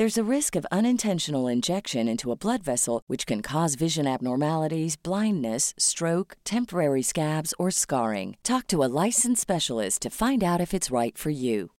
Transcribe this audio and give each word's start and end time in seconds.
There's 0.00 0.16
a 0.16 0.24
risk 0.24 0.56
of 0.56 0.64
unintentional 0.72 1.46
injection 1.46 2.08
into 2.08 2.32
a 2.32 2.34
blood 2.34 2.62
vessel, 2.62 3.02
which 3.06 3.26
can 3.26 3.42
cause 3.42 3.74
vision 3.74 4.06
abnormalities, 4.06 4.96
blindness, 4.96 5.74
stroke, 5.76 6.38
temporary 6.42 7.02
scabs, 7.02 7.52
or 7.58 7.70
scarring. 7.70 8.38
Talk 8.42 8.66
to 8.68 8.82
a 8.82 8.88
licensed 8.88 9.42
specialist 9.42 10.00
to 10.00 10.08
find 10.08 10.42
out 10.42 10.58
if 10.58 10.72
it's 10.72 10.90
right 10.90 11.18
for 11.18 11.28
you. 11.28 11.72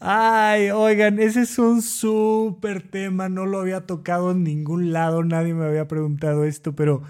Ay, 0.00 0.72
oigan, 0.72 1.20
ese 1.20 1.42
es 1.42 1.56
un 1.60 1.80
súper 1.80 2.90
tema, 2.90 3.28
no 3.28 3.46
lo 3.46 3.60
había 3.60 3.86
tocado 3.86 4.32
en 4.32 4.42
ningún 4.42 4.92
lado, 4.92 5.22
nadie 5.22 5.54
me 5.54 5.64
había 5.64 5.86
preguntado 5.86 6.42
esto, 6.42 6.74
pero, 6.74 7.04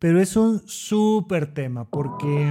pero 0.00 0.20
es 0.20 0.36
un 0.36 0.66
súper 0.66 1.54
tema 1.54 1.84
porque... 1.88 2.50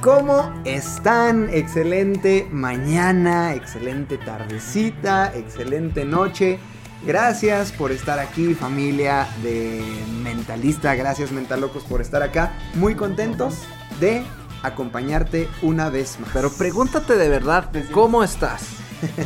¿Cómo 0.00 0.50
están? 0.64 1.50
Excelente 1.52 2.48
mañana, 2.50 3.54
excelente 3.54 4.16
tardecita, 4.16 5.30
excelente 5.34 6.06
noche. 6.06 6.58
Gracias 7.04 7.70
por 7.72 7.92
estar 7.92 8.18
aquí, 8.18 8.54
familia 8.54 9.28
de 9.42 9.84
Mentalista. 10.22 10.94
Gracias, 10.94 11.32
Mentalocos, 11.32 11.84
por 11.84 12.00
estar 12.00 12.22
acá. 12.22 12.54
Muy 12.76 12.94
contentos 12.94 13.58
de 14.00 14.24
acompañarte 14.62 15.50
una 15.60 15.90
vez 15.90 16.18
más. 16.18 16.30
Pero 16.32 16.50
pregúntate 16.50 17.18
de 17.18 17.28
verdad, 17.28 17.70
¿cómo 17.92 18.24
estás? 18.24 18.79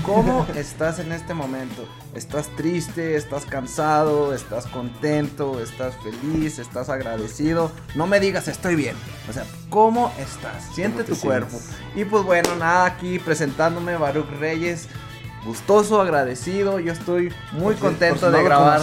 ¿Cómo 0.05 0.47
estás 0.55 0.99
en 0.99 1.13
este 1.13 1.35
momento? 1.35 1.87
¿Estás 2.15 2.49
triste? 2.57 3.17
¿Estás 3.17 3.45
cansado? 3.45 4.35
¿Estás 4.35 4.67
contento? 4.67 5.61
¿Estás 5.61 5.95
feliz? 6.03 6.59
¿Estás 6.59 6.89
agradecido? 6.89 7.73
No 7.95 8.07
me 8.07 8.21
digas 8.21 8.49
estoy 8.49 8.77
bien. 8.77 8.97
O 9.29 9.33
sea, 9.33 9.45
¿cómo 9.71 10.13
estás? 10.19 10.75
Siente 10.75 11.03
te 11.03 11.13
tu 11.13 11.21
cuerpo. 11.21 11.59
Y 11.95 12.05
pues 12.05 12.25
bueno, 12.25 12.55
nada, 12.57 12.85
aquí 12.85 13.19
presentándome 13.19 13.97
Baruch 13.97 14.31
Reyes. 14.39 14.89
Gustoso, 15.45 16.01
agradecido. 16.01 16.81
Yo 16.81 16.93
estoy 16.93 17.33
muy 17.53 17.75
contento 17.75 18.31
de 18.31 18.43
grabar. 18.43 18.81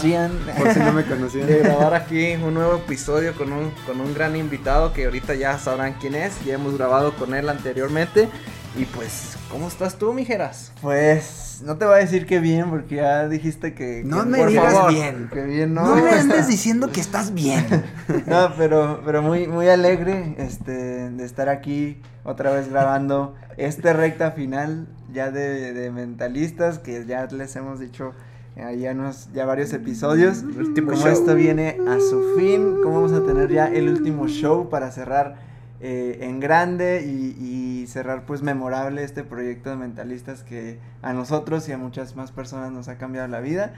por 0.58 0.73
si 0.73 0.79
no 0.79 0.94
me 0.94 1.03
conocían. 1.06 1.47
de 1.47 1.59
grabar 1.59 1.96
aquí 1.96 2.35
un 2.35 2.53
nuevo 2.53 2.75
episodio 2.75 3.34
con 3.34 3.52
un, 3.52 3.72
con 3.88 4.00
un 4.00 4.13
gran 4.13 4.35
invitado 4.35 4.94
que 4.94 5.06
ahorita 5.06 5.34
ya 5.34 5.58
sabrán 5.58 5.94
quién 5.94 6.13
es. 6.13 6.44
Ya 6.46 6.56
hemos 6.56 6.78
grabado 6.78 7.13
con 7.16 7.34
él 7.34 7.50
anteriormente. 7.50 8.29
Y 8.78 8.86
pues, 8.86 9.36
¿cómo 9.50 9.68
estás 9.68 9.96
tú, 9.98 10.14
mijeras? 10.14 10.72
Pues 10.82 11.62
no 11.66 11.78
te 11.78 11.84
voy 11.86 11.96
a 11.96 11.98
decir 11.98 12.26
que 12.26 12.40
bien 12.40 12.70
porque 12.70 12.96
ya 12.96 13.28
dijiste 13.28 13.74
que... 13.74 14.02
No 14.06 14.24
que- 14.24 14.30
me 14.30 14.38
por 14.40 14.48
digas 14.50 14.74
favor, 14.74 14.94
bien. 14.94 15.30
Que 15.32 15.44
bien, 15.44 15.74
no. 15.74 15.94
No 15.96 16.02
me 16.02 16.09
andes 16.12 16.48
diciendo 16.48 16.90
que 16.90 17.02
estás 17.02 17.34
bien. 17.34 17.66
No, 18.28 18.54
pero, 18.58 19.02
pero 19.06 19.22
muy, 19.22 19.48
muy 19.48 19.68
alegre 19.68 20.36
este, 20.38 20.72
de 21.09 21.26
estar 21.26 21.50
aquí 21.50 22.02
otra 22.24 22.52
vez 22.52 22.70
grabando 22.70 23.36
esta 23.58 23.94
recta 23.94 24.32
final 24.32 24.88
ya 25.14 25.32
de, 25.32 25.74
de 25.74 25.92
Mentalistas 25.92 26.80
que 26.80 27.06
ya 27.06 27.26
les 27.28 27.56
hemos 27.56 27.80
dicho 27.80 28.14
eh, 28.56 28.78
ya, 28.80 28.92
unos, 28.92 29.30
ya 29.34 29.46
varios 29.46 29.72
episodios. 29.74 30.44
Último 30.44 30.94
show. 30.94 31.08
esto 31.08 31.36
viene 31.36 31.78
a 31.90 32.00
su 32.00 32.36
fin, 32.38 32.78
cómo 32.84 33.02
vamos 33.02 33.14
a 33.14 33.26
tener 33.26 33.50
ya 33.52 33.68
el 33.68 33.90
último 33.90 34.28
show 34.28 34.70
para 34.70 34.92
cerrar 34.92 35.36
eh, 35.84 36.19
en 36.22 36.40
grande 36.40 37.03
y, 37.06 37.36
y 37.44 37.88
cerrar 37.88 38.25
pues 38.25 38.44
memorable 38.44 39.03
este 39.03 39.24
proyecto 39.24 39.72
de 39.72 39.78
Mentalistas 39.78 40.44
que 40.44 40.78
a 41.02 41.14
nosotros 41.14 41.68
y 41.69 41.72
a 41.72 41.78
muchas 41.78 42.16
más 42.16 42.31
personas 42.31 42.72
nos 42.72 42.88
ha 42.88 42.97
cambiado 42.97 43.28
la 43.28 43.40
vida. 43.40 43.74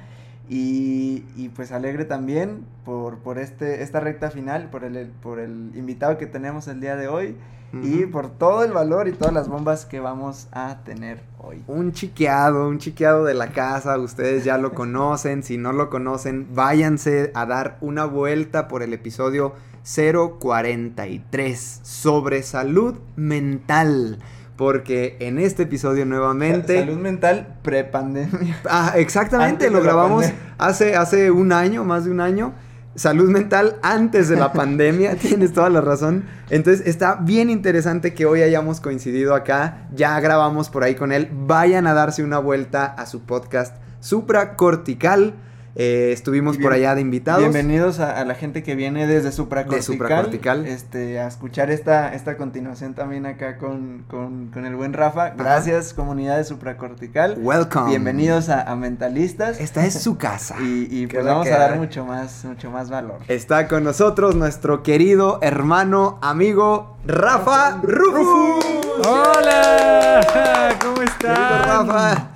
Y, 0.50 1.24
y, 1.38 1.47
pues 1.56 1.72
alegre 1.72 2.03
también 2.03 2.66
por, 2.84 3.19
por 3.19 3.38
este, 3.38 3.81
esta 3.81 4.02
recta 4.02 4.30
final, 4.30 4.69
por 4.69 4.84
el, 4.84 5.08
por 5.22 5.40
el 5.40 5.72
invitado 5.74 6.18
que 6.18 6.25
tenemos 6.25 6.68
el 6.68 6.81
día 6.81 6.97
de 6.97 7.08
hoy 7.08 7.38
y 7.81 8.06
por 8.06 8.30
todo 8.30 8.63
el 8.63 8.72
valor 8.72 9.08
y 9.08 9.13
todas 9.13 9.34
las 9.34 9.47
bombas 9.47 9.86
que 9.86 10.00
vamos 10.00 10.47
a 10.52 10.84
tener 10.84 11.24
hoy. 11.40 11.63
Un 11.68 11.92
chiqueado, 11.92 12.68
un 12.68 12.78
chiqueado 12.78 13.24
de 13.24 13.34
la 13.34 13.47
casa, 13.47 13.97
ustedes 13.97 14.44
ya 14.44 14.59
lo 14.59 14.74
conocen, 14.75 15.42
si 15.42 15.58
no 15.58 15.74
lo 15.74 15.90
conocen, 15.90 16.53
váyanse 16.53 17.31
a 17.34 17.46
dar 17.47 17.78
una 17.81 18.06
vuelta 18.06 18.68
por 18.68 18.84
el 18.84 18.94
episodio 18.94 19.53
043 19.83 21.79
sobre 21.83 22.44
salud 22.44 22.99
mental, 23.16 24.19
porque 24.55 25.17
en 25.19 25.39
este 25.39 25.63
episodio 25.63 26.05
nuevamente... 26.05 26.79
Salud 26.79 26.97
mental 26.97 27.57
prepandemia. 27.61 28.61
Ah, 28.69 28.94
exactamente, 28.95 29.69
lo 29.69 29.81
grabamos 29.81 30.25
hace, 30.57 30.95
hace 30.95 31.31
un 31.31 31.51
año, 31.51 31.83
más 31.83 32.06
de 32.06 32.12
un 32.12 32.21
año. 32.21 32.53
Salud 32.95 33.30
mental 33.31 33.77
antes 33.81 34.30
de 34.30 34.35
la 34.35 34.53
pandemia, 34.53 35.15
tienes 35.15 35.51
toda 35.51 35.69
la 35.69 35.81
razón. 35.81 36.25
Entonces 36.50 36.88
está 36.88 37.15
bien 37.15 37.50
interesante 37.50 38.13
que 38.13 38.25
hoy 38.25 38.44
hayamos 38.44 38.79
coincidido 38.79 39.33
acá. 39.33 39.88
Ya 39.94 40.19
grabamos 40.19 40.69
por 40.69 40.83
ahí 40.83 40.94
con 40.94 41.12
él. 41.12 41.29
Vayan 41.31 41.88
a 41.88 41.94
darse 41.94 42.24
una 42.24 42.38
vuelta 42.38 42.86
a 42.86 43.07
su 43.07 43.21
podcast 43.21 43.75
Supracortical. 44.00 45.33
Eh, 45.75 46.12
estuvimos 46.12 46.58
por 46.60 46.72
allá 46.72 46.94
de 46.94 47.02
invitados. 47.02 47.42
Bienvenidos 47.42 48.00
a, 48.00 48.20
a 48.20 48.25
la 48.25 48.36
gente 48.36 48.62
que 48.62 48.75
viene 48.75 49.08
desde 49.08 49.31
supracortical, 49.31 49.84
supracortical. 49.84 50.66
Este, 50.68 51.20
a 51.20 51.28
escuchar 51.28 51.72
esta, 51.72 52.14
esta 52.14 52.38
continuación 52.38 52.94
también 52.94 53.25
acá 53.25 53.58
con, 53.58 54.06
con, 54.08 54.52
con 54.52 54.66
el 54.66 54.75
buen 54.75 54.94
Rafa. 54.94 55.31
Gracias, 55.31 55.96
comunidad 55.96 56.38
de 56.38 56.44
supracortical. 56.44 57.38
Welcome. 57.40 57.90
Bienvenidos 57.90 58.50
a, 58.50 58.62
a 58.62 58.75
Mentalistas. 58.75 59.60
Esta 59.60 59.86
es 59.86 60.00
su 60.02 60.18
casa. 60.18 60.56
Y, 60.64 60.88
y 60.90 61.08
pues 61.08 61.25
vamos 61.25 61.46
que 61.46 61.54
a 61.54 61.60
dar 61.60 61.78
mucho 61.78 62.06
más, 62.06 62.46
mucho 62.46 62.72
más 62.72 62.90
valor. 62.90 63.20
Está 63.28 63.68
con 63.68 63.84
nosotros 63.84 64.36
nuestro 64.36 64.81
querido 64.81 65.40
hermano, 65.42 66.20
amigo 66.22 66.98
Rafa 67.06 67.81
Rufus. 67.81 68.66
¡Hola! 69.06 70.78
¿Cómo 70.81 71.02
están? 71.02 71.88
Rafa. 71.88 72.31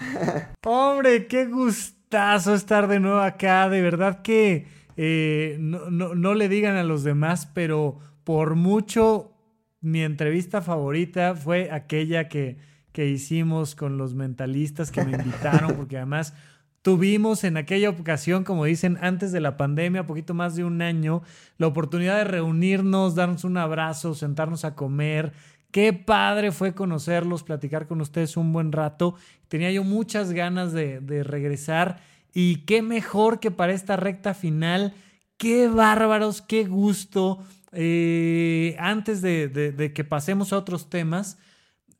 Hombre, 0.65 1.27
qué 1.27 1.45
gustazo 1.45 1.96
gustazo 2.07 2.53
estar 2.53 2.87
de 2.87 3.01
nuevo 3.01 3.19
acá. 3.19 3.67
De 3.67 3.81
verdad 3.81 4.21
que 4.21 4.65
eh, 4.95 5.57
no, 5.59 5.89
no, 5.89 6.33
le 6.35 6.47
digan 6.47 6.77
a 6.77 6.83
los 6.83 7.03
demás, 7.03 7.51
pero 7.53 7.99
por 8.23 8.55
mucho 8.55 9.33
mi 9.81 10.01
entrevista 10.03 10.61
favorita 10.61 11.35
fue 11.35 11.69
aquella 11.69 12.29
que, 12.29 12.57
que 12.93 13.07
hicimos 13.07 13.75
con 13.75 13.97
los 13.97 14.13
mentalistas 14.13 14.89
que 14.89 15.03
me 15.03 15.17
invitaron, 15.17 15.75
porque 15.75 15.97
además 15.97 16.33
tuvimos 16.81 17.43
en 17.43 17.57
aquella 17.57 17.89
ocasión, 17.89 18.45
como 18.45 18.63
dicen, 18.63 18.97
antes 19.01 19.33
de 19.33 19.41
la 19.41 19.57
pandemia, 19.57 20.07
poquito 20.07 20.33
más 20.33 20.55
de 20.55 20.63
un 20.63 20.81
año, 20.81 21.23
la 21.57 21.67
oportunidad 21.67 22.19
de 22.19 22.23
reunirnos, 22.23 23.15
darnos 23.15 23.43
un 23.43 23.57
abrazo, 23.57 24.15
sentarnos 24.15 24.63
a 24.63 24.75
comer. 24.75 25.33
Qué 25.77 25.93
padre 25.93 26.51
fue 26.51 26.73
conocerlos, 26.73 27.43
platicar 27.43 27.85
con 27.85 28.01
ustedes 28.01 28.35
un 28.35 28.51
buen 28.51 28.71
rato. 28.71 29.13
Tenía 29.47 29.71
yo 29.71 29.83
muchas 29.83 30.31
ganas 30.31 30.73
de, 30.73 30.99
regresar 31.23 32.01
y 32.33 32.65
qué 32.65 32.81
mejor 32.81 33.39
que 33.39 33.51
para 33.51 33.73
esta 33.73 33.95
recta 33.95 34.33
final. 34.33 34.95
Qué 35.37 35.67
bárbaros, 35.67 36.41
qué 36.41 36.63
gusto. 36.63 37.43
Eh, 37.73 38.75
antes 38.79 39.21
de 39.21 39.91
que 39.93 40.03
pasemos 40.03 40.51
a 40.51 40.57
otros 40.57 40.89
temas, 40.89 41.37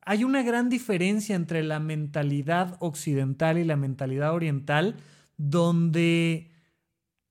hay 0.02 0.24
una 0.24 0.42
gran 0.42 0.68
diferencia 0.68 1.36
entre 1.36 1.62
la 1.62 1.78
mentalidad 1.78 2.78
occidental 2.80 3.58
y 3.58 3.64
la 3.64 3.76
mentalidad 3.76 4.34
oriental, 4.34 4.96
donde 5.36 6.50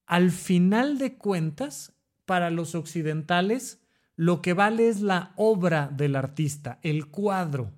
al 0.06 0.30
final 0.30 0.96
de 0.96 1.18
cuentas, 1.18 1.92
para 2.24 2.48
los 2.48 2.74
occidentales, 2.74 3.77
lo 4.18 4.42
que 4.42 4.52
vale 4.52 4.88
es 4.88 5.00
la 5.00 5.32
obra 5.36 5.88
del 5.94 6.16
artista, 6.16 6.80
el 6.82 7.06
cuadro. 7.06 7.70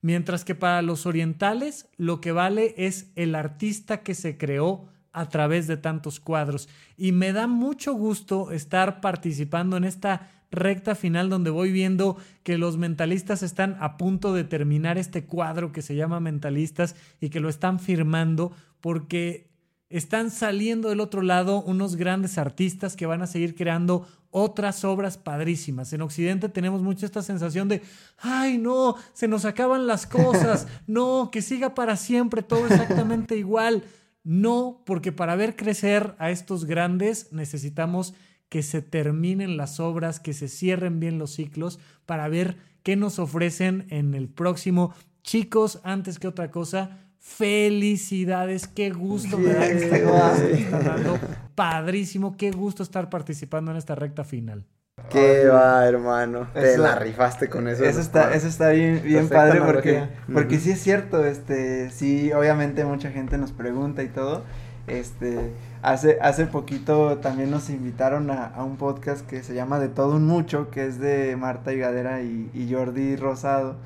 Mientras 0.00 0.44
que 0.44 0.54
para 0.54 0.80
los 0.80 1.06
orientales 1.06 1.88
lo 1.96 2.20
que 2.20 2.30
vale 2.30 2.72
es 2.78 3.10
el 3.16 3.34
artista 3.34 4.04
que 4.04 4.14
se 4.14 4.38
creó 4.38 4.86
a 5.10 5.28
través 5.28 5.66
de 5.66 5.76
tantos 5.76 6.20
cuadros. 6.20 6.68
Y 6.96 7.10
me 7.10 7.32
da 7.32 7.48
mucho 7.48 7.94
gusto 7.94 8.52
estar 8.52 9.00
participando 9.00 9.76
en 9.76 9.82
esta 9.82 10.30
recta 10.52 10.94
final 10.94 11.28
donde 11.28 11.50
voy 11.50 11.72
viendo 11.72 12.16
que 12.44 12.58
los 12.58 12.76
mentalistas 12.76 13.42
están 13.42 13.76
a 13.80 13.96
punto 13.96 14.32
de 14.34 14.44
terminar 14.44 14.98
este 14.98 15.24
cuadro 15.24 15.72
que 15.72 15.82
se 15.82 15.96
llama 15.96 16.20
Mentalistas 16.20 16.94
y 17.20 17.30
que 17.30 17.40
lo 17.40 17.48
están 17.48 17.80
firmando 17.80 18.52
porque 18.80 19.50
están 19.88 20.30
saliendo 20.30 20.88
del 20.88 21.00
otro 21.00 21.22
lado 21.22 21.62
unos 21.62 21.96
grandes 21.96 22.38
artistas 22.38 22.96
que 22.96 23.06
van 23.06 23.22
a 23.22 23.26
seguir 23.26 23.54
creando 23.54 24.06
otras 24.30 24.84
obras 24.84 25.16
padrísimas. 25.16 25.92
En 25.92 26.02
Occidente 26.02 26.48
tenemos 26.48 26.82
mucho 26.82 27.06
esta 27.06 27.22
sensación 27.22 27.68
de, 27.68 27.82
ay 28.18 28.58
no, 28.58 28.96
se 29.12 29.28
nos 29.28 29.44
acaban 29.44 29.86
las 29.86 30.06
cosas, 30.06 30.66
no, 30.86 31.30
que 31.32 31.40
siga 31.40 31.74
para 31.74 31.96
siempre 31.96 32.42
todo 32.42 32.66
exactamente 32.66 33.36
igual. 33.36 33.84
No, 34.24 34.82
porque 34.84 35.12
para 35.12 35.36
ver 35.36 35.54
crecer 35.54 36.16
a 36.18 36.30
estos 36.30 36.64
grandes 36.64 37.32
necesitamos 37.32 38.12
que 38.48 38.62
se 38.62 38.82
terminen 38.82 39.56
las 39.56 39.78
obras, 39.78 40.18
que 40.18 40.32
se 40.32 40.48
cierren 40.48 40.98
bien 40.98 41.18
los 41.18 41.34
ciclos 41.34 41.78
para 42.06 42.28
ver 42.28 42.56
qué 42.82 42.96
nos 42.96 43.18
ofrecen 43.18 43.86
en 43.90 44.14
el 44.14 44.28
próximo. 44.28 44.92
Chicos, 45.22 45.80
antes 45.82 46.18
que 46.18 46.28
otra 46.28 46.50
cosa, 46.50 47.05
felicidades, 47.26 48.66
qué 48.66 48.90
gusto 48.90 49.36
me 49.36 49.52
da 49.52 49.68
que 49.68 50.66
dando 50.70 51.18
padrísimo, 51.54 52.36
qué 52.36 52.50
gusto 52.50 52.82
estar 52.82 53.10
participando 53.10 53.72
en 53.72 53.76
esta 53.76 53.94
recta 53.94 54.24
final. 54.24 54.64
Qué 55.10 55.46
va, 55.46 55.86
hermano. 55.86 56.48
Te 56.54 56.78
la 56.78 56.94
rifaste 56.98 57.50
con 57.50 57.68
eso. 57.68 57.84
Eso 57.84 58.00
está, 58.00 58.32
eso 58.32 58.48
está 58.48 58.70
bien, 58.70 59.02
bien 59.04 59.28
padre 59.28 59.60
porque, 59.60 60.08
porque 60.32 60.58
sí 60.58 60.70
es 60.70 60.80
cierto, 60.80 61.24
este, 61.26 61.90
sí, 61.90 62.32
obviamente 62.32 62.84
mucha 62.84 63.10
gente 63.10 63.36
nos 63.36 63.52
pregunta 63.52 64.02
y 64.02 64.08
todo. 64.08 64.44
Este, 64.86 65.52
hace, 65.82 66.18
hace 66.22 66.46
poquito 66.46 67.18
también 67.18 67.50
nos 67.50 67.68
invitaron 67.68 68.30
a, 68.30 68.52
un 68.64 68.76
podcast 68.76 69.26
que 69.26 69.42
se 69.42 69.52
llama 69.52 69.78
De 69.80 69.88
todo 69.88 70.16
un 70.16 70.26
mucho, 70.26 70.70
que 70.70 70.86
es 70.86 70.98
de 71.00 71.36
Marta 71.36 71.72
Higadera 71.74 72.22
y, 72.22 72.50
y 72.54 72.72
Jordi 72.72 73.16
Rosado. 73.16 73.76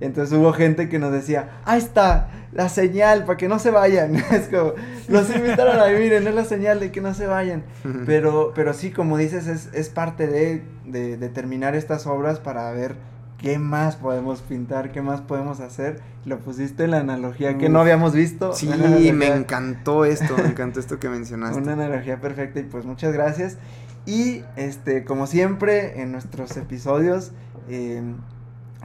Entonces 0.00 0.36
hubo 0.36 0.52
gente 0.52 0.88
que 0.88 0.98
nos 0.98 1.12
decía, 1.12 1.60
ahí 1.64 1.78
está, 1.78 2.30
la 2.52 2.68
señal, 2.68 3.24
para 3.24 3.36
que 3.36 3.48
no 3.48 3.58
se 3.58 3.70
vayan. 3.70 4.16
es 4.30 4.48
como, 4.48 4.72
los 5.08 5.34
invitaron 5.34 5.78
a 5.78 5.86
miren, 5.86 6.26
es 6.26 6.34
la 6.34 6.44
señal 6.44 6.80
de 6.80 6.90
que 6.90 7.00
no 7.00 7.14
se 7.14 7.26
vayan. 7.26 7.64
pero, 8.06 8.52
pero 8.54 8.72
sí, 8.72 8.90
como 8.90 9.16
dices, 9.16 9.46
es, 9.46 9.68
es 9.72 9.88
parte 9.88 10.26
de, 10.26 10.62
de, 10.86 11.16
de 11.16 11.28
terminar 11.28 11.74
estas 11.74 12.06
obras 12.06 12.40
para 12.40 12.70
ver 12.72 12.96
¿qué 13.40 13.58
más 13.58 13.96
podemos 13.96 14.42
pintar? 14.42 14.92
¿Qué 14.92 15.02
más 15.02 15.20
podemos 15.20 15.60
hacer? 15.60 16.00
Lo 16.24 16.38
pusiste 16.38 16.84
en 16.84 16.92
la 16.92 16.98
analogía 16.98 17.56
que 17.56 17.68
no 17.68 17.80
habíamos 17.80 18.14
visto. 18.14 18.52
Sí, 18.52 18.68
me 19.14 19.28
encantó 19.28 20.04
esto, 20.04 20.36
me 20.36 20.48
encantó 20.48 20.80
esto 20.80 20.98
que 20.98 21.08
mencionaste. 21.08 21.60
Una 21.60 21.72
analogía 21.72 22.20
perfecta 22.20 22.60
y 22.60 22.64
pues 22.64 22.84
muchas 22.84 23.12
gracias. 23.12 23.58
Y 24.06 24.42
este, 24.56 25.04
como 25.04 25.26
siempre 25.26 26.00
en 26.00 26.12
nuestros 26.12 26.56
episodios, 26.56 27.32
em, 27.68 28.16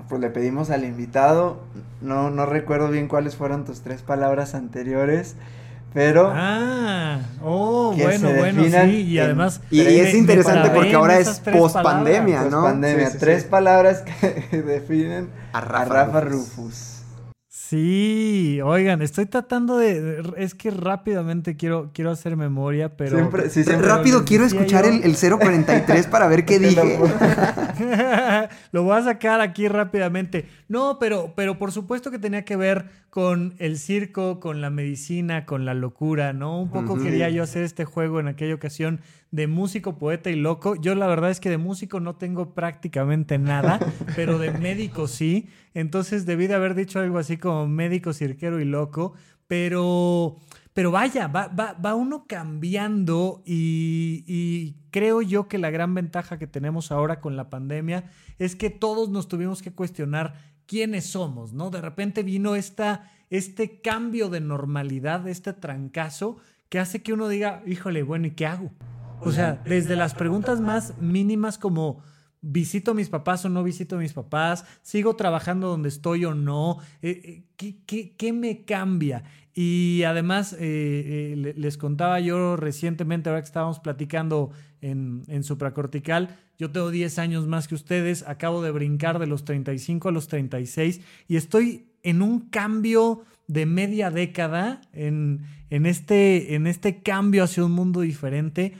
pues 0.09 0.21
le 0.21 0.29
pedimos 0.29 0.69
al 0.69 0.83
invitado, 0.83 1.61
no, 2.01 2.29
no 2.29 2.45
recuerdo 2.45 2.89
bien 2.89 3.07
cuáles 3.07 3.35
fueron 3.35 3.65
tus 3.65 3.81
tres 3.81 4.01
palabras 4.01 4.55
anteriores, 4.55 5.35
pero 5.93 6.29
ah 6.35 7.19
oh 7.41 7.93
bueno 7.97 8.29
bueno 8.37 8.63
sí 8.65 9.01
y 9.01 9.17
además 9.17 9.61
y, 9.71 9.79
es 9.79 10.13
interesante 10.13 10.69
porque 10.69 10.93
ahora 10.93 11.17
es 11.17 11.39
post 11.39 11.77
pandemia 11.81 12.43
no 12.43 12.63
pandemia 12.63 13.17
tres 13.17 13.45
palabras 13.45 14.01
que 14.01 14.61
definen 14.61 15.29
a 15.53 15.61
Rafa, 15.61 16.19
Rufus. 16.19 16.94
Sí, 17.69 18.59
oigan, 18.63 19.01
estoy 19.01 19.25
tratando 19.25 19.77
de. 19.77 20.21
Es 20.37 20.53
que 20.53 20.69
rápidamente 20.69 21.55
quiero, 21.57 21.89
quiero 21.95 22.11
hacer 22.11 22.37
memoria, 22.37 22.95
pero. 22.95 23.17
Siempre, 23.17 23.49
sí, 23.49 23.63
rápido 23.63 24.23
quiero 24.23 24.45
escuchar 24.45 24.85
el, 24.85 25.01
el 25.03 25.15
043 25.15 26.05
para 26.11 26.27
ver 26.27 26.45
qué 26.45 26.59
dije. 26.59 26.99
Lo 28.71 28.83
voy 28.83 28.95
a 28.95 29.03
sacar 29.03 29.41
aquí 29.41 29.67
rápidamente. 29.67 30.47
No, 30.67 30.99
pero, 30.99 31.33
pero 31.35 31.57
por 31.57 31.71
supuesto 31.71 32.11
que 32.11 32.19
tenía 32.19 32.45
que 32.45 32.55
ver 32.55 32.85
con 33.09 33.55
el 33.57 33.79
circo, 33.79 34.39
con 34.39 34.61
la 34.61 34.69
medicina, 34.69 35.47
con 35.47 35.65
la 35.65 35.73
locura, 35.73 36.33
¿no? 36.33 36.61
Un 36.61 36.69
poco 36.69 36.99
quería 36.99 37.29
yo 37.29 37.41
hacer 37.41 37.63
este 37.63 37.83
juego 37.83 38.19
en 38.19 38.27
aquella 38.27 38.53
ocasión 38.53 39.01
de 39.35 39.47
músico, 39.47 39.97
poeta 39.97 40.29
y 40.29 40.35
loco. 40.37 40.75
Yo 40.77 40.95
la 40.95 41.07
verdad 41.07 41.29
es 41.29 41.41
que 41.41 41.49
de 41.49 41.57
músico 41.57 41.99
no 41.99 42.15
tengo 42.15 42.53
prácticamente 42.53 43.37
nada, 43.37 43.79
pero 44.15 44.39
de 44.39 44.51
médico 44.51 45.09
sí. 45.09 45.49
Entonces 45.73 46.25
debí 46.25 46.47
de 46.47 46.53
haber 46.53 46.73
dicho 46.73 47.01
algo 47.01 47.17
así 47.17 47.35
como 47.35 47.67
médico, 47.67 48.13
cirquero 48.13 48.61
y 48.61 48.65
loco. 48.65 49.13
Pero, 49.47 50.37
pero 50.73 50.89
vaya, 50.89 51.27
va, 51.27 51.47
va, 51.49 51.95
uno 51.95 52.25
cambiando 52.27 53.43
y, 53.45 54.23
y 54.25 54.77
creo 54.89 55.21
yo 55.21 55.49
que 55.49 55.57
la 55.57 55.69
gran 55.69 55.93
ventaja 55.93 56.39
que 56.39 56.47
tenemos 56.47 56.93
ahora 56.93 57.19
con 57.19 57.35
la 57.35 57.49
pandemia 57.49 58.09
es 58.39 58.55
que 58.55 58.69
todos 58.69 59.09
nos 59.09 59.27
tuvimos 59.27 59.61
que 59.61 59.73
cuestionar 59.73 60.35
quiénes 60.65 61.07
somos, 61.07 61.51
¿no? 61.51 61.71
De 61.71 61.81
repente 61.81 62.23
vino 62.23 62.55
esta, 62.55 63.11
este 63.29 63.81
cambio 63.81 64.29
de 64.29 64.39
normalidad, 64.39 65.27
este 65.27 65.51
trancazo 65.51 66.37
que 66.69 66.79
hace 66.79 67.03
que 67.03 67.11
uno 67.11 67.27
diga, 67.27 67.61
híjole, 67.67 68.01
bueno, 68.01 68.27
¿y 68.27 68.31
qué 68.31 68.45
hago? 68.45 68.71
O 69.21 69.31
sea, 69.31 69.61
desde 69.65 69.95
las 69.95 70.13
preguntas 70.13 70.61
más 70.61 70.97
mínimas 70.99 71.57
como 71.57 72.01
visito 72.41 72.91
a 72.91 72.93
mis 72.93 73.09
papás 73.09 73.43
o 73.45 73.49
no 73.49 73.63
visito 73.63 73.95
a 73.95 73.99
mis 73.99 74.13
papás, 74.13 74.65
sigo 74.83 75.15
trabajando 75.15 75.67
donde 75.67 75.89
estoy 75.89 76.25
o 76.25 76.35
no, 76.35 76.77
eh, 77.01 77.43
eh, 77.57 78.13
¿qué, 78.17 78.33
me 78.33 78.65
cambia? 78.65 79.23
Y 79.53 80.03
además, 80.03 80.55
eh, 80.59 81.53
les 81.55 81.77
contaba 81.77 82.19
yo 82.19 82.55
recientemente, 82.55 83.29
ahora 83.29 83.41
que 83.41 83.47
estábamos 83.47 83.79
platicando 83.79 84.51
en, 84.81 85.23
en 85.27 85.43
supracortical, 85.43 86.37
yo 86.57 86.71
tengo 86.71 86.91
10 86.91 87.19
años 87.19 87.47
más 87.47 87.67
que 87.67 87.75
ustedes, 87.75 88.23
acabo 88.27 88.61
de 88.61 88.71
brincar 88.71 89.19
de 89.19 89.27
los 89.27 89.43
35 89.43 90.09
a 90.09 90.11
los 90.11 90.27
36 90.27 91.01
y 91.27 91.35
estoy 91.35 91.87
en 92.03 92.21
un 92.21 92.49
cambio 92.49 93.23
de 93.47 93.65
media 93.65 94.11
década, 94.11 94.81
en, 94.93 95.41
en, 95.69 95.85
este, 95.85 96.55
en 96.55 96.67
este 96.67 97.01
cambio 97.01 97.43
hacia 97.43 97.65
un 97.65 97.71
mundo 97.71 98.01
diferente. 98.01 98.73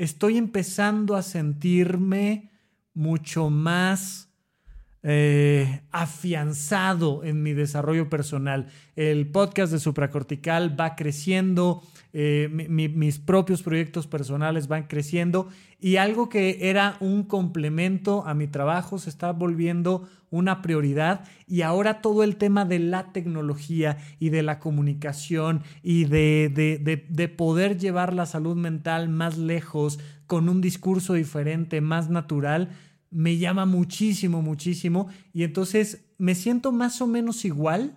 Estoy 0.00 0.38
empezando 0.38 1.14
a 1.14 1.20
sentirme 1.20 2.52
mucho 2.94 3.50
más 3.50 4.29
eh, 5.02 5.80
afianzado 5.92 7.24
en 7.24 7.42
mi 7.42 7.54
desarrollo 7.54 8.10
personal. 8.10 8.66
El 8.96 9.26
podcast 9.28 9.72
de 9.72 9.78
Supracortical 9.78 10.78
va 10.78 10.94
creciendo, 10.94 11.82
eh, 12.12 12.48
mis 12.50 13.18
propios 13.18 13.62
proyectos 13.62 14.06
personales 14.06 14.68
van 14.68 14.84
creciendo 14.88 15.48
y 15.80 15.96
algo 15.96 16.28
que 16.28 16.68
era 16.68 16.96
un 17.00 17.22
complemento 17.22 18.26
a 18.26 18.34
mi 18.34 18.46
trabajo 18.46 18.98
se 18.98 19.08
está 19.08 19.32
volviendo 19.32 20.06
una 20.30 20.60
prioridad 20.60 21.24
y 21.46 21.62
ahora 21.62 22.02
todo 22.02 22.22
el 22.22 22.36
tema 22.36 22.66
de 22.66 22.78
la 22.78 23.12
tecnología 23.12 23.96
y 24.18 24.28
de 24.28 24.42
la 24.42 24.58
comunicación 24.58 25.62
y 25.82 26.04
de, 26.04 26.50
de, 26.54 27.06
de 27.08 27.28
poder 27.28 27.78
llevar 27.78 28.12
la 28.12 28.26
salud 28.26 28.54
mental 28.54 29.08
más 29.08 29.38
lejos 29.38 29.98
con 30.26 30.48
un 30.48 30.60
discurso 30.60 31.14
diferente, 31.14 31.80
más 31.80 32.10
natural, 32.10 32.68
me 33.10 33.38
llama 33.38 33.66
muchísimo, 33.66 34.42
muchísimo. 34.42 35.08
Y 35.32 35.44
entonces 35.44 36.04
me 36.18 36.34
siento 36.34 36.72
más 36.72 37.00
o 37.00 37.06
menos 37.06 37.44
igual, 37.44 37.96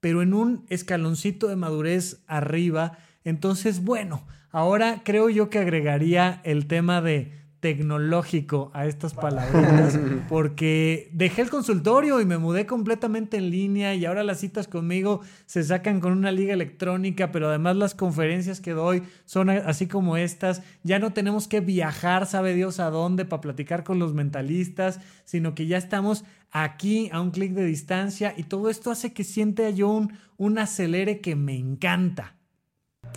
pero 0.00 0.22
en 0.22 0.34
un 0.34 0.64
escaloncito 0.68 1.48
de 1.48 1.56
madurez 1.56 2.22
arriba 2.26 2.98
Entonces, 3.24 3.82
bueno, 3.82 4.26
ahora 4.50 5.02
creo 5.04 5.30
yo 5.30 5.48
que 5.48 5.58
agregaría 5.58 6.40
el 6.44 6.66
tema 6.66 7.00
de 7.00 7.43
tecnológico 7.64 8.70
a 8.74 8.84
estas 8.84 9.14
palabras 9.14 9.98
porque 10.28 11.08
dejé 11.14 11.40
el 11.40 11.48
consultorio 11.48 12.20
y 12.20 12.26
me 12.26 12.36
mudé 12.36 12.66
completamente 12.66 13.38
en 13.38 13.48
línea 13.48 13.94
y 13.94 14.04
ahora 14.04 14.22
las 14.22 14.40
citas 14.40 14.68
conmigo 14.68 15.22
se 15.46 15.64
sacan 15.64 15.98
con 15.98 16.12
una 16.12 16.30
liga 16.30 16.52
electrónica, 16.52 17.32
pero 17.32 17.48
además 17.48 17.76
las 17.76 17.94
conferencias 17.94 18.60
que 18.60 18.72
doy 18.72 19.02
son 19.24 19.48
así 19.48 19.86
como 19.86 20.18
estas. 20.18 20.60
Ya 20.82 20.98
no 20.98 21.14
tenemos 21.14 21.48
que 21.48 21.60
viajar, 21.60 22.26
sabe 22.26 22.52
Dios 22.52 22.80
a 22.80 22.90
dónde, 22.90 23.24
para 23.24 23.40
platicar 23.40 23.82
con 23.82 23.98
los 23.98 24.12
mentalistas, 24.12 25.00
sino 25.24 25.54
que 25.54 25.66
ya 25.66 25.78
estamos 25.78 26.26
aquí 26.50 27.08
a 27.14 27.22
un 27.22 27.30
clic 27.30 27.54
de 27.54 27.64
distancia 27.64 28.34
y 28.36 28.42
todo 28.42 28.68
esto 28.68 28.90
hace 28.90 29.14
que 29.14 29.24
sienta 29.24 29.70
yo 29.70 29.88
un, 29.88 30.18
un 30.36 30.58
acelere 30.58 31.22
que 31.22 31.34
me 31.34 31.56
encanta. 31.56 32.36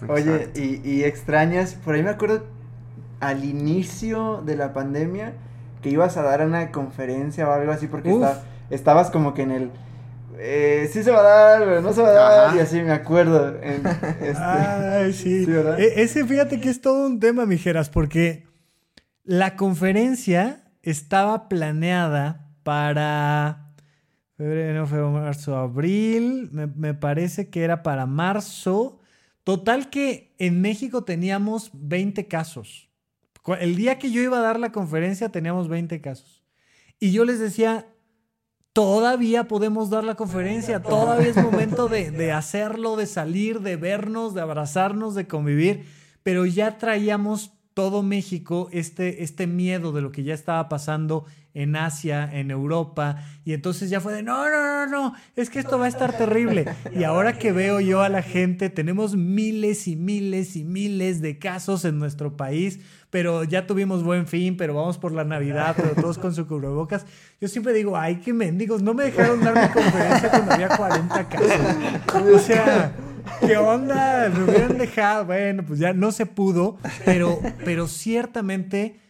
Oye, 0.08 0.52
y, 0.56 0.90
y 0.90 1.04
extrañas, 1.04 1.74
por 1.74 1.96
ahí 1.96 2.04
me 2.04 2.12
acuerdo 2.12 2.57
al 3.20 3.44
inicio 3.44 4.42
de 4.46 4.56
la 4.56 4.74
pandemia 4.74 5.34
que 5.82 5.90
ibas 5.90 6.18
a 6.18 6.24
dar 6.24 6.46
una 6.46 6.72
conferencia 6.72 7.48
o 7.48 7.52
algo 7.52 7.72
así 7.72 7.88
porque 7.88 8.16
estabas 8.70 9.12
como 9.12 9.34
que 9.34 9.44
en 9.44 9.52
el... 9.52 9.72
Eh, 10.40 10.88
sí 10.92 11.04
se 11.04 11.10
va 11.10 11.20
a 11.20 11.24
dar, 11.24 11.60
pero 11.64 11.82
no 11.82 11.94
se 11.94 12.02
va 12.02 12.10
a 12.10 12.12
dar, 12.12 12.56
y 12.56 12.60
así 12.60 12.80
me 12.82 12.92
acuerdo. 12.92 13.56
Este, 13.62 14.38
Ay, 14.38 15.14
sí. 15.14 15.48
E, 15.78 16.02
ese, 16.02 16.26
fíjate 16.26 16.60
que 16.60 16.70
es 16.70 16.80
todo 16.80 17.08
un 17.08 17.20
tema, 17.20 17.46
mijeras, 17.48 17.90
porque 17.90 18.46
la 19.24 19.56
conferencia 19.56 20.64
estaba 20.84 21.50
planeada 21.50 22.52
para 22.62 23.74
febrero, 24.36 24.86
febrero, 24.86 25.12
marzo, 25.12 25.58
abril, 25.58 26.50
me, 26.52 26.68
me, 26.68 26.94
parece 26.94 27.50
que 27.50 27.64
era 27.64 27.82
para 27.82 28.06
marzo. 28.06 29.00
Total 29.44 29.90
que 29.90 30.36
en 30.38 30.62
México 30.62 31.04
teníamos 31.04 31.72
20 31.74 32.28
casos. 32.28 32.87
El 33.56 33.76
día 33.76 34.00
que 34.00 34.12
yo 34.12 34.22
iba 34.22 34.40
a 34.40 34.42
dar 34.42 34.60
la 34.60 34.72
conferencia 34.72 35.30
teníamos 35.30 35.68
20 35.70 36.02
casos. 36.02 36.44
Y 37.00 37.12
yo 37.12 37.26
les 37.26 37.40
decía, 37.40 37.88
todavía 38.74 39.48
podemos 39.48 39.90
dar 39.90 40.04
la 40.04 40.14
conferencia, 40.14 40.84
todavía 40.84 41.30
es 41.30 41.38
momento 41.38 41.88
de, 41.88 42.32
hacerlo, 42.32 42.96
de 42.96 43.08
salir, 43.08 43.62
de 43.62 43.76
vernos, 43.76 44.34
de 44.36 44.42
abrazarnos, 44.42 45.16
de 45.16 45.28
convivir, 45.28 45.86
pero 46.22 46.46
ya 46.46 46.78
traíamos 46.78 47.54
todo 47.74 48.04
México 48.04 48.70
este, 48.72 49.24
este 49.24 49.48
miedo 49.48 49.92
de 49.92 50.02
lo 50.02 50.12
que 50.12 50.24
ya 50.24 50.34
estaba 50.34 50.70
pasando 50.70 51.26
en 51.56 51.76
Asia, 51.76 52.30
en 52.32 52.52
Europa, 52.52 53.24
y 53.44 53.54
entonces 53.54 53.90
ya 53.90 54.00
fue 54.00 54.14
de, 54.14 54.22
no, 54.22 54.48
no, 54.48 54.86
no, 54.86 54.86
no, 54.86 55.14
es 55.36 55.50
que 55.50 55.58
esto 55.58 55.80
va 55.80 55.86
a 55.86 55.90
estar 55.90 56.16
terrible. 56.16 56.66
Y 56.96 57.04
ahora 57.04 57.40
que 57.40 57.52
veo 57.52 57.80
yo 57.80 58.02
a 58.02 58.10
la 58.10 58.22
gente, 58.22 58.70
tenemos 58.70 59.16
miles 59.16 59.88
y 59.88 59.96
miles 59.96 60.56
y 60.56 60.64
miles 60.64 61.20
de 61.20 61.40
casos 61.40 61.84
en 61.84 61.98
nuestro 61.98 62.38
país, 62.38 62.80
pero 63.10 63.44
ya 63.44 63.66
tuvimos 63.68 64.04
buen 64.04 64.28
fin, 64.28 64.58
pero 64.58 64.74
vamos 64.74 64.98
por 64.98 65.12
la 65.12 65.24
Navidad, 65.24 65.76
pero 65.76 65.90
todos 66.02 66.18
con 66.18 66.34
su 66.34 66.48
cubrebocas. 66.48 67.06
Yo 67.40 67.48
siempre 67.48 67.74
digo, 67.74 67.98
ay, 67.98 68.18
qué 68.18 68.34
mendigos, 68.34 68.82
no 68.82 68.94
me 68.94 69.06
dejaron 69.06 69.42
dar 69.42 69.56
mi 69.56 69.74
conferencia 69.74 70.30
cuando 70.30 70.54
había 70.54 70.70
40 70.70 71.30
casos. 71.30 71.52
O 72.34 72.40
sea... 72.40 72.96
¿Qué 73.46 73.58
onda? 73.58 74.30
Me 74.30 74.44
hubieran 74.44 74.78
dejado. 74.78 75.26
Bueno, 75.26 75.64
pues 75.66 75.80
ya 75.80 75.92
no 75.92 76.14
se 76.14 76.26
pudo, 76.26 76.78
pero, 77.04 77.40
pero 77.66 77.88
ciertamente 77.88 79.02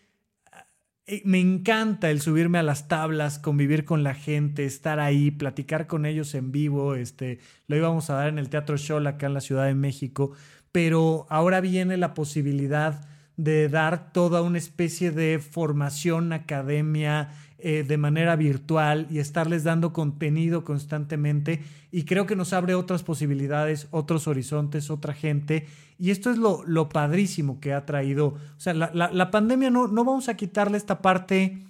eh, 1.09 1.21
me 1.23 1.39
encanta 1.39 2.09
el 2.09 2.19
subirme 2.19 2.57
a 2.57 2.63
las 2.63 2.89
tablas, 2.89 3.39
convivir 3.39 3.85
con 3.85 4.03
la 4.03 4.13
gente, 4.13 4.65
estar 4.65 4.99
ahí, 4.99 5.31
platicar 5.31 5.87
con 5.87 6.05
ellos 6.05 6.35
en 6.35 6.51
vivo. 6.51 6.95
Este, 6.95 7.39
lo 7.67 7.77
íbamos 7.77 8.09
a 8.09 8.15
dar 8.15 8.27
en 8.27 8.39
el 8.39 8.49
Teatro 8.49 8.77
Show 8.77 9.05
acá 9.07 9.27
en 9.27 9.33
la 9.33 9.41
Ciudad 9.41 9.65
de 9.65 9.73
México, 9.75 10.33
pero 10.73 11.25
ahora 11.29 11.61
viene 11.61 11.95
la 11.95 12.13
posibilidad 12.13 13.07
de 13.37 13.69
dar 13.69 14.11
toda 14.11 14.41
una 14.41 14.57
especie 14.57 15.11
de 15.11 15.39
formación, 15.39 16.33
academia, 16.33 17.29
eh, 17.59 17.83
de 17.87 17.97
manera 17.97 18.35
virtual 18.35 19.07
y 19.09 19.17
estarles 19.17 19.63
dando 19.63 19.93
contenido 19.93 20.63
constantemente. 20.63 21.63
Y 21.91 22.03
creo 22.03 22.25
que 22.25 22.35
nos 22.35 22.53
abre 22.53 22.75
otras 22.75 23.01
posibilidades, 23.03 23.87
otros 23.91 24.27
horizontes, 24.27 24.89
otra 24.89 25.13
gente. 25.13 25.65
Y 25.97 26.11
esto 26.11 26.29
es 26.29 26.37
lo, 26.37 26.63
lo 26.65 26.89
padrísimo 26.89 27.59
que 27.59 27.73
ha 27.73 27.85
traído. 27.85 28.27
O 28.27 28.59
sea, 28.59 28.73
la, 28.73 28.91
la, 28.93 29.31
pandemia 29.31 29.71
no, 29.71 29.87
no 29.87 30.03
vamos 30.03 30.29
a 30.29 30.35
quitarle 30.35 30.77
esta 30.77 31.01
parte 31.01 31.63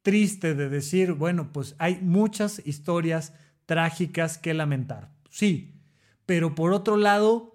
triste 0.00 0.54
de 0.54 0.68
decir, 0.68 1.12
bueno, 1.12 1.50
pues 1.52 1.74
hay 1.78 1.98
muchas 2.00 2.62
historias 2.66 3.34
trágicas 3.66 4.38
que 4.38 4.54
lamentar. 4.54 5.10
Sí, 5.28 5.74
pero 6.26 6.54
por 6.54 6.72
otro 6.72 6.96
lado, 6.96 7.53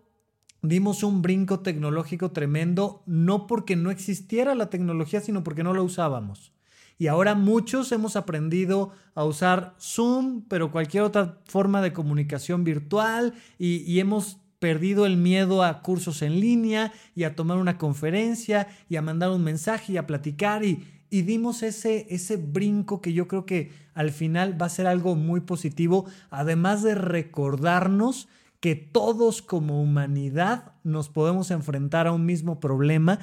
dimos 0.62 1.04
un 1.04 1.22
brinco 1.22 1.60
tecnológico 1.60 2.32
tremendo, 2.32 3.04
no 3.06 3.48
porque 3.48 3.76
no 3.76 3.92
existiera 3.92 4.56
la 4.56 4.70
tecnología, 4.70 5.22
sino 5.22 5.44
porque 5.44 5.64
no 5.64 5.74
la 5.74 5.82
usábamos. 5.82 6.54
Y 6.98 7.08
ahora 7.08 7.34
muchos 7.34 7.92
hemos 7.94 8.18
aprendido 8.18 8.92
a 9.16 9.24
usar 9.24 9.74
Zoom, 9.80 10.44
pero 10.50 10.72
cualquier 10.72 11.04
otra 11.04 11.40
forma 11.46 11.82
de 11.82 11.94
comunicación 11.94 12.66
virtual 12.66 13.34
y, 13.58 14.00
hemos 14.00 14.38
perdido 14.60 15.06
el 15.06 15.16
miedo 15.16 15.64
a 15.64 15.82
cursos 15.82 16.22
en 16.22 16.42
línea 16.42 16.92
y 17.16 17.24
a 17.24 17.38
tomar 17.38 17.58
una 17.58 17.78
conferencia 17.78 18.68
y 18.90 18.98
a 18.98 19.02
mandar 19.02 19.30
un 19.30 19.46
mensaje 19.46 19.94
y 19.94 19.98
a 19.98 20.06
platicar 20.06 20.66
y, 20.66 20.86
y 21.10 21.22
dimos 21.22 21.64
ese, 21.64 22.06
ese 22.10 22.36
brinco 22.36 23.02
que 23.02 23.14
yo 23.14 23.30
creo 23.30 23.46
que 23.46 23.72
al 23.94 24.12
final 24.12 24.62
va 24.62 24.66
a 24.66 24.70
ser 24.70 24.86
algo 24.86 25.16
muy 25.16 25.40
positivo, 25.40 26.06
además 26.30 26.84
de 26.84 26.96
recordarnos 26.96 28.28
que 28.60 28.76
todos 28.76 29.42
como 29.42 29.82
humanidad 29.82 30.74
nos 30.84 31.10
podemos 31.10 31.52
enfrentar 31.52 32.08
a 32.08 32.12
un 32.12 32.26
mismo 32.26 32.60
problema 32.60 33.20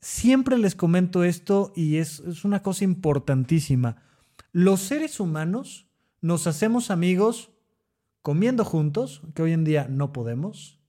Siempre 0.00 0.58
les 0.58 0.76
comento 0.76 1.24
esto 1.24 1.72
y 1.74 1.96
es, 1.96 2.20
una 2.44 2.62
cosa 2.62 2.84
importantísima. 2.84 3.96
Los 4.52 4.80
seres 4.80 5.18
humanos 5.18 5.88
nos 6.20 6.46
hacemos 6.46 6.90
amigos 6.90 7.50
comiendo 8.22 8.64
juntos, 8.64 9.22
que 9.34 9.42
hoy 9.42 9.52
en 9.52 9.64
día 9.64 9.88
no 9.88 10.12
podemos, 10.12 10.80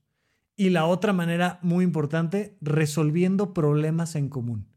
y 0.56 0.70
la 0.70 0.84
otra 0.86 1.12
manera 1.12 1.58
muy 1.62 1.84
importante, 1.84 2.56
resolviendo 2.60 3.52
problemas 3.52 4.14
en 4.14 4.28
común. 4.28 4.68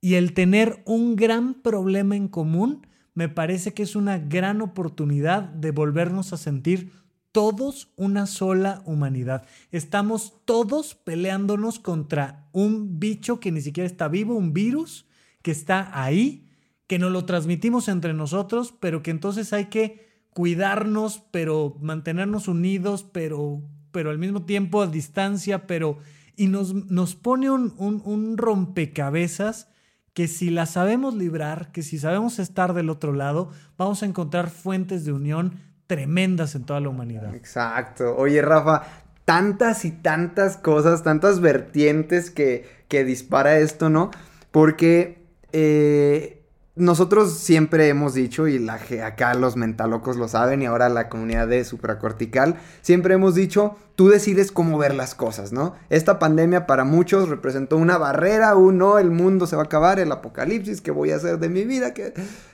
Y 0.00 0.14
el 0.14 0.34
tener 0.34 0.82
un 0.84 1.16
gran 1.16 1.54
problema 1.54 2.14
en 2.14 2.28
común 2.28 2.86
me 3.14 3.28
parece 3.28 3.74
que 3.74 3.82
es 3.82 3.96
una 3.96 4.18
gran 4.18 4.60
oportunidad 4.60 5.42
de 5.44 5.70
volvernos 5.70 6.32
a 6.32 6.36
sentir 6.36 6.92
todos 7.34 7.88
una 7.96 8.28
sola 8.28 8.80
humanidad. 8.86 9.44
Estamos 9.72 10.34
todos 10.44 10.94
peleándonos 10.94 11.80
contra 11.80 12.48
un 12.52 13.00
bicho 13.00 13.40
que 13.40 13.50
ni 13.50 13.60
siquiera 13.60 13.88
está 13.88 14.06
vivo, 14.06 14.36
un 14.36 14.52
virus 14.52 15.04
que 15.42 15.50
está 15.50 16.00
ahí, 16.00 16.48
que 16.86 17.00
nos 17.00 17.10
lo 17.10 17.24
transmitimos 17.24 17.88
entre 17.88 18.14
nosotros, 18.14 18.72
pero 18.78 19.02
que 19.02 19.10
entonces 19.10 19.52
hay 19.52 19.64
que 19.64 20.06
cuidarnos, 20.30 21.24
pero 21.32 21.76
mantenernos 21.80 22.46
unidos, 22.46 23.04
pero, 23.10 23.62
pero 23.90 24.10
al 24.10 24.18
mismo 24.18 24.44
tiempo 24.44 24.80
a 24.80 24.86
distancia, 24.86 25.66
pero... 25.66 25.98
Y 26.36 26.46
nos, 26.46 26.72
nos 26.72 27.16
pone 27.16 27.50
un, 27.50 27.74
un, 27.78 28.00
un 28.04 28.38
rompecabezas 28.38 29.68
que 30.12 30.28
si 30.28 30.50
la 30.50 30.66
sabemos 30.66 31.14
librar, 31.14 31.72
que 31.72 31.82
si 31.82 31.98
sabemos 31.98 32.38
estar 32.38 32.74
del 32.74 32.90
otro 32.90 33.12
lado, 33.12 33.50
vamos 33.76 34.02
a 34.02 34.06
encontrar 34.06 34.50
fuentes 34.50 35.04
de 35.04 35.12
unión 35.12 35.73
tremendas 35.86 36.54
en 36.54 36.64
toda 36.64 36.80
la 36.80 36.88
humanidad. 36.88 37.34
Exacto. 37.34 38.16
Oye, 38.16 38.40
Rafa, 38.42 38.82
tantas 39.24 39.84
y 39.84 39.90
tantas 39.90 40.56
cosas, 40.56 41.02
tantas 41.02 41.40
vertientes 41.40 42.30
que, 42.30 42.68
que 42.88 43.04
dispara 43.04 43.58
esto, 43.58 43.90
¿no? 43.90 44.10
Porque 44.50 45.24
eh, 45.52 46.43
nosotros 46.76 47.38
siempre 47.38 47.88
hemos 47.88 48.14
dicho, 48.14 48.48
y 48.48 48.58
la, 48.58 48.80
acá 49.06 49.34
los 49.34 49.54
mentalocos 49.54 50.16
lo 50.16 50.26
saben, 50.26 50.60
y 50.60 50.66
ahora 50.66 50.88
la 50.88 51.08
comunidad 51.08 51.46
de 51.46 51.64
supracortical, 51.64 52.56
siempre 52.82 53.14
hemos 53.14 53.36
dicho, 53.36 53.76
tú 53.94 54.08
decides 54.08 54.50
cómo 54.50 54.76
ver 54.76 54.92
las 54.92 55.14
cosas, 55.14 55.52
¿no? 55.52 55.76
Esta 55.88 56.18
pandemia 56.18 56.66
para 56.66 56.82
muchos 56.82 57.28
representó 57.28 57.76
una 57.76 57.96
barrera, 57.96 58.56
un 58.56 58.78
no, 58.78 58.98
el 58.98 59.12
mundo 59.12 59.46
se 59.46 59.54
va 59.54 59.62
a 59.62 59.66
acabar, 59.66 60.00
el 60.00 60.10
apocalipsis, 60.10 60.80
¿qué 60.80 60.90
voy 60.90 61.12
a 61.12 61.16
hacer 61.16 61.38
de 61.38 61.48
mi 61.48 61.64
vida? 61.64 61.94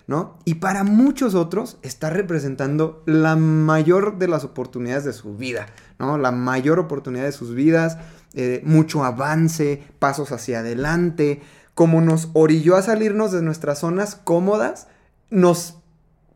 ¿No? 0.06 0.36
Y 0.44 0.56
para 0.56 0.84
muchos 0.84 1.34
otros 1.34 1.78
está 1.82 2.10
representando 2.10 3.02
la 3.06 3.36
mayor 3.36 4.18
de 4.18 4.28
las 4.28 4.44
oportunidades 4.44 5.04
de 5.04 5.14
su 5.14 5.36
vida, 5.36 5.66
¿no? 5.98 6.18
La 6.18 6.30
mayor 6.30 6.78
oportunidad 6.78 7.24
de 7.24 7.32
sus 7.32 7.54
vidas, 7.54 7.96
eh, 8.34 8.60
mucho 8.64 9.02
avance, 9.02 9.82
pasos 9.98 10.30
hacia 10.30 10.60
adelante, 10.60 11.40
como 11.80 12.02
nos 12.02 12.28
orilló 12.34 12.76
a 12.76 12.82
salirnos 12.82 13.32
de 13.32 13.40
nuestras 13.40 13.78
zonas 13.78 14.14
cómodas, 14.14 14.86
nos 15.30 15.78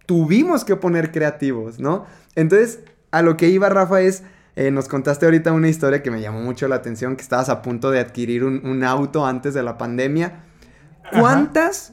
tuvimos 0.06 0.64
que 0.64 0.74
poner 0.74 1.12
creativos, 1.12 1.78
¿no? 1.78 2.06
Entonces, 2.34 2.80
a 3.10 3.20
lo 3.20 3.36
que 3.36 3.50
iba 3.50 3.68
Rafa 3.68 4.00
es, 4.00 4.22
eh, 4.56 4.70
nos 4.70 4.88
contaste 4.88 5.26
ahorita 5.26 5.52
una 5.52 5.68
historia 5.68 6.02
que 6.02 6.10
me 6.10 6.22
llamó 6.22 6.40
mucho 6.40 6.66
la 6.66 6.76
atención, 6.76 7.14
que 7.14 7.20
estabas 7.20 7.50
a 7.50 7.60
punto 7.60 7.90
de 7.90 8.00
adquirir 8.00 8.42
un, 8.42 8.84
auto 8.84 9.26
antes 9.26 9.52
de 9.52 9.62
la 9.62 9.76
pandemia. 9.76 10.44
¿Cuántas, 11.12 11.92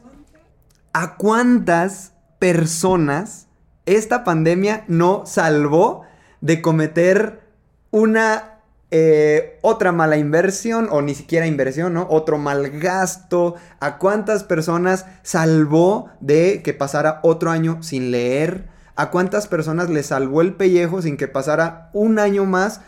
a 0.93 1.17
cuántas 1.17 2.13
personas 2.39 3.49
esta 3.85 4.23
pandemia 4.23 4.85
no 4.87 5.25
salvó 5.25 6.03
de 6.39 6.61
cometer 6.61 7.41
una 7.91 8.60
Eh, 8.93 9.57
otra 9.61 9.93
mala 9.93 10.17
inversión, 10.17 10.89
o 10.91 11.01
ni 11.01 11.15
siquiera 11.15 11.47
inversión, 11.47 11.93
¿no? 11.93 12.07
Otro 12.09 12.37
mal 12.37 12.69
gasto. 12.71 13.55
¿A 13.79 13.97
cuántas 13.97 14.43
personas 14.43 15.05
salvó 15.23 16.09
de 16.19 16.61
que 16.61 16.73
pasara 16.73 17.21
otro 17.23 17.51
año 17.51 17.81
sin 17.81 18.11
leer? 18.11 18.67
¿A 18.97 19.09
cuántas 19.09 19.47
personas 19.47 19.89
le 19.89 20.03
salvó 20.03 20.41
el 20.41 20.55
pellejo 20.55 21.01
sin 21.01 21.15
que 21.15 21.29
pasara 21.29 21.89
un 21.93 22.19
año 22.19 22.43
más 22.43 22.81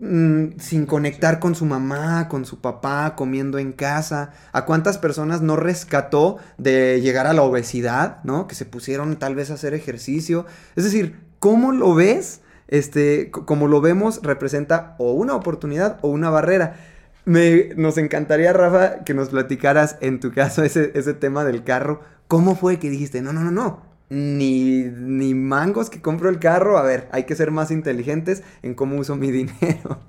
mm, 0.00 0.58
sin 0.58 0.84
conectar 0.84 1.40
con 1.40 1.54
su 1.54 1.64
mamá, 1.64 2.28
con 2.28 2.44
su 2.44 2.60
papá, 2.60 3.14
comiendo 3.16 3.58
en 3.58 3.72
casa? 3.72 4.32
¿A 4.52 4.66
cuántas 4.66 4.98
personas 4.98 5.40
no 5.40 5.56
rescató 5.56 6.36
de 6.58 7.00
llegar 7.00 7.26
a 7.26 7.32
la 7.32 7.40
obesidad, 7.40 8.22
¿no? 8.22 8.48
Que 8.48 8.54
se 8.54 8.66
pusieron 8.66 9.18
tal 9.18 9.34
vez 9.34 9.50
a 9.50 9.54
hacer 9.54 9.72
ejercicio. 9.72 10.44
Es 10.76 10.84
decir, 10.84 11.18
¿cómo 11.38 11.72
lo 11.72 11.94
ves? 11.94 12.42
Este, 12.68 13.30
como 13.30 13.66
lo 13.66 13.80
vemos, 13.80 14.20
representa 14.22 14.94
o 14.98 15.12
una 15.12 15.34
oportunidad 15.34 15.98
o 16.02 16.08
una 16.08 16.30
barrera. 16.30 16.76
Me, 17.24 17.70
nos 17.76 17.98
encantaría, 17.98 18.52
Rafa, 18.52 19.04
que 19.04 19.14
nos 19.14 19.30
platicaras 19.30 19.98
en 20.00 20.20
tu 20.20 20.32
caso 20.32 20.62
ese, 20.62 20.92
ese 20.94 21.14
tema 21.14 21.44
del 21.44 21.64
carro. 21.64 22.00
¿Cómo 22.26 22.54
fue 22.54 22.78
que 22.78 22.90
dijiste, 22.90 23.22
no, 23.22 23.32
no, 23.32 23.42
no, 23.42 23.50
no? 23.50 23.82
Ni, 24.10 24.84
ni 24.84 25.34
mangos 25.34 25.90
que 25.90 26.00
compro 26.00 26.28
el 26.30 26.38
carro. 26.38 26.78
A 26.78 26.82
ver, 26.82 27.08
hay 27.12 27.24
que 27.24 27.34
ser 27.34 27.50
más 27.50 27.70
inteligentes 27.70 28.42
en 28.62 28.74
cómo 28.74 28.96
uso 28.96 29.16
mi 29.16 29.30
dinero. 29.32 30.00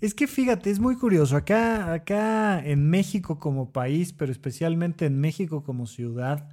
Es 0.00 0.14
que 0.14 0.26
fíjate, 0.26 0.68
es 0.70 0.80
muy 0.80 0.96
curioso. 0.96 1.36
Acá, 1.36 1.92
acá 1.92 2.60
en 2.64 2.90
México 2.90 3.38
como 3.38 3.72
país, 3.72 4.12
pero 4.12 4.32
especialmente 4.32 5.06
en 5.06 5.20
México 5.20 5.62
como 5.62 5.86
ciudad, 5.86 6.48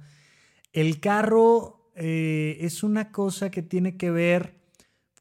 el 0.72 1.00
carro 1.00 1.90
eh, 1.96 2.58
es 2.60 2.84
una 2.84 3.10
cosa 3.10 3.50
que 3.50 3.62
tiene 3.62 3.96
que 3.96 4.12
ver 4.12 4.59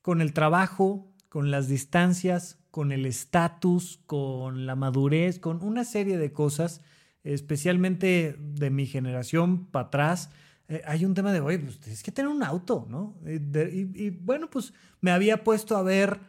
con 0.02 0.22
el 0.22 0.34
trabajo, 0.34 1.12
con 1.30 1.52
las 1.52 1.68
distancias, 1.68 2.60
con 2.72 2.92
el 2.92 3.06
estatus, 3.06 4.00
con 4.06 4.66
la 4.66 4.76
madurez, 4.76 5.40
con 5.40 5.64
una 5.64 5.84
serie 5.84 6.18
de 6.18 6.32
cosas, 6.32 6.82
especialmente 7.24 8.36
de 8.40 8.70
mi 8.70 8.86
generación 8.86 9.66
para 9.66 9.88
atrás. 9.88 10.30
Eh, 10.68 10.82
hay 10.86 11.04
un 11.06 11.14
tema 11.14 11.34
de, 11.34 11.42
oye, 11.42 11.60
pues 11.60 11.80
tienes 11.80 12.04
que 12.04 12.12
tener 12.12 12.30
un 12.30 12.44
auto, 12.44 12.86
¿no? 12.90 13.16
Eh, 13.26 13.90
y, 13.94 14.10
bueno, 14.12 14.50
pues 14.50 14.74
me 15.02 15.12
había 15.12 15.44
puesto 15.44 15.76
a 15.78 15.84
ver 15.84 16.20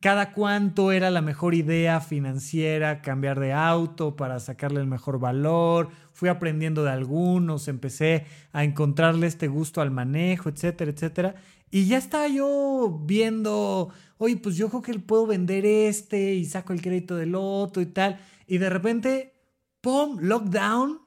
cada 0.00 0.32
cuánto 0.32 0.90
era 0.90 1.10
la 1.10 1.22
mejor 1.22 1.54
idea 1.54 2.00
financiera 2.00 3.02
cambiar 3.02 3.38
de 3.38 3.52
auto 3.52 4.16
para 4.16 4.40
sacarle 4.40 4.80
el 4.80 4.88
mejor 4.88 5.20
valor. 5.20 5.90
Fui 6.12 6.28
aprendiendo 6.28 6.82
de 6.82 6.90
algunos, 6.90 7.68
empecé 7.68 8.26
a 8.52 8.64
encontrarle 8.64 9.28
este 9.28 9.46
gusto 9.46 9.80
al 9.80 9.92
manejo, 9.92 10.48
etcétera, 10.48 10.90
etcétera. 10.90 11.34
Y 11.70 11.86
ya 11.86 11.98
estaba 11.98 12.28
yo 12.28 13.02
viendo, 13.04 13.92
oye, 14.18 14.36
pues 14.36 14.56
yo 14.56 14.68
creo 14.68 14.82
que 14.82 14.98
puedo 14.98 15.26
vender 15.26 15.66
este 15.66 16.34
y 16.34 16.44
saco 16.44 16.72
el 16.72 16.82
crédito 16.82 17.16
del 17.16 17.34
otro 17.34 17.82
y 17.82 17.86
tal. 17.86 18.20
Y 18.46 18.58
de 18.58 18.70
repente, 18.70 19.34
¡pum! 19.80 20.18
Lockdown. 20.20 21.00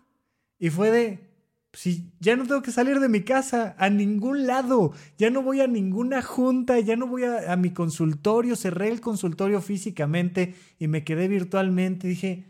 Y 0.59 0.69
fue 0.69 0.91
de, 0.91 1.29
si 1.73 2.11
ya 2.19 2.35
no 2.35 2.45
tengo 2.45 2.61
que 2.61 2.71
salir 2.71 2.99
de 2.99 3.07
mi 3.07 3.21
casa 3.21 3.75
a 3.77 3.89
ningún 3.89 4.47
lado, 4.47 4.91
ya 5.17 5.29
no 5.29 5.41
voy 5.41 5.61
a 5.61 5.67
ninguna 5.67 6.21
junta, 6.21 6.79
ya 6.79 6.97
no 6.97 7.07
voy 7.07 7.23
a, 7.23 7.53
a 7.53 7.55
mi 7.55 7.71
consultorio, 7.71 8.57
cerré 8.57 8.89
el 8.89 8.99
consultorio 8.99 9.61
físicamente 9.61 10.55
y 10.77 10.87
me 10.87 11.05
quedé 11.05 11.29
virtualmente. 11.29 12.07
Dije, 12.07 12.45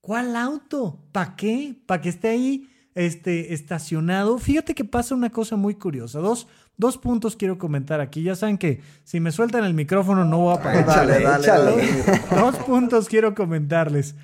¿cuál 0.00 0.36
auto? 0.36 1.08
¿Para 1.10 1.34
qué? 1.34 1.74
¿Para 1.86 2.00
que 2.00 2.10
esté 2.10 2.28
ahí 2.28 2.68
este, 2.94 3.54
estacionado? 3.54 4.38
Fíjate 4.38 4.74
que 4.74 4.84
pasa 4.84 5.14
una 5.14 5.30
cosa 5.30 5.56
muy 5.56 5.74
curiosa. 5.74 6.18
Dos, 6.20 6.46
Dos 6.80 6.96
puntos 6.96 7.36
quiero 7.36 7.58
comentar 7.58 8.00
aquí. 8.00 8.22
Ya 8.22 8.34
saben 8.34 8.56
que 8.56 8.80
si 9.04 9.20
me 9.20 9.32
sueltan 9.32 9.64
el 9.64 9.74
micrófono 9.74 10.24
no 10.24 10.38
voy 10.38 10.56
a 10.56 10.62
parar. 10.62 10.86
Dale, 10.86 11.20
dale, 11.20 11.46
dale. 11.46 11.82
Dos 12.30 12.56
puntos 12.56 13.06
quiero 13.06 13.34
comentarles. 13.34 14.14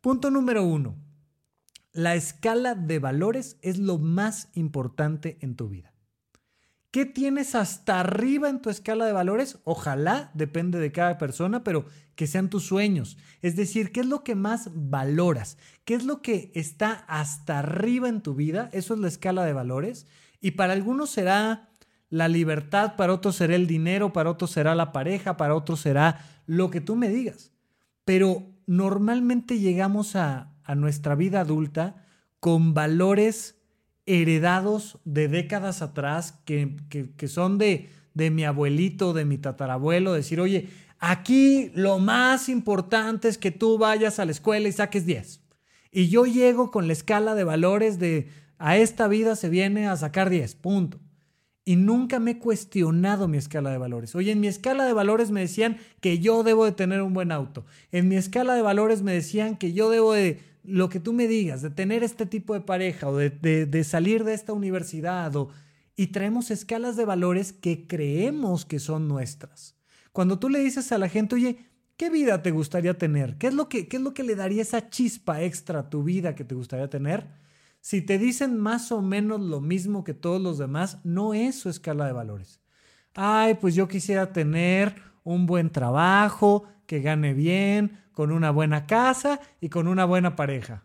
Punto 0.00 0.30
número 0.30 0.64
uno. 0.64 0.96
La 1.92 2.14
escala 2.14 2.74
de 2.74 3.00
valores 3.00 3.58
es 3.60 3.76
lo 3.76 3.98
más 3.98 4.48
importante 4.54 5.36
en 5.42 5.56
tu 5.56 5.68
vida. 5.68 5.92
¿Qué 6.96 7.04
tienes 7.04 7.54
hasta 7.54 8.00
arriba 8.00 8.48
en 8.48 8.62
tu 8.62 8.70
escala 8.70 9.04
de 9.04 9.12
valores? 9.12 9.58
Ojalá, 9.64 10.30
depende 10.32 10.78
de 10.78 10.92
cada 10.92 11.18
persona, 11.18 11.62
pero 11.62 11.84
que 12.14 12.26
sean 12.26 12.48
tus 12.48 12.64
sueños. 12.64 13.18
Es 13.42 13.54
decir, 13.54 13.92
¿qué 13.92 14.00
es 14.00 14.06
lo 14.06 14.24
que 14.24 14.34
más 14.34 14.70
valoras? 14.72 15.58
¿Qué 15.84 15.92
es 15.92 16.04
lo 16.04 16.22
que 16.22 16.50
está 16.54 17.04
hasta 17.06 17.58
arriba 17.58 18.08
en 18.08 18.22
tu 18.22 18.34
vida? 18.34 18.70
Eso 18.72 18.94
es 18.94 19.00
la 19.00 19.08
escala 19.08 19.44
de 19.44 19.52
valores. 19.52 20.06
Y 20.40 20.52
para 20.52 20.72
algunos 20.72 21.10
será 21.10 21.68
la 22.08 22.28
libertad, 22.28 22.96
para 22.96 23.12
otros 23.12 23.36
será 23.36 23.56
el 23.56 23.66
dinero, 23.66 24.14
para 24.14 24.30
otros 24.30 24.52
será 24.52 24.74
la 24.74 24.92
pareja, 24.92 25.36
para 25.36 25.54
otros 25.54 25.80
será 25.80 26.24
lo 26.46 26.70
que 26.70 26.80
tú 26.80 26.96
me 26.96 27.10
digas. 27.10 27.52
Pero 28.06 28.54
normalmente 28.66 29.58
llegamos 29.58 30.16
a, 30.16 30.54
nuestra 30.74 31.14
vida 31.14 31.42
adulta 31.42 32.06
con 32.40 32.72
valores 32.72 33.55
heredados 34.06 34.98
de 35.04 35.28
décadas 35.28 35.82
atrás, 35.82 36.40
que, 36.44 36.76
son 37.26 37.58
de, 37.58 37.90
de 38.14 38.30
mi 38.30 38.44
abuelito, 38.44 39.12
de 39.12 39.24
mi 39.24 39.38
tatarabuelo, 39.38 40.12
decir, 40.12 40.40
oye, 40.40 40.68
aquí 40.98 41.70
lo 41.74 41.98
más 41.98 42.48
importante 42.48 43.28
es 43.28 43.36
que 43.36 43.50
tú 43.50 43.78
vayas 43.78 44.18
a 44.18 44.24
la 44.24 44.30
escuela 44.30 44.68
y 44.68 44.72
saques 44.72 45.04
10. 45.06 45.40
Y 45.90 46.08
yo 46.08 46.26
llego 46.26 46.70
con 46.70 46.86
la 46.86 46.92
escala 46.92 47.34
de 47.34 47.44
valores 47.44 47.98
de 47.98 48.28
a 48.58 48.78
esta 48.78 49.06
vida 49.06 49.36
se 49.36 49.50
viene 49.50 49.86
a 49.86 49.96
sacar 49.96 50.30
10, 50.30 50.54
punto 50.56 50.98
y 51.68 51.74
nunca 51.74 52.20
me 52.20 52.30
he 52.30 52.38
cuestionado 52.38 53.26
mi 53.26 53.38
escala 53.38 53.70
de 53.70 53.76
valores. 53.76 54.14
Oye, 54.14 54.30
en 54.30 54.38
mi 54.38 54.46
escala 54.46 54.86
de 54.86 54.92
valores 54.92 55.32
me 55.32 55.40
decían 55.40 55.78
que 56.00 56.20
yo 56.20 56.44
debo 56.44 56.64
de 56.64 56.70
tener 56.70 57.02
un 57.02 57.12
buen 57.12 57.32
auto. 57.32 57.66
En 57.90 58.08
mi 58.08 58.14
escala 58.14 58.54
de 58.54 58.62
valores 58.62 59.02
me 59.02 59.12
decían 59.12 59.56
que 59.56 59.72
yo 59.72 59.90
debo 59.90 60.12
de, 60.12 60.40
lo 60.68 60.88
que 60.88 61.00
tú 61.00 61.12
me 61.12 61.28
digas, 61.28 61.62
de 61.62 61.70
tener 61.70 62.02
este 62.02 62.26
tipo 62.26 62.54
de 62.54 62.60
pareja 62.60 63.08
o 63.08 63.16
de, 63.16 63.84
salir 63.84 64.24
de 64.24 64.34
esta 64.34 64.52
universidad. 64.52 65.34
O, 65.36 65.50
y 65.96 66.08
traemos 66.08 66.50
escalas 66.50 66.96
de 66.96 67.04
valores 67.04 67.52
que 67.52 67.86
creemos 67.86 68.64
que 68.64 68.78
son 68.78 69.08
nuestras. 69.08 69.76
Cuando 70.12 70.38
tú 70.38 70.48
le 70.48 70.60
dices 70.60 70.92
a 70.92 70.98
la 70.98 71.08
gente, 71.08 71.34
oye, 71.34 71.58
¿qué 71.96 72.10
vida 72.10 72.42
te 72.42 72.50
gustaría 72.50 72.98
tener? 72.98 73.36
¿Qué 73.38 73.48
es 73.48 73.54
lo 73.54 73.68
que, 73.68 73.88
qué 73.88 73.96
es 73.96 74.02
lo 74.02 74.14
que 74.14 74.22
le 74.22 74.34
daría 74.34 74.62
esa 74.62 74.90
chispa 74.90 75.42
extra 75.42 75.80
a 75.80 75.90
tu 75.90 76.02
vida 76.02 76.34
que 76.34 76.44
te 76.44 76.54
gustaría 76.54 76.88
tener? 76.88 77.26
Si 77.80 78.02
te 78.02 78.18
dicen 78.18 78.58
más 78.58 78.92
o 78.92 79.00
menos 79.00 79.40
lo 79.40 79.60
mismo 79.60 80.04
que 80.04 80.14
todos 80.14 80.40
los 80.40 80.58
demás, 80.58 80.98
no 81.04 81.34
es 81.34 81.54
su 81.54 81.68
escala 81.68 82.06
de 82.06 82.12
valores. 82.12 82.60
Ay, 83.14 83.54
pues 83.54 83.74
yo 83.74 83.88
quisiera 83.88 84.32
tener 84.32 84.96
un 85.26 85.46
buen 85.46 85.70
trabajo, 85.70 86.64
que 86.86 87.00
gane 87.00 87.34
bien, 87.34 87.98
con 88.12 88.30
una 88.30 88.50
buena 88.50 88.86
casa 88.86 89.40
y 89.60 89.68
con 89.68 89.88
una 89.88 90.04
buena 90.04 90.36
pareja. 90.36 90.84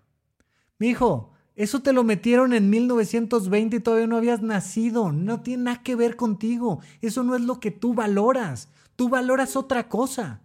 Mijo, 0.80 1.32
eso 1.56 1.82
te 1.82 1.93
lo 1.93 2.04
metieron 2.04 2.54
en 2.54 2.71
1920 2.71 3.77
y 3.77 3.80
todavía 3.82 4.08
no 4.08 4.17
habías 4.17 4.41
nacido. 4.41 5.12
No 5.12 5.41
tiene 5.41 5.63
nada 5.63 5.84
que 5.84 5.95
ver 5.95 6.15
contigo. 6.15 6.80
Eso 7.01 7.23
no 7.23 7.36
es 7.36 7.41
lo 7.41 7.60
que 7.60 7.69
tú 7.69 7.93
valoras. 7.93 8.69
Tú 8.95 9.10
valoras 9.10 9.56
otra 9.56 9.88
cosa. 9.88 10.41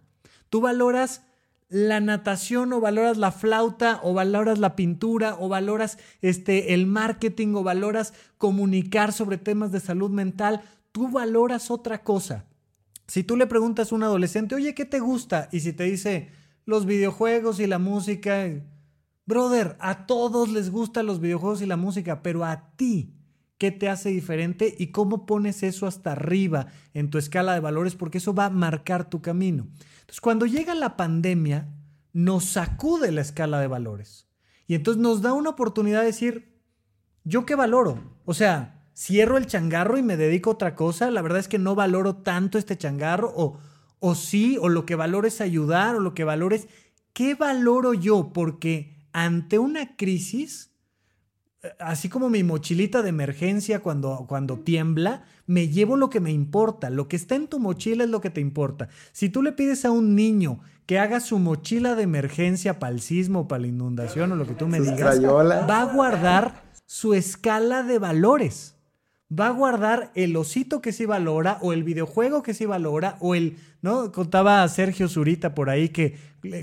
Tú 0.49 0.61
valoras 0.61 1.23
la 1.69 1.99
natación 1.99 2.71
o 2.73 2.79
valoras 2.79 3.17
la 3.17 3.31
flauta 3.31 3.99
o 4.03 4.13
valoras 4.13 4.59
la 4.59 4.75
pintura 4.75 5.35
o 5.39 5.49
valoras 5.49 5.97
este 6.21 6.73
el 6.73 6.85
marketing 6.85 7.55
o 7.55 7.63
valoras 7.63 8.13
comunicar 8.37 9.11
sobre 9.11 9.37
temas 9.37 9.71
de 9.71 9.81
salud 9.81 10.09
mental, 10.09 10.61
tú 10.93 11.09
valoras 11.09 11.69
otra 11.69 12.03
cosa. 12.03 12.45
Si 13.07 13.23
tú 13.23 13.37
le 13.37 13.47
preguntas 13.47 13.91
a 13.91 13.95
un 13.95 14.03
adolescente, 14.03 14.55
"Oye, 14.55 14.75
¿qué 14.75 14.85
te 14.85 14.99
gusta?" 14.99 15.49
y 15.51 15.61
si 15.61 15.73
te 15.73 15.85
dice 15.85 16.31
los 16.65 16.85
videojuegos 16.85 17.59
y 17.59 17.67
la 17.67 17.79
música, 17.79 18.45
brother, 19.25 19.77
a 19.79 20.05
todos 20.05 20.49
les 20.49 20.69
gustan 20.69 21.05
los 21.05 21.19
videojuegos 21.19 21.61
y 21.61 21.65
la 21.65 21.77
música, 21.77 22.21
pero 22.21 22.43
a 22.43 22.71
ti 22.75 23.17
¿Qué 23.57 23.71
te 23.71 23.89
hace 23.89 24.09
diferente 24.09 24.75
y 24.77 24.87
cómo 24.87 25.25
pones 25.25 25.63
eso 25.63 25.87
hasta 25.87 26.11
arriba 26.11 26.67
en 26.93 27.09
tu 27.09 27.17
escala 27.17 27.53
de 27.53 27.59
valores? 27.59 27.95
Porque 27.95 28.19
eso 28.19 28.35
va 28.35 28.45
a 28.45 28.49
marcar 28.51 29.09
tu 29.09 29.21
camino. 29.21 29.67
Entonces, 30.01 30.21
cuando 30.21 30.45
llega 30.45 30.75
la 30.75 30.95
pandemia, 30.95 31.67
nos 32.13 32.45
sacude 32.45 33.11
la 33.11 33.21
escala 33.21 33.59
de 33.59 33.67
valores. 33.67 34.27
Y 34.67 34.75
entonces 34.75 35.01
nos 35.01 35.21
da 35.23 35.33
una 35.33 35.49
oportunidad 35.49 36.01
de 36.01 36.07
decir, 36.07 36.61
¿yo 37.23 37.45
qué 37.47 37.55
valoro? 37.55 38.15
O 38.25 38.35
sea, 38.35 38.76
cierro 38.97 39.37
el 39.37 39.45
changarro 39.45 39.97
y 39.97 40.03
me 40.03 40.17
dedico 40.17 40.49
a 40.49 40.53
otra 40.53 40.75
cosa. 40.75 41.11
La 41.11 41.21
verdad 41.21 41.39
es 41.39 41.47
que 41.47 41.59
no 41.59 41.75
valoro 41.75 42.15
tanto 42.15 42.57
este 42.57 42.77
changarro. 42.77 43.31
O, 43.35 43.59
o 43.99 44.15
sí, 44.15 44.57
o 44.59 44.69
lo 44.69 44.85
que 44.85 44.95
valoro 44.95 45.27
es 45.27 45.39
ayudar, 45.39 45.95
o 45.95 45.99
lo 45.99 46.13
que 46.13 46.23
valoro 46.23 46.55
es, 46.55 46.67
¿qué 47.13 47.35
valoro 47.35 47.93
yo? 47.93 48.31
Porque 48.33 48.95
ante 49.13 49.59
una 49.59 49.95
crisis, 49.95 50.71
así 51.79 52.09
como 52.09 52.29
mi 52.29 52.43
mochilita 52.43 53.03
de 53.03 53.09
emergencia 53.09 53.81
cuando, 53.81 54.25
cuando 54.27 54.59
tiembla, 54.59 55.23
me 55.45 55.69
llevo 55.69 55.95
lo 55.95 56.09
que 56.09 56.19
me 56.19 56.31
importa. 56.31 56.89
Lo 56.89 57.07
que 57.07 57.15
está 57.17 57.35
en 57.35 57.47
tu 57.47 57.59
mochila 57.59 58.03
es 58.03 58.09
lo 58.09 58.21
que 58.21 58.31
te 58.31 58.41
importa. 58.41 58.89
Si 59.11 59.29
tú 59.29 59.43
le 59.43 59.51
pides 59.51 59.85
a 59.85 59.91
un 59.91 60.15
niño 60.15 60.59
que 60.87 60.97
haga 60.97 61.19
su 61.19 61.37
mochila 61.37 61.95
de 61.95 62.03
emergencia 62.03 62.79
para 62.79 62.93
el 62.93 63.01
sismo, 63.01 63.47
para 63.47 63.61
la 63.61 63.67
inundación 63.67 64.31
o 64.31 64.35
lo 64.35 64.47
que 64.47 64.53
tú 64.53 64.67
me 64.67 64.79
digas, 64.79 65.23
va 65.23 65.81
a 65.81 65.93
guardar 65.93 66.63
su 66.85 67.13
escala 67.13 67.83
de 67.83 67.99
valores. 67.99 68.76
Va 69.31 69.47
a 69.47 69.51
guardar 69.51 70.11
el 70.15 70.35
osito 70.37 70.81
que 70.81 70.93
sí 70.93 71.05
valora 71.05 71.57
o 71.61 71.73
el 71.73 71.83
videojuego 71.83 72.43
que 72.43 72.53
sí 72.53 72.65
valora 72.65 73.17
o 73.19 73.35
el 73.35 73.57
¿no? 73.81 74.11
Contaba 74.11 74.67
Sergio 74.67 75.07
Zurita 75.07 75.53
por 75.53 75.69
ahí 75.69 75.89
que 75.89 76.15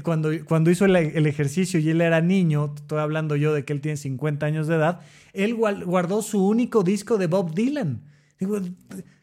cuando, 0.02 0.30
cuando 0.46 0.70
hizo 0.70 0.84
el, 0.84 0.96
el, 0.96 1.26
ejercicio 1.26 1.78
y 1.78 1.90
él 1.90 2.00
era 2.00 2.20
niño, 2.20 2.72
estoy 2.74 2.98
hablando 2.98 3.36
yo 3.36 3.52
de 3.52 3.64
que 3.64 3.72
él 3.72 3.80
tiene 3.80 3.96
50 3.96 4.46
años 4.46 4.66
de 4.66 4.76
edad, 4.76 5.00
él 5.32 5.54
guardó 5.54 6.22
su 6.22 6.46
único 6.46 6.82
disco 6.82 7.18
de 7.18 7.26
Bob 7.26 7.54
Dylan. 7.54 8.02
Digo, 8.38 8.58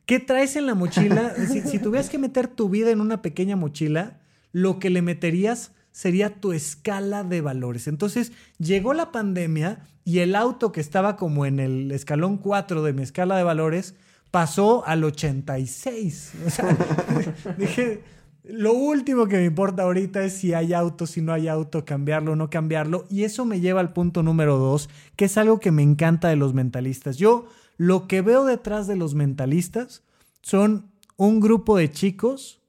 ¿qué 0.05 0.19
traes 0.19 0.55
en 0.55 0.65
la 0.65 0.75
mochila? 0.75 1.33
Si, 1.51 1.61
si 1.61 1.79
tuvieras 1.79 2.09
que 2.09 2.17
meter 2.17 2.47
tu 2.47 2.69
vida 2.69 2.91
en 2.91 3.01
una 3.01 3.21
pequeña 3.21 3.55
mochila, 3.55 4.19
lo 4.51 4.79
que 4.79 4.89
le 4.89 5.01
meterías 5.01 5.71
sería 5.91 6.35
tu 6.35 6.53
escala 6.53 7.23
de 7.23 7.41
valores. 7.41 7.87
Entonces 7.87 8.31
llegó 8.57 8.93
la 8.93 9.11
pandemia 9.11 9.85
y 10.03 10.19
el 10.19 10.35
auto 10.35 10.71
que 10.71 10.81
estaba 10.81 11.15
como 11.15 11.45
en 11.45 11.59
el 11.59 11.91
escalón 11.91 12.37
4 12.37 12.83
de 12.83 12.93
mi 12.93 13.03
escala 13.03 13.37
de 13.37 13.43
valores 13.43 13.95
pasó 14.31 14.85
al 14.85 15.03
86. 15.03 16.33
O 16.45 16.49
sea, 16.49 16.77
dije, 17.57 18.03
lo 18.43 18.73
último 18.73 19.27
que 19.27 19.37
me 19.37 19.45
importa 19.45 19.83
ahorita 19.83 20.23
es 20.23 20.33
si 20.33 20.53
hay 20.53 20.73
auto, 20.73 21.05
si 21.05 21.21
no 21.21 21.33
hay 21.33 21.47
auto, 21.47 21.85
cambiarlo 21.85 22.31
o 22.31 22.35
no 22.35 22.49
cambiarlo. 22.49 23.05
Y 23.09 23.23
eso 23.23 23.45
me 23.45 23.59
lleva 23.59 23.81
al 23.81 23.93
punto 23.93 24.23
número 24.23 24.57
dos, 24.57 24.89
que 25.15 25.25
es 25.25 25.37
algo 25.37 25.59
que 25.59 25.71
me 25.71 25.83
encanta 25.83 26.29
de 26.29 26.37
los 26.37 26.53
mentalistas. 26.53 27.17
Yo 27.17 27.45
lo 27.77 28.07
que 28.07 28.21
veo 28.21 28.45
detrás 28.45 28.87
de 28.87 28.95
los 28.95 29.13
mentalistas 29.13 30.03
son 30.41 30.91
un 31.17 31.39
grupo 31.39 31.77
de 31.77 31.91
chicos 31.91 32.61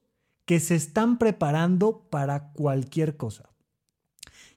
que 0.45 0.59
se 0.59 0.75
están 0.75 1.17
preparando 1.17 2.07
para 2.09 2.51
cualquier 2.51 3.17
cosa. 3.17 3.52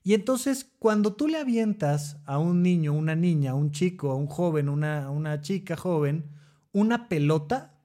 Y 0.07 0.15
entonces, 0.15 0.71
cuando 0.79 1.15
tú 1.15 1.27
le 1.27 1.37
avientas 1.37 2.19
a 2.27 2.39
un 2.39 2.63
niño, 2.63 2.93
una 2.93 3.17
niña, 3.17 3.55
un 3.55 3.73
chico, 3.73 4.13
a 4.13 4.15
un 4.15 4.29
joven, 4.29 4.69
una, 4.69 5.11
una 5.11 5.41
chica 5.41 5.77
joven, 5.77 6.31
una 6.71 7.09
pelota, 7.09 7.81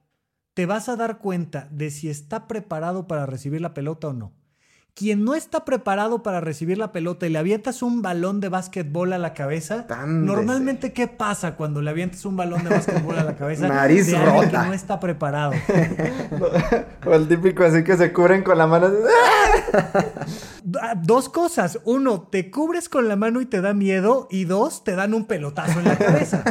te 0.54 0.64
vas 0.64 0.88
a 0.88 0.94
dar 0.94 1.18
cuenta 1.18 1.66
de 1.72 1.90
si 1.90 2.08
está 2.08 2.46
preparado 2.46 3.08
para 3.08 3.26
recibir 3.26 3.60
la 3.60 3.74
pelota 3.74 4.06
o 4.06 4.12
no. 4.12 4.32
Quien 4.94 5.24
no 5.24 5.34
está 5.34 5.64
preparado 5.64 6.22
para 6.22 6.40
recibir 6.40 6.78
la 6.78 6.92
pelota 6.92 7.26
y 7.26 7.30
le 7.30 7.38
avientas 7.38 7.82
un 7.82 8.02
balón 8.02 8.38
de 8.38 8.50
básquetbol 8.50 9.14
a 9.14 9.18
la 9.18 9.34
cabeza, 9.34 9.86
normalmente 10.06 10.92
¿qué 10.92 11.08
pasa 11.08 11.56
cuando 11.56 11.82
le 11.82 11.90
avientas 11.90 12.24
un 12.24 12.36
balón 12.36 12.62
de 12.62 12.70
básquetbol 12.70 13.18
a 13.18 13.24
la 13.24 13.34
cabeza? 13.34 13.66
Nariz 13.66 14.06
de 14.06 14.24
rota. 14.24 14.62
que 14.62 14.68
no 14.68 14.74
está 14.74 15.00
preparado. 15.00 15.54
o 17.06 17.14
el 17.14 17.26
típico 17.26 17.64
así 17.64 17.82
que 17.82 17.96
se 17.96 18.12
cubren 18.12 18.44
con 18.44 18.58
la 18.58 18.68
mano. 18.68 18.90
Ah, 20.80 20.94
dos 20.96 21.28
cosas. 21.28 21.80
Uno, 21.84 22.22
te 22.22 22.50
cubres 22.50 22.88
con 22.88 23.08
la 23.08 23.16
mano 23.16 23.40
y 23.40 23.46
te 23.46 23.60
da 23.60 23.74
miedo. 23.74 24.28
Y 24.30 24.44
dos, 24.44 24.84
te 24.84 24.94
dan 24.94 25.12
un 25.12 25.26
pelotazo 25.26 25.80
en 25.80 25.86
la 25.86 25.98
cabeza. 25.98 26.44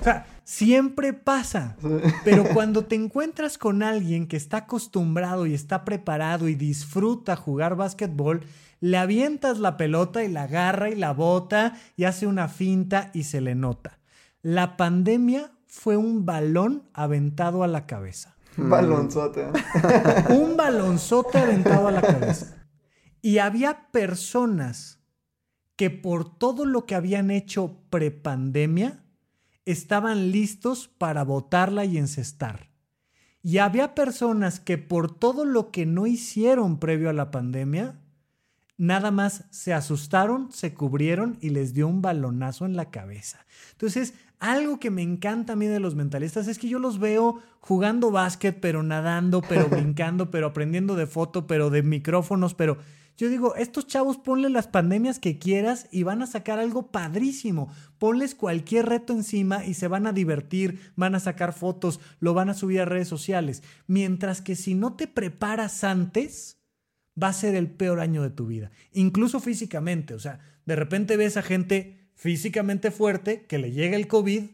O 0.00 0.04
sea, 0.04 0.26
siempre 0.42 1.12
pasa. 1.12 1.76
Pero 2.24 2.44
cuando 2.54 2.86
te 2.86 2.94
encuentras 2.94 3.58
con 3.58 3.82
alguien 3.82 4.26
que 4.26 4.38
está 4.38 4.58
acostumbrado 4.58 5.46
y 5.46 5.54
está 5.54 5.84
preparado 5.84 6.48
y 6.48 6.54
disfruta 6.54 7.36
jugar 7.36 7.76
básquetbol, 7.76 8.42
le 8.80 8.96
avientas 8.96 9.58
la 9.58 9.76
pelota 9.76 10.24
y 10.24 10.28
la 10.28 10.44
agarra 10.44 10.88
y 10.88 10.94
la 10.94 11.12
bota 11.12 11.74
y 11.96 12.04
hace 12.04 12.26
una 12.26 12.48
finta 12.48 13.10
y 13.12 13.24
se 13.24 13.40
le 13.40 13.54
nota. 13.54 13.98
La 14.42 14.76
pandemia 14.76 15.52
fue 15.66 15.96
un 15.96 16.24
balón 16.24 16.84
aventado 16.94 17.62
a 17.62 17.66
la 17.66 17.86
cabeza. 17.86 18.36
Un 18.56 18.70
balonzote. 18.70 19.46
un 20.30 20.56
balonzote 20.56 21.38
aventado 21.38 21.88
a 21.88 21.92
la 21.92 22.02
cabeza. 22.02 22.57
Y 23.28 23.40
había 23.40 23.90
personas 23.90 25.00
que 25.76 25.90
por 25.90 26.38
todo 26.38 26.64
lo 26.64 26.86
que 26.86 26.94
habían 26.94 27.30
hecho 27.30 27.76
prepandemia 27.90 29.04
estaban 29.66 30.32
listos 30.32 30.88
para 30.88 31.24
botarla 31.24 31.84
y 31.84 31.98
encestar. 31.98 32.70
Y 33.42 33.58
había 33.58 33.94
personas 33.94 34.60
que 34.60 34.78
por 34.78 35.14
todo 35.14 35.44
lo 35.44 35.70
que 35.70 35.84
no 35.84 36.06
hicieron 36.06 36.78
previo 36.78 37.10
a 37.10 37.12
la 37.12 37.30
pandemia, 37.30 38.00
nada 38.78 39.10
más 39.10 39.44
se 39.50 39.74
asustaron, 39.74 40.50
se 40.50 40.72
cubrieron 40.72 41.36
y 41.42 41.50
les 41.50 41.74
dio 41.74 41.86
un 41.86 42.00
balonazo 42.00 42.64
en 42.64 42.76
la 42.76 42.90
cabeza. 42.90 43.44
Entonces, 43.72 44.14
algo 44.38 44.80
que 44.80 44.90
me 44.90 45.02
encanta 45.02 45.52
a 45.52 45.56
mí 45.56 45.66
de 45.66 45.80
los 45.80 45.94
mentalistas 45.94 46.48
es 46.48 46.58
que 46.58 46.70
yo 46.70 46.78
los 46.78 46.98
veo 46.98 47.42
jugando 47.60 48.10
básquet, 48.10 48.58
pero 48.58 48.82
nadando, 48.82 49.42
pero 49.42 49.68
brincando, 49.68 50.30
pero 50.30 50.46
aprendiendo 50.46 50.96
de 50.96 51.06
foto, 51.06 51.46
pero 51.46 51.68
de 51.68 51.82
micrófonos, 51.82 52.54
pero 52.54 52.78
yo 53.18 53.28
digo, 53.28 53.56
estos 53.56 53.88
chavos 53.88 54.16
ponle 54.16 54.48
las 54.48 54.68
pandemias 54.68 55.18
que 55.18 55.40
quieras 55.40 55.88
y 55.90 56.04
van 56.04 56.22
a 56.22 56.28
sacar 56.28 56.60
algo 56.60 56.92
padrísimo. 56.92 57.68
Ponles 57.98 58.36
cualquier 58.36 58.86
reto 58.86 59.12
encima 59.12 59.66
y 59.66 59.74
se 59.74 59.88
van 59.88 60.06
a 60.06 60.12
divertir, 60.12 60.92
van 60.94 61.16
a 61.16 61.20
sacar 61.20 61.52
fotos, 61.52 61.98
lo 62.20 62.32
van 62.32 62.48
a 62.48 62.54
subir 62.54 62.80
a 62.80 62.84
redes 62.84 63.08
sociales. 63.08 63.64
Mientras 63.88 64.40
que 64.40 64.54
si 64.54 64.76
no 64.76 64.94
te 64.94 65.08
preparas 65.08 65.82
antes, 65.82 66.58
va 67.20 67.26
a 67.26 67.32
ser 67.32 67.56
el 67.56 67.68
peor 67.68 67.98
año 67.98 68.22
de 68.22 68.30
tu 68.30 68.46
vida. 68.46 68.70
Incluso 68.92 69.40
físicamente. 69.40 70.14
O 70.14 70.20
sea, 70.20 70.38
de 70.64 70.76
repente 70.76 71.16
ves 71.16 71.36
a 71.36 71.42
gente 71.42 72.12
físicamente 72.14 72.92
fuerte 72.92 73.46
que 73.46 73.58
le 73.58 73.72
llega 73.72 73.96
el 73.96 74.06
COVID 74.06 74.44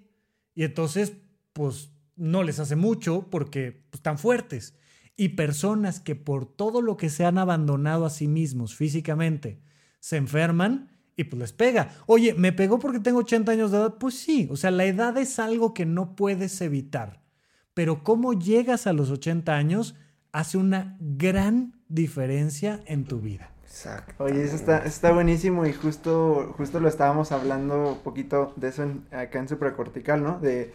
y 0.55 0.64
entonces, 0.64 1.12
pues, 1.53 1.90
no 2.16 2.42
les 2.42 2.61
hace 2.61 2.77
mucho 2.77 3.29
porque 3.31 3.72
pues, 3.90 3.98
están 3.98 4.18
fuertes 4.18 4.74
y 5.16 5.31
personas 5.31 6.00
que 6.00 6.16
por 6.16 6.46
todo 6.46 6.83
lo 6.83 6.96
que 6.96 7.11
se 7.11 7.24
han 7.24 7.38
abandonado 7.38 8.05
a 8.07 8.11
sí 8.11 8.29
mismos 8.29 8.74
físicamente 8.74 9.61
se 10.00 10.16
enferman 10.16 10.90
y 11.16 11.24
pues 11.24 11.40
les 11.40 11.53
pega. 11.53 11.90
Oye, 12.07 12.35
¿me 12.35 12.53
pegó 12.53 12.79
porque 12.79 12.98
tengo 12.98 13.20
80 13.20 13.53
años 13.53 13.70
de 13.70 13.79
edad? 13.79 13.94
Pues 13.98 14.18
sí, 14.18 14.48
o 14.50 14.57
sea, 14.57 14.70
la 14.70 14.85
edad 14.85 15.16
es 15.16 15.38
algo 15.38 15.72
que 15.72 15.87
no 15.87 16.16
puedes 16.16 16.61
evitar. 16.61 17.22
Pero 17.72 18.03
cómo 18.03 18.33
llegas 18.33 18.87
a 18.87 18.92
los 18.92 19.11
80 19.11 19.55
años 19.55 19.94
hace 20.33 20.59
una 20.59 20.96
gran 21.00 21.81
diferencia 21.88 22.81
en 22.87 23.05
tu 23.05 23.20
vida. 23.20 23.50
Exacto. 23.62 24.24
Oye, 24.24 24.44
eso 24.44 24.57
está, 24.57 24.85
está 24.85 25.12
buenísimo 25.12 25.66
y 25.66 25.72
justo, 25.72 26.55
justo 26.57 26.81
lo 26.81 26.88
estábamos 26.88 27.33
hablando 27.33 27.92
un 27.92 27.98
poquito 28.00 28.53
de 28.57 28.68
eso 28.68 28.85
acá 29.11 29.38
en 29.38 29.48
Supracortical, 29.48 30.22
¿no? 30.22 30.38
De 30.38 30.72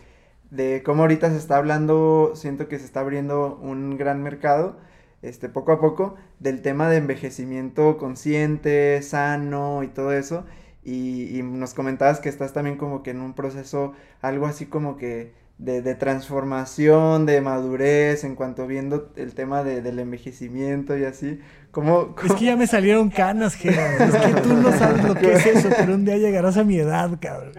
de 0.51 0.83
cómo 0.83 1.03
ahorita 1.03 1.29
se 1.29 1.37
está 1.37 1.57
hablando, 1.57 2.33
siento 2.35 2.67
que 2.67 2.79
se 2.79 2.85
está 2.85 3.01
abriendo 3.01 3.57
un 3.61 3.97
gran 3.97 4.23
mercado, 4.23 4.77
este, 5.21 5.49
poco 5.49 5.71
a 5.73 5.79
poco, 5.79 6.15
del 6.39 6.61
tema 6.61 6.89
de 6.89 6.97
envejecimiento 6.97 7.97
consciente, 7.97 9.01
sano 9.01 9.83
y 9.83 9.87
todo 9.89 10.13
eso. 10.13 10.45
Y, 10.83 11.37
y 11.37 11.43
nos 11.43 11.73
comentabas 11.73 12.19
que 12.19 12.29
estás 12.29 12.53
también 12.53 12.77
como 12.77 13.03
que 13.03 13.11
en 13.11 13.21
un 13.21 13.33
proceso, 13.33 13.93
algo 14.21 14.45
así 14.47 14.65
como 14.65 14.97
que 14.97 15.33
de, 15.59 15.81
de, 15.81 15.93
transformación, 15.95 17.25
de 17.25 17.41
madurez, 17.41 18.23
en 18.23 18.35
cuanto 18.35 18.65
viendo 18.65 19.11
el 19.17 19.35
tema 19.35 19.63
de, 19.63 19.81
del 19.81 19.99
envejecimiento 19.99 20.97
y 20.97 21.03
así. 21.03 21.39
¿Cómo, 21.71 22.15
Es 22.23 22.33
que 22.33 22.45
ya 22.45 22.55
me 22.55 22.65
salieron 22.65 23.09
canas, 23.09 23.53
Gerard. 23.53 24.01
Es 24.01 24.15
que 24.15 24.41
tú 24.41 24.53
no 24.55 24.71
sabes 24.71 25.03
lo 25.03 25.13
que 25.13 25.33
es 25.33 25.45
eso, 25.45 25.69
pero 25.77 25.95
un 25.95 26.03
día 26.03 26.17
llegarás 26.17 26.57
a 26.57 26.63
mi 26.63 26.77
edad, 26.77 27.19
cabrón. 27.21 27.53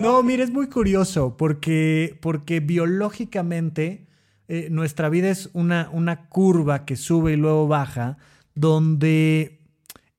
No, 0.00 0.22
mire, 0.22 0.44
es 0.44 0.50
muy 0.50 0.68
curioso 0.68 1.36
porque, 1.36 2.18
porque 2.22 2.60
biológicamente 2.60 4.06
eh, 4.48 4.68
nuestra 4.70 5.08
vida 5.08 5.28
es 5.28 5.50
una, 5.52 5.90
una 5.92 6.28
curva 6.28 6.84
que 6.84 6.96
sube 6.96 7.32
y 7.32 7.36
luego 7.36 7.68
baja, 7.68 8.16
donde 8.54 9.60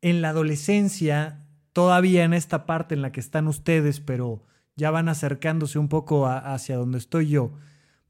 en 0.01 0.21
la 0.21 0.29
adolescencia, 0.29 1.45
todavía 1.73 2.23
en 2.23 2.33
esta 2.33 2.65
parte 2.65 2.93
en 2.93 3.01
la 3.01 3.11
que 3.11 3.19
están 3.19 3.47
ustedes, 3.47 3.99
pero 3.99 4.43
ya 4.75 4.91
van 4.91 5.09
acercándose 5.09 5.79
un 5.79 5.89
poco 5.89 6.27
hacia 6.27 6.77
donde 6.77 6.97
estoy 6.97 7.29
yo, 7.29 7.53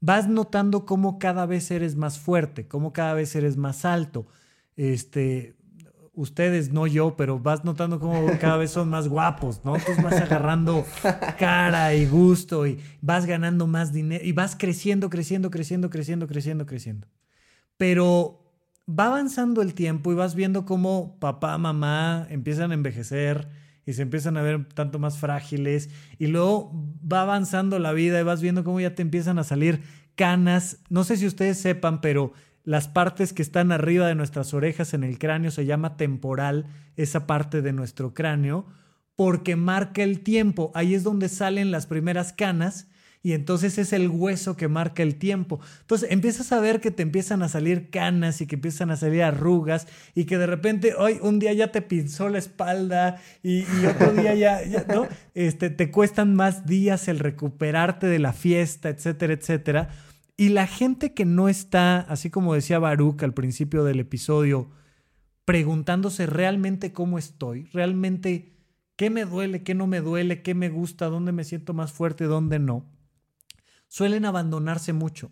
vas 0.00 0.28
notando 0.28 0.84
cómo 0.84 1.18
cada 1.18 1.46
vez 1.46 1.70
eres 1.70 1.96
más 1.96 2.18
fuerte, 2.18 2.66
cómo 2.66 2.92
cada 2.92 3.14
vez 3.14 3.34
eres 3.34 3.56
más 3.56 3.84
alto. 3.84 4.26
Este, 4.76 5.56
ustedes, 6.16 6.72
no 6.72 6.86
yo, 6.86 7.16
pero 7.16 7.38
vas 7.38 7.64
notando 7.64 8.00
cómo 8.00 8.26
cada 8.40 8.56
vez 8.56 8.70
son 8.70 8.88
más 8.88 9.06
guapos, 9.06 9.60
¿no? 9.64 9.76
Entonces 9.76 10.02
vas 10.02 10.20
agarrando 10.20 10.84
cara 11.38 11.94
y 11.94 12.06
gusto 12.06 12.66
y 12.66 12.78
vas 13.00 13.26
ganando 13.26 13.66
más 13.66 13.92
dinero 13.92 14.24
y 14.24 14.32
vas 14.32 14.56
creciendo, 14.56 15.10
creciendo, 15.10 15.50
creciendo, 15.50 15.90
creciendo, 15.90 16.26
creciendo, 16.26 16.66
creciendo. 16.66 17.06
Pero 17.76 18.42
va 18.88 19.06
avanzando 19.06 19.62
el 19.62 19.74
tiempo 19.74 20.10
y 20.10 20.14
vas 20.14 20.34
viendo 20.34 20.64
cómo 20.64 21.18
papá, 21.20 21.58
mamá 21.58 22.26
empiezan 22.30 22.70
a 22.70 22.74
envejecer 22.74 23.48
y 23.84 23.92
se 23.92 24.02
empiezan 24.02 24.36
a 24.36 24.42
ver 24.42 24.66
tanto 24.74 24.98
más 24.98 25.18
frágiles 25.18 25.90
y 26.18 26.28
luego 26.28 26.72
va 27.10 27.22
avanzando 27.22 27.78
la 27.78 27.92
vida 27.92 28.18
y 28.18 28.24
vas 28.24 28.40
viendo 28.40 28.64
cómo 28.64 28.80
ya 28.80 28.94
te 28.94 29.02
empiezan 29.02 29.38
a 29.38 29.44
salir 29.44 29.82
canas. 30.14 30.78
No 30.88 31.04
sé 31.04 31.18
si 31.18 31.26
ustedes 31.26 31.58
sepan, 31.58 32.00
pero 32.00 32.32
las 32.66 32.88
partes 32.88 33.32
que 33.32 33.42
están 33.42 33.70
arriba 33.70 34.08
de 34.08 34.16
nuestras 34.16 34.52
orejas 34.52 34.92
en 34.92 35.04
el 35.04 35.20
cráneo 35.20 35.52
se 35.52 35.64
llama 35.66 35.96
temporal, 35.96 36.66
esa 36.96 37.24
parte 37.24 37.62
de 37.62 37.72
nuestro 37.72 38.12
cráneo, 38.12 38.66
porque 39.14 39.54
marca 39.54 40.02
el 40.02 40.20
tiempo. 40.20 40.72
Ahí 40.74 40.94
es 40.94 41.04
donde 41.04 41.28
salen 41.28 41.70
las 41.70 41.86
primeras 41.86 42.32
canas 42.32 42.88
y 43.22 43.34
entonces 43.34 43.78
es 43.78 43.92
el 43.92 44.08
hueso 44.08 44.56
que 44.56 44.66
marca 44.66 45.04
el 45.04 45.14
tiempo. 45.14 45.60
Entonces 45.82 46.10
empiezas 46.10 46.50
a 46.50 46.58
ver 46.58 46.80
que 46.80 46.90
te 46.90 47.04
empiezan 47.04 47.44
a 47.44 47.48
salir 47.48 47.88
canas 47.88 48.40
y 48.40 48.48
que 48.48 48.56
empiezan 48.56 48.90
a 48.90 48.96
salir 48.96 49.22
arrugas 49.22 49.86
y 50.16 50.24
que 50.24 50.36
de 50.36 50.46
repente 50.46 50.94
hoy 50.98 51.18
un 51.22 51.38
día 51.38 51.52
ya 51.52 51.70
te 51.70 51.82
pinzó 51.82 52.28
la 52.28 52.38
espalda 52.38 53.20
y, 53.44 53.64
otro 53.86 54.12
día 54.12 54.34
ya, 54.34 54.64
ya, 54.64 54.84
¿no? 54.92 55.06
Este, 55.34 55.70
te 55.70 55.92
cuestan 55.92 56.34
más 56.34 56.66
días 56.66 57.06
el 57.06 57.20
recuperarte 57.20 58.08
de 58.08 58.18
la 58.18 58.32
fiesta, 58.32 58.88
etcétera, 58.88 59.34
etcétera. 59.34 59.88
Y 60.36 60.50
la 60.50 60.66
gente 60.66 61.14
que 61.14 61.24
no 61.24 61.48
está, 61.48 62.00
así 62.00 62.28
como 62.28 62.54
decía 62.54 62.78
Baruch 62.78 63.22
al 63.22 63.32
principio 63.32 63.84
del 63.84 64.00
episodio, 64.00 64.70
preguntándose 65.46 66.26
realmente 66.26 66.92
cómo 66.92 67.18
estoy, 67.18 67.64
realmente 67.72 68.56
qué 68.96 69.08
me 69.08 69.24
duele, 69.24 69.62
qué 69.62 69.74
no 69.74 69.86
me 69.86 70.00
duele, 70.00 70.42
qué 70.42 70.54
me 70.54 70.68
gusta, 70.68 71.06
dónde 71.06 71.32
me 71.32 71.44
siento 71.44 71.72
más 71.72 71.92
fuerte, 71.92 72.24
dónde 72.24 72.58
no, 72.58 72.84
suelen 73.88 74.24
abandonarse 74.24 74.92
mucho. 74.92 75.30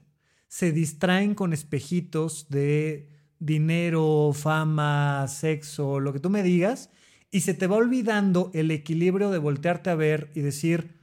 Se 0.49 0.73
distraen 0.73 1.35
con 1.35 1.53
espejitos 1.53 2.49
de 2.49 3.11
dinero, 3.39 4.31
fama, 4.33 5.27
sexo, 5.29 6.01
lo 6.01 6.13
que 6.13 6.21
tú 6.21 6.31
me 6.31 6.43
digas, 6.43 6.91
y 7.31 7.41
se 7.41 7.53
te 7.53 7.67
va 7.67 7.77
olvidando 7.77 8.51
el 8.55 8.71
equilibrio 8.71 9.31
de 9.31 9.39
voltearte 9.39 9.91
a 9.91 9.97
ver 9.97 10.31
y 10.35 10.41
decir, 10.41 11.01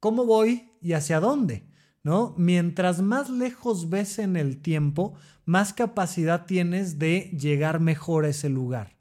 ¿cómo 0.00 0.26
voy 0.26 0.72
y 0.82 0.94
hacia 0.94 1.20
dónde? 1.20 1.71
¿No? 2.04 2.34
Mientras 2.36 3.00
más 3.00 3.30
lejos 3.30 3.88
ves 3.88 4.18
en 4.18 4.36
el 4.36 4.60
tiempo, 4.60 5.14
más 5.44 5.72
capacidad 5.72 6.46
tienes 6.46 6.98
de 6.98 7.30
llegar 7.38 7.78
mejor 7.78 8.24
a 8.24 8.28
ese 8.30 8.48
lugar. 8.48 8.96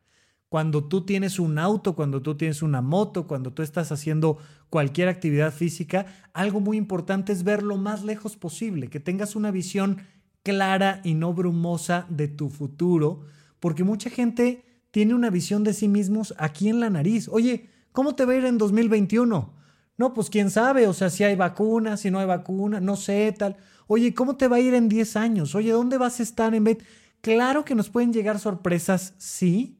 Cuando 0.49 0.83
tú 0.83 1.05
tienes 1.05 1.39
un 1.39 1.57
auto, 1.57 1.95
cuando 1.95 2.21
tú 2.21 2.35
tienes 2.35 2.61
una 2.61 2.81
moto, 2.81 3.25
cuando 3.25 3.53
tú 3.53 3.63
estás 3.63 3.91
haciendo 3.91 4.37
cualquier 4.69 5.07
actividad 5.07 5.53
física, 5.53 6.05
algo 6.33 6.59
muy 6.59 6.77
importante 6.77 7.31
es 7.31 7.43
ver 7.43 7.63
lo 7.63 7.77
más 7.77 8.03
lejos 8.03 8.35
posible, 8.35 8.89
que 8.89 8.99
tengas 8.99 9.35
una 9.35 9.49
visión 9.49 9.99
clara 10.43 11.01
y 11.03 11.13
no 11.13 11.33
brumosa 11.33 12.05
de 12.09 12.27
tu 12.27 12.49
futuro, 12.49 13.21
porque 13.59 13.83
mucha 13.83 14.09
gente 14.09 14.65
tiene 14.91 15.13
una 15.13 15.29
visión 15.29 15.63
de 15.63 15.73
sí 15.73 15.87
mismos 15.87 16.33
aquí 16.37 16.67
en 16.67 16.79
la 16.81 16.89
nariz. 16.89 17.29
Oye, 17.29 17.69
¿cómo 17.93 18.15
te 18.15 18.25
va 18.25 18.33
a 18.33 18.35
ir 18.35 18.45
en 18.45 18.57
2021? 18.57 19.53
No, 20.01 20.15
pues 20.15 20.31
quién 20.31 20.49
sabe, 20.49 20.87
o 20.87 20.93
sea, 20.93 21.11
si 21.11 21.23
hay 21.23 21.35
vacuna, 21.35 21.95
si 21.95 22.09
no 22.09 22.17
hay 22.17 22.25
vacuna, 22.25 22.79
no 22.79 22.95
sé, 22.95 23.35
tal. 23.37 23.57
Oye, 23.85 24.15
¿cómo 24.15 24.35
te 24.35 24.47
va 24.47 24.55
a 24.55 24.59
ir 24.59 24.73
en 24.73 24.89
10 24.89 25.15
años? 25.15 25.53
Oye, 25.53 25.69
¿dónde 25.69 25.99
vas 25.99 26.19
a 26.19 26.23
estar 26.23 26.55
en 26.55 26.63
vez? 26.63 26.79
Claro 27.21 27.65
que 27.65 27.75
nos 27.75 27.91
pueden 27.91 28.11
llegar 28.11 28.39
sorpresas, 28.39 29.13
sí, 29.19 29.77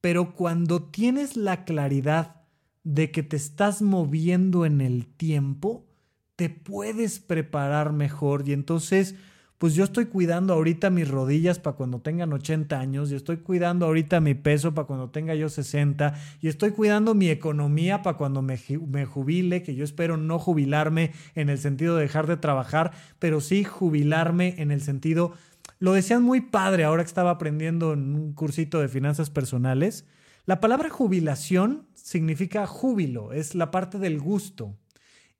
pero 0.00 0.36
cuando 0.36 0.84
tienes 0.84 1.36
la 1.36 1.64
claridad 1.64 2.42
de 2.84 3.10
que 3.10 3.24
te 3.24 3.34
estás 3.34 3.82
moviendo 3.82 4.64
en 4.64 4.80
el 4.80 5.08
tiempo, 5.08 5.88
te 6.36 6.50
puedes 6.50 7.18
preparar 7.18 7.92
mejor 7.92 8.48
y 8.48 8.52
entonces 8.52 9.16
pues 9.58 9.74
yo 9.74 9.82
estoy 9.82 10.06
cuidando 10.06 10.54
ahorita 10.54 10.88
mis 10.88 11.08
rodillas 11.08 11.58
para 11.58 11.76
cuando 11.76 12.00
tengan 12.00 12.32
80 12.32 12.78
años, 12.78 13.10
y 13.10 13.16
estoy 13.16 13.38
cuidando 13.38 13.86
ahorita 13.86 14.20
mi 14.20 14.34
peso 14.34 14.72
para 14.72 14.86
cuando 14.86 15.10
tenga 15.10 15.34
yo 15.34 15.48
60, 15.48 16.14
y 16.40 16.46
estoy 16.46 16.70
cuidando 16.70 17.14
mi 17.14 17.28
economía 17.28 18.02
para 18.02 18.16
cuando 18.16 18.40
me, 18.40 18.58
me, 18.86 19.04
jubile, 19.04 19.64
que 19.64 19.74
yo 19.74 19.82
espero 19.82 20.16
no 20.16 20.38
jubilarme 20.38 21.12
en 21.34 21.48
el 21.48 21.58
sentido 21.58 21.96
de 21.96 22.02
dejar 22.02 22.28
de 22.28 22.36
trabajar, 22.36 22.92
pero 23.18 23.40
sí 23.40 23.64
jubilarme 23.64 24.54
en 24.58 24.70
el 24.70 24.80
sentido, 24.80 25.32
lo 25.80 25.92
decían 25.92 26.22
muy 26.22 26.40
padre 26.40 26.84
ahora 26.84 27.02
que 27.02 27.08
estaba 27.08 27.32
aprendiendo 27.32 27.92
en 27.92 28.14
un 28.14 28.32
cursito 28.34 28.80
de 28.80 28.88
finanzas 28.88 29.28
personales, 29.28 30.06
la 30.46 30.60
palabra 30.60 30.88
jubilación 30.88 31.88
significa 31.94 32.66
júbilo, 32.66 33.32
es 33.32 33.54
la 33.54 33.70
parte 33.70 33.98
del 33.98 34.18
gusto. 34.20 34.76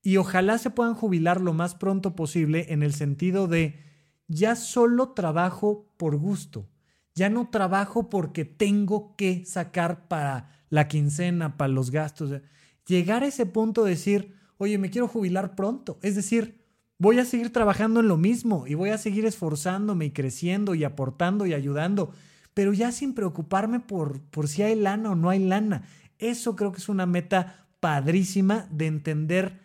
Y 0.03 0.17
ojalá 0.17 0.59
se 0.59 0.71
puedan 0.71 0.95
jubilar 0.95 1.41
lo 1.41 1.55
más 1.55 1.75
pronto 1.75 2.15
posible 2.15 2.67
en 2.69 2.83
el 2.83 2.93
sentido 2.93 3.49
de 3.49 3.88
ya 4.29 4.55
solo 4.55 5.11
trabajo 5.11 5.91
por 5.97 6.17
gusto. 6.17 6.69
Ya 7.15 7.31
no 7.31 7.49
trabajo 7.51 8.09
porque 8.09 8.45
tengo 8.45 9.17
que 9.17 9.45
sacar 9.45 10.07
para 10.07 10.51
la 10.71 10.87
quincena, 10.87 11.57
para 11.57 11.73
los 11.73 11.91
gastos. 11.91 12.41
Llegar 12.87 13.25
a 13.25 13.27
ese 13.27 13.47
punto 13.47 13.83
de 13.83 13.91
decir, 13.91 14.35
oye, 14.59 14.79
me 14.79 14.91
quiero 14.91 15.09
jubilar 15.09 15.57
pronto. 15.57 15.99
Es 16.03 16.15
decir, 16.15 16.65
voy 16.99 17.19
a 17.19 17.25
seguir 17.25 17.53
trabajando 17.53 18.01
en 18.01 18.09
lo 18.09 18.17
mismo 18.17 18.67
y 18.67 18.75
voy 18.75 18.91
a 18.91 18.99
seguir 18.99 19.25
esforzándome 19.27 20.07
y 20.07 20.11
creciendo 20.11 20.75
y 20.75 20.85
aportando 20.85 21.47
y 21.47 21.55
ayudando, 21.55 22.13
pero 22.55 22.73
ya 22.73 22.93
sin 22.93 23.15
preocuparme 23.15 23.81
por, 23.81 24.21
por 24.21 24.47
si 24.47 24.63
hay 24.63 24.77
lana 24.77 25.11
o 25.11 25.15
no 25.15 25.31
hay 25.31 25.41
lana. 25.41 25.85
Eso 26.19 26.55
creo 26.55 26.73
que 26.73 26.79
es 26.79 26.89
una 26.89 27.07
meta 27.07 27.69
padrísima 27.81 28.69
de 28.71 28.87
entender 28.87 29.61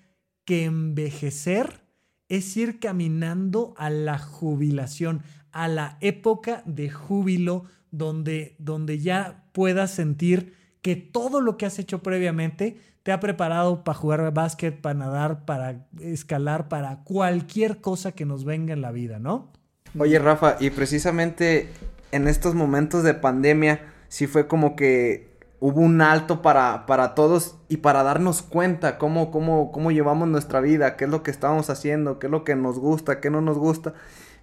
que 0.46 0.66
envejecer 0.66 1.83
es 2.30 2.56
ir 2.58 2.80
caminando 2.80 3.74
a 3.78 3.90
la 3.90 4.18
jubilación, 4.18 5.24
a 5.52 5.68
la 5.68 5.98
época 6.02 6.64
de 6.66 6.90
júbilo 6.90 7.66
donde, 7.92 8.56
donde 8.58 9.00
ya 9.00 9.44
puedas 9.52 9.92
sentir 9.92 10.56
que 10.82 10.96
todo 10.96 11.42
lo 11.42 11.58
que 11.58 11.66
has 11.66 11.80
hecho 11.80 12.04
previamente 12.04 12.78
te 13.04 13.12
ha 13.12 13.20
preparado 13.20 13.84
para 13.84 13.98
jugar 13.98 14.34
básquet, 14.34 14.80
para 14.80 14.96
nadar, 14.96 15.46
para 15.46 15.86
escalar, 16.00 16.70
para 16.70 17.04
cualquier 17.04 17.82
cosa 17.82 18.14
que 18.14 18.26
nos 18.26 18.46
venga 18.46 18.74
en 18.74 18.82
la 18.82 18.92
vida, 18.92 19.20
¿no? 19.20 19.52
Oye, 19.98 20.18
Rafa, 20.18 20.58
y 20.60 20.72
precisamente 20.72 21.70
en 22.12 22.28
estos 22.28 22.56
momentos 22.56 23.04
de 23.04 23.14
pandemia, 23.14 23.82
sí 24.08 24.28
fue 24.28 24.48
como 24.48 24.76
que 24.76 25.33
hubo 25.66 25.80
un 25.80 26.02
alto 26.02 26.42
para, 26.42 26.86
para 26.86 27.16
todos 27.16 27.56
y 27.70 27.78
para 27.78 28.04
darnos 28.04 28.42
cuenta 28.42 28.98
cómo, 28.98 29.32
cómo, 29.32 29.72
cómo 29.72 29.92
llevamos 29.92 30.28
nuestra 30.28 30.60
vida, 30.60 30.98
qué 30.98 31.06
es 31.06 31.10
lo 31.10 31.24
que 31.24 31.32
estamos 31.32 31.70
haciendo, 31.70 32.20
qué 32.20 32.28
es 32.28 32.32
lo 32.32 32.44
que 32.44 32.58
nos 32.58 32.80
gusta, 32.80 33.22
qué 33.22 33.30
no 33.30 33.40
nos 33.40 33.58
gusta. 33.58 33.94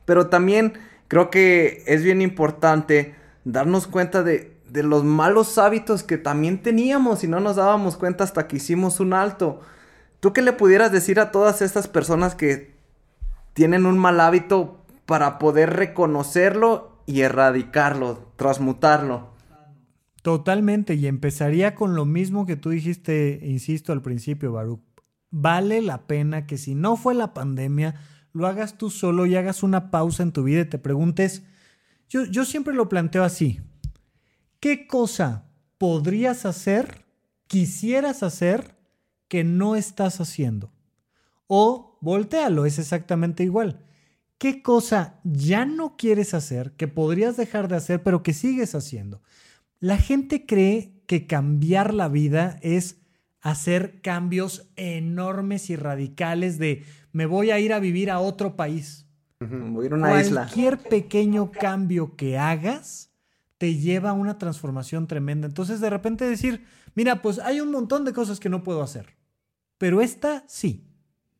Pero 0.07 0.29
también 0.29 0.79
creo 1.09 1.29
que 1.29 1.85
es 1.87 2.03
bien 2.03 2.23
importante 2.23 3.15
darnos 3.45 3.87
cuenta 3.87 4.23
de, 4.23 4.57
de 4.71 4.83
los 4.83 5.05
malos 5.05 5.59
hábitos 5.59 6.05
que 6.05 6.17
también 6.17 6.63
teníamos 6.63 7.23
y 7.23 7.29
no 7.29 7.39
nos 7.39 7.57
dábamos 7.57 7.99
cuenta 7.99 8.25
hasta 8.25 8.49
que 8.49 8.57
hicimos 8.57 8.99
un 8.99 9.13
alto. 9.13 9.61
¿Tú 10.21 10.33
qué 10.33 10.41
le 10.41 10.55
pudieras 10.55 10.91
decir 10.91 11.21
a 11.21 11.31
todas 11.31 11.61
estas 11.61 11.87
personas 11.87 12.35
que 12.35 12.73
tienen 13.53 13.85
un 13.85 13.99
mal 13.99 14.21
hábito 14.21 14.79
para 15.05 15.39
poder 15.39 15.77
reconocerlo 15.77 16.97
y 17.05 17.21
erradicarlo, 17.21 18.27
transmutarlo? 18.37 19.30
Totalmente, 20.23 20.95
y 20.95 21.07
empezaría 21.07 21.75
con 21.75 21.95
lo 21.95 22.05
mismo 22.05 22.45
que 22.45 22.57
tú 22.57 22.71
dijiste, 22.71 23.41
insisto, 23.43 23.93
al 23.93 24.03
principio, 24.03 24.53
Baruch. 24.53 24.83
Vale 25.31 25.81
la 25.81 26.07
pena 26.07 26.47
que 26.47 26.59
si 26.59 26.75
no 26.75 26.97
fue 26.97 27.15
la 27.15 27.33
pandemia, 27.33 27.95
lo 28.33 28.47
hagas 28.47 28.77
tú 28.77 28.91
solo 28.91 29.27
y 29.27 29.37
hagas 29.37 29.63
una 29.63 29.91
pausa 29.91 30.23
en 30.23 30.33
tu 30.33 30.43
vida 30.43 30.63
y 30.63 30.65
te 30.67 30.79
preguntes, 30.79 31.45
yo, 32.09 32.25
yo 32.25 32.45
siempre 32.45 32.75
lo 32.75 32.89
planteo 32.89 33.25
así, 33.25 33.61
¿qué 34.59 34.87
cosa 34.87 35.47
podrías 35.79 36.45
hacer, 36.45 37.07
quisieras 37.47 38.23
hacer, 38.23 38.77
que 39.29 39.45
no 39.45 39.77
estás 39.77 40.21
haciendo? 40.21 40.73
O 41.47 41.99
voltealo, 42.01 42.67
es 42.67 42.79
exactamente 42.79 43.45
igual. 43.45 43.87
¿Qué 44.39 44.63
cosa 44.63 45.21
ya 45.23 45.65
no 45.65 45.97
quieres 45.97 46.35
hacer, 46.35 46.73
que 46.73 46.89
podrías 46.89 47.37
dejar 47.37 47.69
de 47.69 47.77
hacer, 47.77 48.03
pero 48.03 48.23
que 48.23 48.33
sigues 48.33 48.75
haciendo? 48.75 49.23
La 49.81 49.97
gente 49.97 50.45
cree 50.45 50.93
que 51.07 51.27
cambiar 51.27 51.95
la 51.95 52.09
vida 52.09 52.59
es 52.61 53.01
hacer 53.41 54.03
cambios 54.03 54.69
enormes 54.77 55.71
y 55.71 55.77
radicales 55.77 56.59
de 56.59 56.85
me 57.13 57.25
voy 57.25 57.51
a 57.51 57.59
ir 57.59 57.73
a 57.73 57.81
vivir 57.81 58.11
a 58.11 58.21
otro 58.21 58.57
país. 58.57 59.07
Voy 59.41 59.85
a 59.85 59.87
ir 59.87 59.93
a 59.95 59.97
una 59.97 60.21
isla. 60.21 60.43
Cualquier 60.43 60.79
pequeño 60.79 61.51
cambio 61.51 62.15
que 62.15 62.37
hagas 62.37 63.11
te 63.57 63.77
lleva 63.77 64.11
a 64.11 64.13
una 64.13 64.37
transformación 64.37 65.07
tremenda. 65.07 65.49
Entonces 65.49 65.81
de 65.81 65.89
repente 65.89 66.29
decir, 66.29 66.67
mira, 66.95 67.23
pues 67.23 67.39
hay 67.39 67.61
un 67.61 67.71
montón 67.71 68.05
de 68.05 68.13
cosas 68.13 68.39
que 68.39 68.51
no 68.51 68.63
puedo 68.63 68.83
hacer, 68.83 69.17
pero 69.79 70.03
esta 70.03 70.45
sí, 70.47 70.87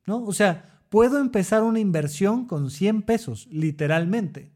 ¿no? 0.07 0.23
O 0.23 0.33
sea, 0.33 0.81
puedo 0.89 1.19
empezar 1.19 1.61
una 1.61 1.79
inversión 1.79 2.47
con 2.47 2.71
100 2.71 3.03
pesos, 3.03 3.47
literalmente. 3.51 4.51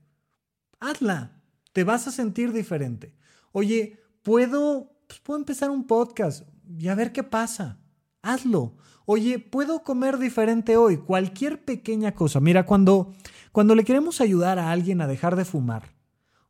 Hazla, 0.80 1.40
te 1.72 1.84
vas 1.84 2.08
a 2.08 2.12
sentir 2.12 2.52
diferente 2.52 3.14
oye, 3.56 3.98
puedo, 4.22 4.92
pues, 5.08 5.22
puedo 5.22 5.40
empezar 5.40 5.70
un 5.70 5.88
podcast 5.88 6.46
y 6.78 6.90
a 6.90 6.96
ver 6.96 7.14
qué 7.14 7.24
pasa. 7.24 7.80
Hazlo. 8.22 8.76
Oye, 9.06 9.40
puedo 9.40 9.82
comer 9.84 10.18
diferente 10.18 10.76
hoy. 10.76 10.98
Cualquier 10.98 11.64
pequeña 11.64 12.14
cosa. 12.14 12.42
Mira, 12.42 12.66
cuando, 12.66 13.14
cuando 13.54 13.74
le 13.74 13.86
queremos 13.86 14.20
ayudar 14.20 14.60
a 14.60 14.72
alguien 14.72 15.00
a 15.00 15.08
dejar 15.08 15.38
de 15.38 15.46
fumar, 15.46 15.94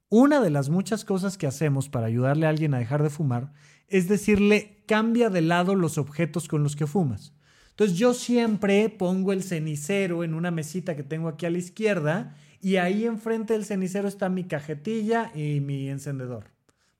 una 0.10 0.41
de 0.41 0.50
las 0.50 0.70
muchas 0.70 1.06
cosas 1.06 1.38
que 1.38 1.46
hacemos 1.46 1.89
para 1.89 2.08
ayudarle 2.08 2.48
a 2.48 2.50
alguien 2.50 2.74
a 2.74 2.80
dejar 2.80 3.04
de 3.04 3.12
fumar 3.12 3.54
es 3.88 4.08
decirle, 4.08 4.84
cambia 4.88 5.30
de 5.30 5.41
lado 5.41 5.76
los 5.76 6.00
objetos 6.00 6.48
con 6.48 6.63
los 6.63 6.76
que 6.76 6.88
fumas. 6.88 7.36
Entonces 7.70 8.00
yo 8.00 8.15
siempre 8.15 8.89
pongo 8.89 9.32
el 9.32 9.44
cenicero 9.44 10.24
en 10.24 10.34
una 10.34 10.50
mesita 10.50 10.96
que 10.96 11.04
tengo 11.04 11.28
aquí 11.28 11.46
a 11.46 11.52
la 11.52 11.60
izquierda 11.60 12.36
y 12.62 12.78
ahí 12.78 13.06
enfrente 13.06 13.54
del 13.54 13.65
cenicero 13.65 14.08
está 14.08 14.28
mi 14.28 14.46
cajetilla 14.46 15.32
y 15.36 15.60
mi 15.60 15.88
encendedor. 15.88 16.55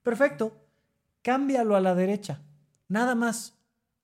Perfecto. 0.06 0.56
Cámbialo 1.24 1.76
a 1.76 1.82
la 1.82 1.96
derecha. 1.96 2.44
Nada 2.88 3.15
más. 3.15 3.56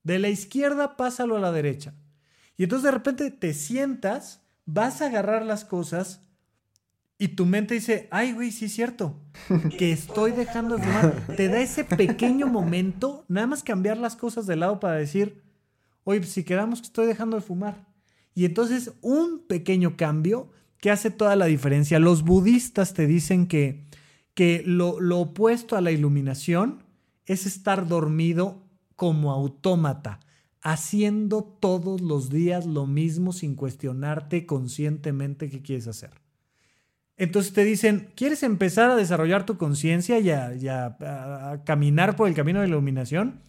De 0.02 0.18
la 0.18 0.30
izquierda, 0.30 0.98
pásalo 0.98 1.38
a 1.38 1.40
la 1.40 1.52
derecha. 1.52 1.94
Y 2.58 2.64
entonces 2.64 2.86
de 2.86 2.92
repente 2.92 3.30
te 3.30 3.54
sientas, 3.54 4.42
vas 4.66 5.02
a 5.02 5.06
agarrar 5.06 5.46
las 5.46 5.64
cosas 5.64 6.22
y 7.20 7.30
tu 7.30 7.46
mente 7.46 7.76
dice, 7.76 8.08
ay, 8.10 8.34
güey, 8.34 8.52
sí 8.52 8.66
es 8.66 8.74
cierto, 8.74 9.22
que 9.78 9.92
estoy 9.92 10.32
dejando 10.32 10.78
de 10.78 10.84
fumar. 10.84 11.36
Te 11.38 11.50
da 11.50 11.60
ese 11.60 11.84
pequeño 11.84 12.48
momento, 12.48 13.26
nada 13.28 13.46
más 13.46 13.62
cambiar 13.62 13.98
las 13.98 14.16
cosas 14.16 14.48
de 14.48 14.56
lado 14.56 14.80
para 14.80 14.96
decir, 14.96 15.44
oye, 16.04 16.20
pues 16.20 16.32
si 16.32 16.44
quedamos 16.44 16.82
que 16.82 16.88
estoy 16.88 17.06
dejando 17.06 17.38
de 17.38 17.44
fumar. 17.44 17.86
Y 18.34 18.46
entonces 18.46 18.94
un 19.02 19.46
pequeño 19.46 19.98
cambio 19.98 20.50
que 20.80 20.90
hace 20.90 21.12
toda 21.12 21.36
la 21.36 21.46
diferencia. 21.46 22.00
Los 22.00 22.24
budistas 22.24 22.96
te 22.96 23.06
dicen 23.06 23.46
que, 23.46 23.86
que 24.34 24.64
lo, 24.66 25.00
lo 25.00 25.20
opuesto 25.20 25.76
a 25.76 25.82
la 25.82 25.92
iluminación 25.92 26.84
es 27.26 27.46
estar 27.46 27.88
dormido 27.88 28.64
como 28.96 29.32
autómata, 29.32 30.20
haciendo 30.62 31.44
todos 31.44 32.02
los 32.02 32.30
días 32.30 32.66
lo 32.66 32.86
mismo 32.86 33.34
sin 33.34 33.56
cuestionarte 33.56 34.46
conscientemente 34.46 35.50
qué 35.50 35.62
quieres 35.62 35.88
hacer. 35.88 36.22
Entonces 37.22 37.54
te 37.54 37.64
dicen, 37.64 38.12
¿quieres 38.16 38.42
empezar 38.42 38.90
a 38.90 38.96
desarrollar 38.96 39.46
tu 39.46 39.58
conciencia 39.58 40.20
y, 40.20 40.32
a, 40.32 41.62
caminar 41.66 42.16
por 42.16 42.28
el 42.28 42.34
camino 42.34 42.62
de 42.62 42.68
la 42.68 42.74
iluminación? 42.74 43.42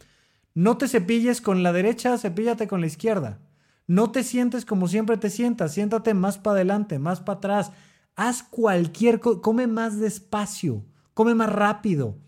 No 0.54 0.76
te 0.76 0.88
cepilles 0.88 1.40
con 1.40 1.62
la 1.62 1.72
derecha, 1.72 2.18
cepíllate 2.18 2.68
con 2.68 2.82
la 2.82 2.86
izquierda. 2.86 3.38
No 3.86 4.12
te 4.12 4.24
sientes 4.24 4.66
como 4.66 4.88
siempre 4.88 5.16
te 5.16 5.30
sientas, 5.30 5.72
siéntate 5.72 6.12
más 6.12 6.36
para 6.36 6.56
adelante, 6.56 6.98
más 6.98 7.20
para 7.20 7.38
atrás. 7.38 7.72
Haz 8.16 8.42
cualquier 8.42 9.20
cosa, 9.20 9.40
come 9.40 9.66
más 9.66 9.98
despacio, 9.98 10.84
come 11.14 11.34
más 11.34 11.50
rápido. 11.50 12.18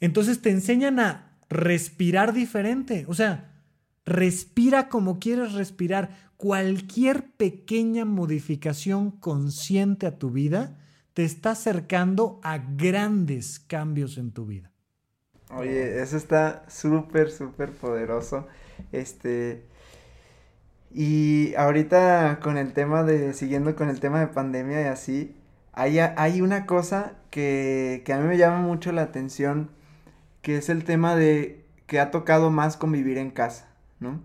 Entonces 0.00 0.42
te 0.42 0.50
enseñan 0.50 1.00
a 1.00 1.38
respirar 1.48 2.32
diferente. 2.32 3.04
O 3.08 3.14
sea, 3.14 3.52
respira 4.04 4.88
como 4.88 5.18
quieres 5.18 5.52
respirar. 5.52 6.26
Cualquier 6.36 7.30
pequeña 7.32 8.04
modificación 8.04 9.10
consciente 9.10 10.06
a 10.06 10.18
tu 10.18 10.30
vida 10.30 10.78
te 11.14 11.24
está 11.24 11.52
acercando 11.52 12.40
a 12.42 12.58
grandes 12.58 13.58
cambios 13.58 14.18
en 14.18 14.32
tu 14.32 14.44
vida. 14.44 14.70
Oye, 15.50 16.02
eso 16.02 16.18
está 16.18 16.64
súper, 16.68 17.30
súper 17.30 17.72
poderoso. 17.72 18.46
Este. 18.92 19.64
Y 20.98 21.54
ahorita 21.56 22.40
con 22.42 22.56
el 22.56 22.72
tema 22.72 23.02
de, 23.04 23.34
siguiendo 23.34 23.76
con 23.76 23.90
el 23.90 24.00
tema 24.00 24.18
de 24.18 24.28
pandemia 24.28 24.80
y 24.80 24.84
así, 24.84 25.36
hay, 25.74 25.98
hay 25.98 26.40
una 26.40 26.64
cosa 26.64 27.12
que, 27.28 28.02
que 28.06 28.14
a 28.14 28.18
mí 28.18 28.26
me 28.26 28.38
llama 28.38 28.60
mucho 28.60 28.92
la 28.92 29.02
atención, 29.02 29.68
que 30.40 30.56
es 30.56 30.70
el 30.70 30.84
tema 30.84 31.14
de 31.14 31.62
que 31.86 32.00
ha 32.00 32.10
tocado 32.10 32.50
más 32.50 32.78
convivir 32.78 33.18
en 33.18 33.30
casa, 33.30 33.68
¿no? 34.00 34.22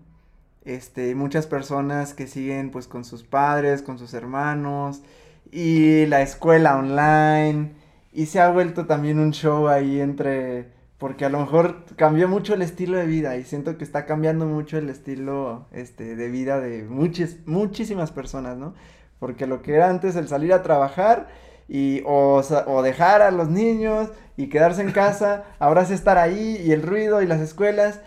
Este, 0.64 1.14
muchas 1.14 1.46
personas 1.46 2.14
que 2.14 2.26
siguen 2.26 2.70
pues 2.70 2.86
con 2.86 3.04
sus 3.04 3.22
padres, 3.22 3.82
con 3.82 3.98
sus 3.98 4.14
hermanos, 4.14 5.02
y 5.50 6.06
la 6.06 6.22
escuela 6.22 6.78
online, 6.78 7.72
y 8.14 8.24
se 8.24 8.40
ha 8.40 8.48
vuelto 8.48 8.86
también 8.86 9.18
un 9.18 9.32
show 9.32 9.68
ahí 9.68 10.00
entre 10.00 10.68
porque 11.02 11.24
a 11.24 11.30
lo 11.30 11.40
mejor 11.40 11.84
cambió 11.96 12.28
mucho 12.28 12.54
el 12.54 12.62
estilo 12.62 12.96
de 12.96 13.06
vida 13.06 13.36
y 13.36 13.42
siento 13.42 13.76
que 13.76 13.82
está 13.82 14.06
cambiando 14.06 14.46
mucho 14.46 14.78
el 14.78 14.88
estilo 14.88 15.66
este, 15.72 16.14
de 16.14 16.28
vida 16.28 16.60
de 16.60 16.84
muchas, 16.84 17.38
muchísimas 17.44 18.12
personas, 18.12 18.56
¿no? 18.56 18.74
Porque 19.18 19.48
lo 19.48 19.62
que 19.62 19.74
era 19.74 19.90
antes 19.90 20.14
el 20.14 20.28
salir 20.28 20.52
a 20.52 20.62
trabajar 20.62 21.26
y 21.68 22.02
o, 22.06 22.40
o, 22.68 22.82
dejar 22.82 23.20
a 23.20 23.32
los 23.32 23.48
niños 23.48 24.10
y 24.36 24.46
quedarse 24.48 24.82
en 24.82 24.92
casa, 24.92 25.42
ahora 25.58 25.82
es 25.82 25.90
estar 25.90 26.18
ahí 26.18 26.62
y 26.64 26.70
el 26.70 26.82
ruido 26.82 27.20
y 27.20 27.26
las 27.26 27.40
escuelas 27.40 27.98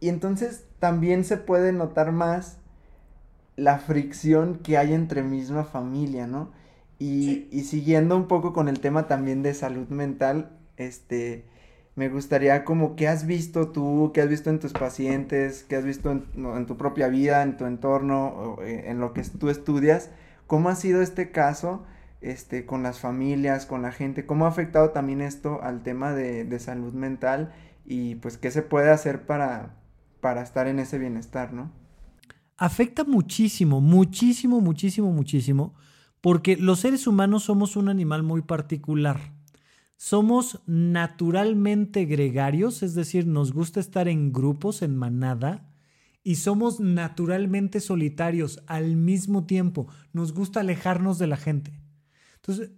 y 0.00 0.08
entonces 0.08 0.64
también 0.78 1.24
se 1.24 1.36
puede 1.36 1.74
notar 1.74 2.10
más 2.10 2.56
la 3.56 3.80
fricción 3.80 4.60
que 4.62 4.78
hay 4.78 4.94
entre 4.94 5.22
misma 5.22 5.64
familia, 5.64 6.26
¿no? 6.26 6.52
Y, 6.98 7.48
y 7.52 7.64
siguiendo 7.64 8.16
un 8.16 8.28
poco 8.28 8.54
con 8.54 8.70
el 8.70 8.80
tema 8.80 9.08
también 9.08 9.42
de 9.42 9.52
salud 9.52 9.88
mental, 9.88 10.52
este, 10.78 11.44
me 12.00 12.08
gustaría 12.08 12.64
como 12.64 12.96
qué 12.96 13.08
has 13.08 13.26
visto 13.26 13.68
tú, 13.68 14.10
qué 14.14 14.22
has 14.22 14.28
visto 14.30 14.48
en 14.48 14.58
tus 14.58 14.72
pacientes, 14.72 15.66
qué 15.68 15.76
has 15.76 15.84
visto 15.84 16.10
en, 16.10 16.66
tu 16.66 16.78
propia 16.78 17.08
vida, 17.08 17.42
en 17.42 17.58
tu 17.58 17.66
entorno, 17.66 18.56
eh, 18.62 18.84
en 18.86 19.00
lo 19.00 19.12
que 19.12 19.22
tú 19.22 19.50
estudias, 19.50 20.10
cómo 20.46 20.70
ha 20.70 20.76
sido 20.76 21.02
este 21.02 21.30
caso 21.30 21.84
este, 22.22 22.64
con 22.64 22.82
las 22.82 23.00
familias, 23.00 23.66
con 23.66 23.82
la 23.82 23.92
gente, 23.92 24.24
cómo 24.24 24.46
ha 24.46 24.48
afectado 24.48 24.92
también 24.92 25.20
esto 25.20 25.60
al 25.62 25.82
tema 25.82 26.14
de, 26.14 26.58
salud 26.58 26.94
mental 26.94 27.52
y 27.84 28.14
pues 28.14 28.38
qué 28.38 28.50
se 28.50 28.62
puede 28.62 28.90
hacer 28.90 29.26
para, 29.26 29.74
para 30.22 30.40
estar 30.40 30.68
en 30.68 30.78
ese 30.78 30.98
bienestar, 30.98 31.52
¿no? 31.52 31.70
Afecta 32.56 33.04
muchísimo, 33.04 33.82
muchísimo, 33.82 34.62
muchísimo, 34.62 35.12
muchísimo, 35.12 35.74
porque 36.22 36.56
los 36.56 36.80
seres 36.80 37.06
humanos 37.06 37.42
somos 37.42 37.76
un 37.76 37.90
animal 37.90 38.22
muy 38.22 38.40
particular 38.40 39.38
somos 40.00 40.60
naturalmente 40.64 42.06
gregarios, 42.06 42.82
es 42.82 42.94
decir, 42.94 43.26
nos 43.26 43.52
gusta 43.52 43.80
estar 43.80 44.08
en 44.08 44.32
grupos, 44.32 44.80
en 44.80 44.96
manada, 44.96 45.70
y 46.24 46.36
somos 46.36 46.80
naturalmente 46.80 47.80
solitarios 47.80 48.62
al 48.66 48.96
mismo 48.96 49.44
tiempo. 49.44 49.88
Nos 50.14 50.32
gusta 50.32 50.60
alejarnos 50.60 51.18
de 51.18 51.26
la 51.26 51.36
gente. 51.36 51.78
Entonces, 52.36 52.70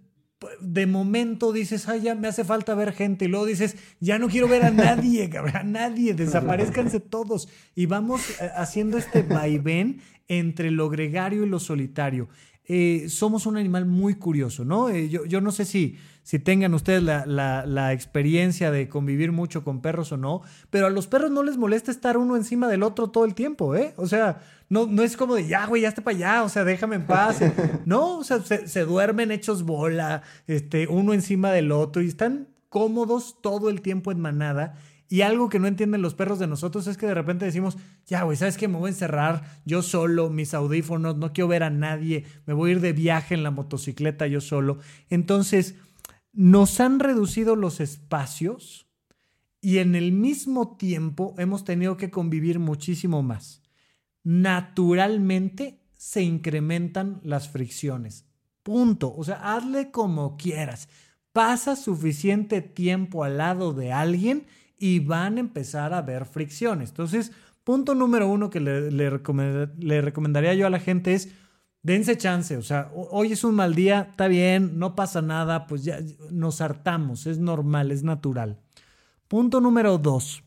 de 0.59 0.85
momento 0.85 1.53
dices, 1.53 1.87
ay, 1.87 2.01
ya 2.01 2.15
me 2.15 2.27
hace 2.27 2.43
falta 2.43 2.75
ver 2.75 2.91
gente. 2.91 3.23
Y 3.23 3.27
luego 3.29 3.45
dices, 3.45 3.77
ya 4.01 4.19
no 4.19 4.27
quiero 4.27 4.49
ver 4.49 4.65
a 4.65 4.71
nadie, 4.71 5.29
a 5.53 5.63
nadie, 5.63 6.13
desaparezcanse 6.13 6.99
todos. 6.99 7.47
Y 7.73 7.85
vamos 7.85 8.31
eh, 8.41 8.51
haciendo 8.53 8.97
este 8.97 9.21
vaivén 9.23 10.01
entre 10.27 10.71
lo 10.71 10.89
gregario 10.89 11.45
y 11.45 11.49
lo 11.49 11.59
solitario. 11.59 12.27
Eh, 12.65 13.07
somos 13.09 13.45
un 13.45 13.57
animal 13.57 13.85
muy 13.85 14.15
curioso, 14.15 14.63
¿no? 14.63 14.87
Eh, 14.89 15.09
yo, 15.09 15.41
no 15.41 15.51
sé 15.51 15.65
si, 15.65 15.97
si 16.23 16.39
tengan 16.39 16.73
ustedes 16.73 17.03
la, 17.03 17.91
experiencia 17.91 18.71
de 18.71 18.87
convivir 18.87 19.33
mucho 19.33 19.65
con 19.65 19.81
perros 19.81 20.13
o 20.13 20.17
no, 20.17 20.41
pero 20.69 20.87
a 20.87 20.89
los 20.89 21.07
perros 21.07 21.29
no 21.29 21.43
les 21.43 21.57
molesta 21.57 21.91
estar 21.91 22.15
uno 22.15 22.37
encima 22.37 22.69
del 22.69 22.83
otro 22.83 23.09
todo 23.09 23.25
el 23.25 23.35
tiempo, 23.35 23.75
¿eh? 23.75 23.93
O 23.97 24.07
sea, 24.07 24.41
no, 24.69 24.85
no 24.85 25.03
es 25.03 25.17
como 25.17 25.35
de, 25.35 25.45
ya, 25.45 25.65
güey, 25.65 25.81
ya 25.81 25.89
esté 25.89 26.01
para 26.01 26.15
allá, 26.15 26.43
o 26.43 26.49
sea, 26.49 26.63
déjame 26.63 26.95
en 26.95 27.05
paz. 27.05 27.39
no, 27.85 28.19
o 28.19 28.23
sea, 28.23 28.39
se, 28.39 28.85
duermen 28.85 29.31
hechos 29.31 29.63
bola, 29.63 30.21
este, 30.47 30.87
uno 30.87 31.13
encima 31.13 31.51
del 31.51 31.71
otro 31.73 32.01
y 32.01 32.07
están 32.07 32.47
cómodos 32.69 33.41
todo 33.41 33.69
el 33.69 33.81
tiempo 33.81 34.11
en 34.11 34.21
manada 34.21 34.75
y 35.13 35.21
algo 35.21 35.47
que 35.47 35.59
no 35.59 35.67
entienden 35.67 36.01
los 36.01 36.15
perros 36.15 36.39
de 36.39 36.47
nosotros 36.47 36.87
es 36.87 36.97
que 36.97 37.05
de 37.05 37.13
repente 37.13 37.45
decimos, 37.45 37.77
ya, 38.07 38.23
güey, 38.23 38.35
¿sabes 38.35 38.57
qué? 38.57 38.67
Me 38.67 38.79
voy 38.79 38.87
a 38.87 38.93
encerrar 38.93 39.61
yo 39.63 39.83
solo, 39.83 40.31
mis 40.31 40.55
audífonos, 40.55 41.17
no 41.17 41.33
quiero 41.33 41.49
ver 41.49 41.61
a 41.61 41.69
nadie, 41.69 42.25
me 42.47 42.55
voy 42.55 42.71
a 42.71 42.73
ir 42.73 42.79
de 42.79 42.93
viaje 42.93 43.35
en 43.35 43.43
la 43.43 43.51
motocicleta 43.51 44.25
yo 44.25 44.41
solo. 44.41 44.79
Entonces, 45.11 45.75
nos 46.31 46.79
han 46.79 46.99
reducido 46.99 47.55
los 47.55 47.79
espacios 47.79 48.87
y 49.61 49.77
en 49.77 49.93
el 49.93 50.13
mismo 50.13 50.77
tiempo 50.77 51.35
hemos 51.37 51.63
tenido 51.63 51.95
que 51.95 52.09
convivir 52.09 52.57
muchísimo 52.57 53.21
más. 53.21 53.61
Naturalmente 54.23 55.79
se 55.95 56.23
incrementan 56.23 57.21
las 57.21 57.49
fricciones. 57.49 58.25
Punto. 58.63 59.13
O 59.15 59.23
sea, 59.23 59.53
hazle 59.53 59.91
como 59.91 60.37
quieras. 60.37 60.89
Pasa 61.33 61.75
suficiente 61.75 62.63
tiempo 62.63 63.23
al 63.23 63.37
lado 63.37 63.73
de 63.73 63.91
alguien 63.91 64.47
y 64.83 64.99
van 64.99 65.37
a 65.37 65.39
empezar 65.39 65.93
a 65.93 65.99
haber 65.99 66.25
fricciones. 66.25 66.89
Entonces, 66.89 67.31
punto 67.63 67.95
número 67.95 68.27
uno 68.27 68.49
que 68.49 68.59
le, 68.59 69.09
recomendaría 69.09 70.53
yo 70.55 70.67
a 70.67 70.69
la 70.69 70.81
gente 70.81 71.13
es, 71.13 71.29
dense 71.83 72.17
chance, 72.17 72.57
o 72.57 72.61
sea, 72.61 72.91
hoy 72.93 73.31
es 73.31 73.45
un 73.45 73.55
mal 73.55 73.75
día, 73.75 74.09
está 74.11 74.27
bien, 74.27 74.77
no 74.79 74.93
pasa 74.93 75.21
nada, 75.21 75.67
pues 75.67 75.85
ya 75.85 75.99
nos 76.31 76.59
hartamos, 76.59 77.27
es 77.27 77.39
normal, 77.39 77.91
es 77.91 78.03
natural. 78.03 78.59
Punto 79.29 79.61
número 79.61 79.97
dos, 79.97 80.43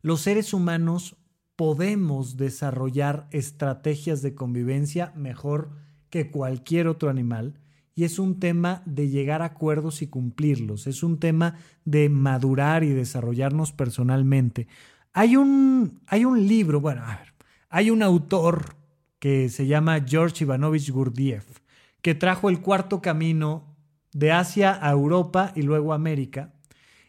los 0.00 0.22
seres 0.22 0.54
humanos 0.54 1.16
podemos 1.56 2.38
desarrollar 2.38 3.28
estrategias 3.32 4.22
de 4.22 4.34
convivencia 4.34 5.12
mejor 5.14 5.72
que 6.08 6.30
cualquier 6.30 6.88
otro 6.88 7.10
animal 7.10 7.60
y 7.96 8.04
es 8.04 8.18
un 8.18 8.38
tema 8.38 8.82
de 8.84 9.08
llegar 9.08 9.40
a 9.40 9.46
acuerdos 9.46 10.02
y 10.02 10.06
cumplirlos, 10.06 10.86
es 10.86 11.02
un 11.02 11.18
tema 11.18 11.56
de 11.86 12.10
madurar 12.10 12.84
y 12.84 12.90
desarrollarnos 12.90 13.72
personalmente. 13.72 14.68
Hay 15.14 15.36
un, 15.36 16.02
hay 16.06 16.26
un 16.26 16.46
libro, 16.46 16.80
bueno, 16.80 17.02
a 17.02 17.16
ver, 17.16 17.34
hay 17.70 17.90
un 17.90 18.02
autor 18.02 18.76
que 19.18 19.48
se 19.48 19.66
llama 19.66 20.04
George 20.06 20.44
Ivanovich 20.44 20.90
Gurdjieff, 20.90 21.60
que 22.02 22.14
trajo 22.14 22.50
el 22.50 22.60
cuarto 22.60 23.00
camino 23.00 23.74
de 24.12 24.30
Asia 24.30 24.78
a 24.80 24.90
Europa 24.90 25.52
y 25.56 25.62
luego 25.62 25.92
a 25.92 25.96
América, 25.96 26.52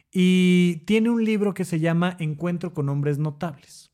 y 0.09 0.83
tiene 0.85 1.09
un 1.09 1.25
libro 1.25 1.53
que 1.53 1.65
se 1.65 1.81
llama 1.81 2.15
Encuentro 2.17 2.73
con 2.73 2.87
hombres 2.87 3.19
notables. 3.19 3.86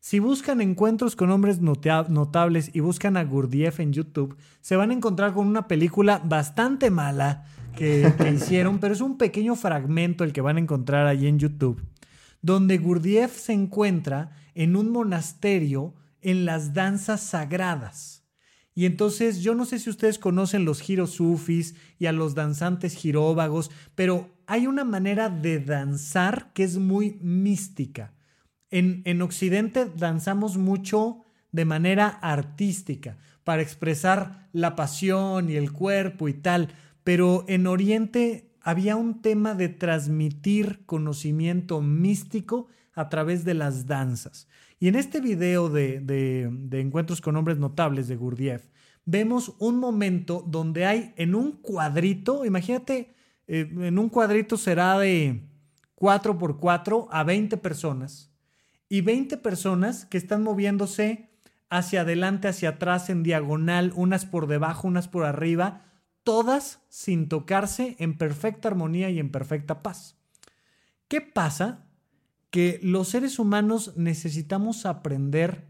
Si 0.00 0.20
buscan 0.20 0.60
encuentros 0.60 1.16
con 1.16 1.30
hombres 1.30 1.60
notables 1.60 2.70
y 2.72 2.80
buscan 2.80 3.16
a 3.16 3.24
Gurdjieff 3.24 3.80
en 3.80 3.92
YouTube, 3.92 4.36
se 4.60 4.76
van 4.76 4.90
a 4.90 4.94
encontrar 4.94 5.34
con 5.34 5.46
una 5.46 5.66
película 5.66 6.22
bastante 6.24 6.90
mala 6.90 7.46
que, 7.76 8.12
hicieron, 8.34 8.78
pero 8.78 8.94
es 8.94 9.00
un 9.00 9.18
pequeño 9.18 9.56
fragmento 9.56 10.22
el 10.22 10.32
que 10.32 10.40
van 10.40 10.56
a 10.56 10.60
encontrar 10.60 11.06
allí 11.06 11.26
en 11.26 11.40
YouTube, 11.40 11.82
donde 12.42 12.78
Gurdjieff 12.78 13.36
se 13.36 13.52
encuentra 13.52 14.30
en 14.54 14.76
un 14.76 14.90
monasterio 14.90 15.94
en 16.20 16.44
las 16.44 16.74
danzas 16.74 17.20
sagradas. 17.20 18.24
Y 18.74 18.86
entonces 18.86 19.40
yo 19.40 19.56
no 19.56 19.64
sé 19.64 19.80
si 19.80 19.90
ustedes 19.90 20.20
conocen 20.20 20.64
los 20.64 20.80
giros 20.80 21.10
sufis 21.10 21.74
y 21.98 22.06
a 22.06 22.12
los 22.12 22.36
danzantes 22.36 22.94
giróvagos, 22.94 23.72
pero 23.96 24.30
hay 24.46 24.68
una 24.68 24.84
manera 24.84 25.28
de 25.28 25.58
danzar 25.58 26.52
que 26.52 26.62
es 26.62 26.78
muy 26.78 27.18
mística. 27.20 28.14
En, 28.70 29.22
Occidente 29.22 29.86
danzamos 29.96 30.58
mucho 30.58 31.24
de 31.52 31.64
manera 31.64 32.08
artística, 32.08 33.16
para 33.44 33.62
expresar 33.62 34.48
la 34.52 34.76
pasión 34.76 35.48
y 35.48 35.56
el 35.56 35.72
cuerpo 35.72 36.28
y 36.28 36.34
tal, 36.34 36.68
pero 37.02 37.46
en 37.48 37.66
Oriente 37.66 38.52
había 38.60 38.96
un 38.96 39.22
tema 39.22 39.54
de 39.54 39.70
transmitir 39.70 40.84
conocimiento 40.84 41.80
místico 41.80 42.66
a 42.92 43.08
través 43.08 43.46
de 43.46 43.54
las 43.54 43.86
danzas. 43.86 44.48
Y 44.78 44.88
en 44.88 44.96
este 44.96 45.22
video 45.22 45.70
de, 45.70 46.50
Encuentros 46.72 47.22
con 47.22 47.36
Hombres 47.36 47.56
Notables 47.56 48.08
de 48.08 48.16
Gurdjieff, 48.16 48.68
vemos 49.06 49.54
un 49.58 49.78
momento 49.78 50.44
donde 50.46 50.84
hay 50.84 51.14
en 51.16 51.34
un 51.34 51.52
cuadrito, 51.52 52.44
imagínate, 52.44 53.14
eh, 53.46 53.66
en 53.80 53.98
un 53.98 54.10
cuadrito 54.10 54.58
será 54.58 54.98
de 54.98 55.40
4 55.94 56.36
por 56.36 56.58
4 56.58 57.08
a 57.10 57.24
20 57.24 57.56
personas, 57.56 58.27
y 58.88 59.00
20 59.02 59.36
personas 59.38 60.04
que 60.06 60.18
están 60.18 60.42
moviéndose 60.42 61.28
hacia 61.70 62.02
adelante, 62.02 62.48
hacia 62.48 62.70
atrás, 62.70 63.10
en 63.10 63.22
diagonal, 63.22 63.92
unas 63.94 64.24
por 64.24 64.46
debajo, 64.46 64.88
unas 64.88 65.08
por 65.08 65.24
arriba, 65.24 65.84
todas 66.22 66.80
sin 66.88 67.28
tocarse, 67.28 67.96
en 67.98 68.16
perfecta 68.16 68.68
armonía 68.68 69.10
y 69.10 69.18
en 69.18 69.30
perfecta 69.30 69.82
paz. 69.82 70.16
¿Qué 71.08 71.20
pasa 71.20 71.84
que 72.50 72.80
los 72.82 73.08
seres 73.08 73.38
humanos 73.38 73.92
necesitamos 73.96 74.86
aprender 74.86 75.66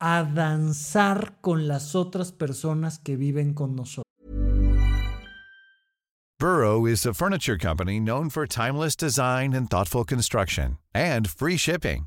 a 0.00 0.24
danzar 0.24 1.36
con 1.40 1.68
las 1.68 1.94
otras 1.94 2.32
personas 2.32 2.98
que 2.98 3.16
viven 3.16 3.52
con 3.54 3.76
nosotros. 3.76 4.04
Burrow 6.38 6.86
is 6.86 7.04
a 7.04 7.12
furniture 7.12 7.58
company 7.58 8.00
known 8.00 8.30
for 8.30 8.46
timeless 8.46 8.96
design 8.96 9.52
and 9.52 9.68
thoughtful 9.68 10.04
construction 10.04 10.78
and 10.94 11.28
free 11.28 11.58
shipping, 11.58 12.06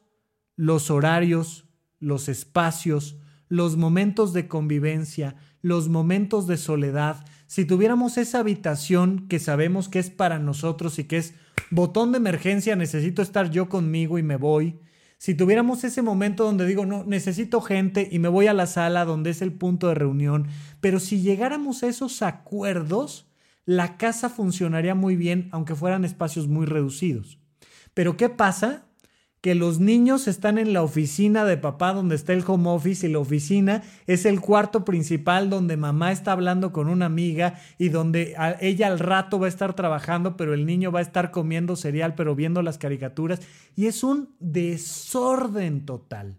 los 0.61 0.91
horarios, 0.91 1.65
los 1.99 2.29
espacios, 2.29 3.17
los 3.49 3.77
momentos 3.77 4.31
de 4.31 4.47
convivencia, 4.47 5.35
los 5.63 5.89
momentos 5.89 6.45
de 6.45 6.57
soledad, 6.57 7.25
si 7.47 7.65
tuviéramos 7.65 8.19
esa 8.19 8.41
habitación 8.41 9.27
que 9.27 9.39
sabemos 9.39 9.89
que 9.89 9.97
es 9.97 10.11
para 10.11 10.37
nosotros 10.37 10.99
y 10.99 11.05
que 11.05 11.17
es 11.17 11.33
botón 11.71 12.11
de 12.11 12.19
emergencia, 12.19 12.75
necesito 12.75 13.23
estar 13.23 13.49
yo 13.49 13.69
conmigo 13.69 14.19
y 14.19 14.23
me 14.23 14.35
voy. 14.35 14.79
Si 15.17 15.33
tuviéramos 15.33 15.83
ese 15.83 16.03
momento 16.03 16.43
donde 16.43 16.67
digo, 16.67 16.85
no, 16.85 17.05
necesito 17.05 17.59
gente 17.61 18.07
y 18.11 18.19
me 18.19 18.29
voy 18.29 18.45
a 18.45 18.53
la 18.53 18.67
sala 18.67 19.03
donde 19.03 19.31
es 19.31 19.41
el 19.41 19.53
punto 19.53 19.87
de 19.87 19.95
reunión, 19.95 20.45
pero 20.79 20.99
si 20.99 21.23
llegáramos 21.23 21.81
a 21.81 21.87
esos 21.87 22.21
acuerdos, 22.21 23.31
la 23.65 23.97
casa 23.97 24.29
funcionaría 24.29 24.93
muy 24.93 25.15
bien, 25.15 25.49
aunque 25.53 25.73
fueran 25.73 26.05
espacios 26.05 26.47
muy 26.47 26.67
reducidos. 26.67 27.39
Pero 27.95 28.15
¿qué 28.15 28.29
pasa? 28.29 28.90
Que 29.41 29.55
los 29.55 29.79
niños 29.79 30.27
están 30.27 30.59
en 30.59 30.71
la 30.71 30.83
oficina 30.83 31.45
de 31.45 31.57
papá 31.57 31.93
donde 31.93 32.15
está 32.15 32.31
el 32.33 32.43
home 32.45 32.69
office 32.69 33.07
y 33.07 33.11
la 33.11 33.17
oficina 33.17 33.81
es 34.05 34.25
el 34.25 34.39
cuarto 34.39 34.85
principal 34.85 35.49
donde 35.49 35.77
mamá 35.77 36.11
está 36.11 36.31
hablando 36.31 36.71
con 36.71 36.87
una 36.87 37.07
amiga 37.07 37.59
y 37.79 37.89
donde 37.89 38.35
ella 38.59 38.85
al 38.85 38.99
rato 38.99 39.39
va 39.39 39.47
a 39.47 39.49
estar 39.49 39.73
trabajando, 39.73 40.37
pero 40.37 40.53
el 40.53 40.67
niño 40.67 40.91
va 40.91 40.99
a 40.99 41.03
estar 41.03 41.31
comiendo 41.31 41.75
cereal, 41.75 42.13
pero 42.13 42.35
viendo 42.35 42.61
las 42.61 42.77
caricaturas. 42.77 43.41
Y 43.75 43.87
es 43.87 44.03
un 44.03 44.35
desorden 44.39 45.87
total. 45.87 46.37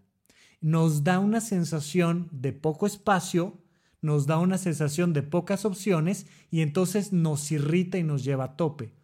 Nos 0.61 1.03
da 1.03 1.19
una 1.19 1.41
sensación 1.41 2.29
de 2.31 2.53
poco 2.53 2.87
espacio, 2.87 3.59
nos 4.01 4.27
da 4.27 4.39
una 4.39 4.59
sensación 4.59 5.13
de 5.13 5.23
pocas 5.25 5.65
opciones 5.65 6.27
y 6.53 6.61
entonces 6.61 7.13
nos 7.13 7.51
irrita 7.51 7.99
y 7.99 8.05
nos 8.05 8.23
lleva 8.23 8.45
a 8.45 8.57
tope 8.57 9.02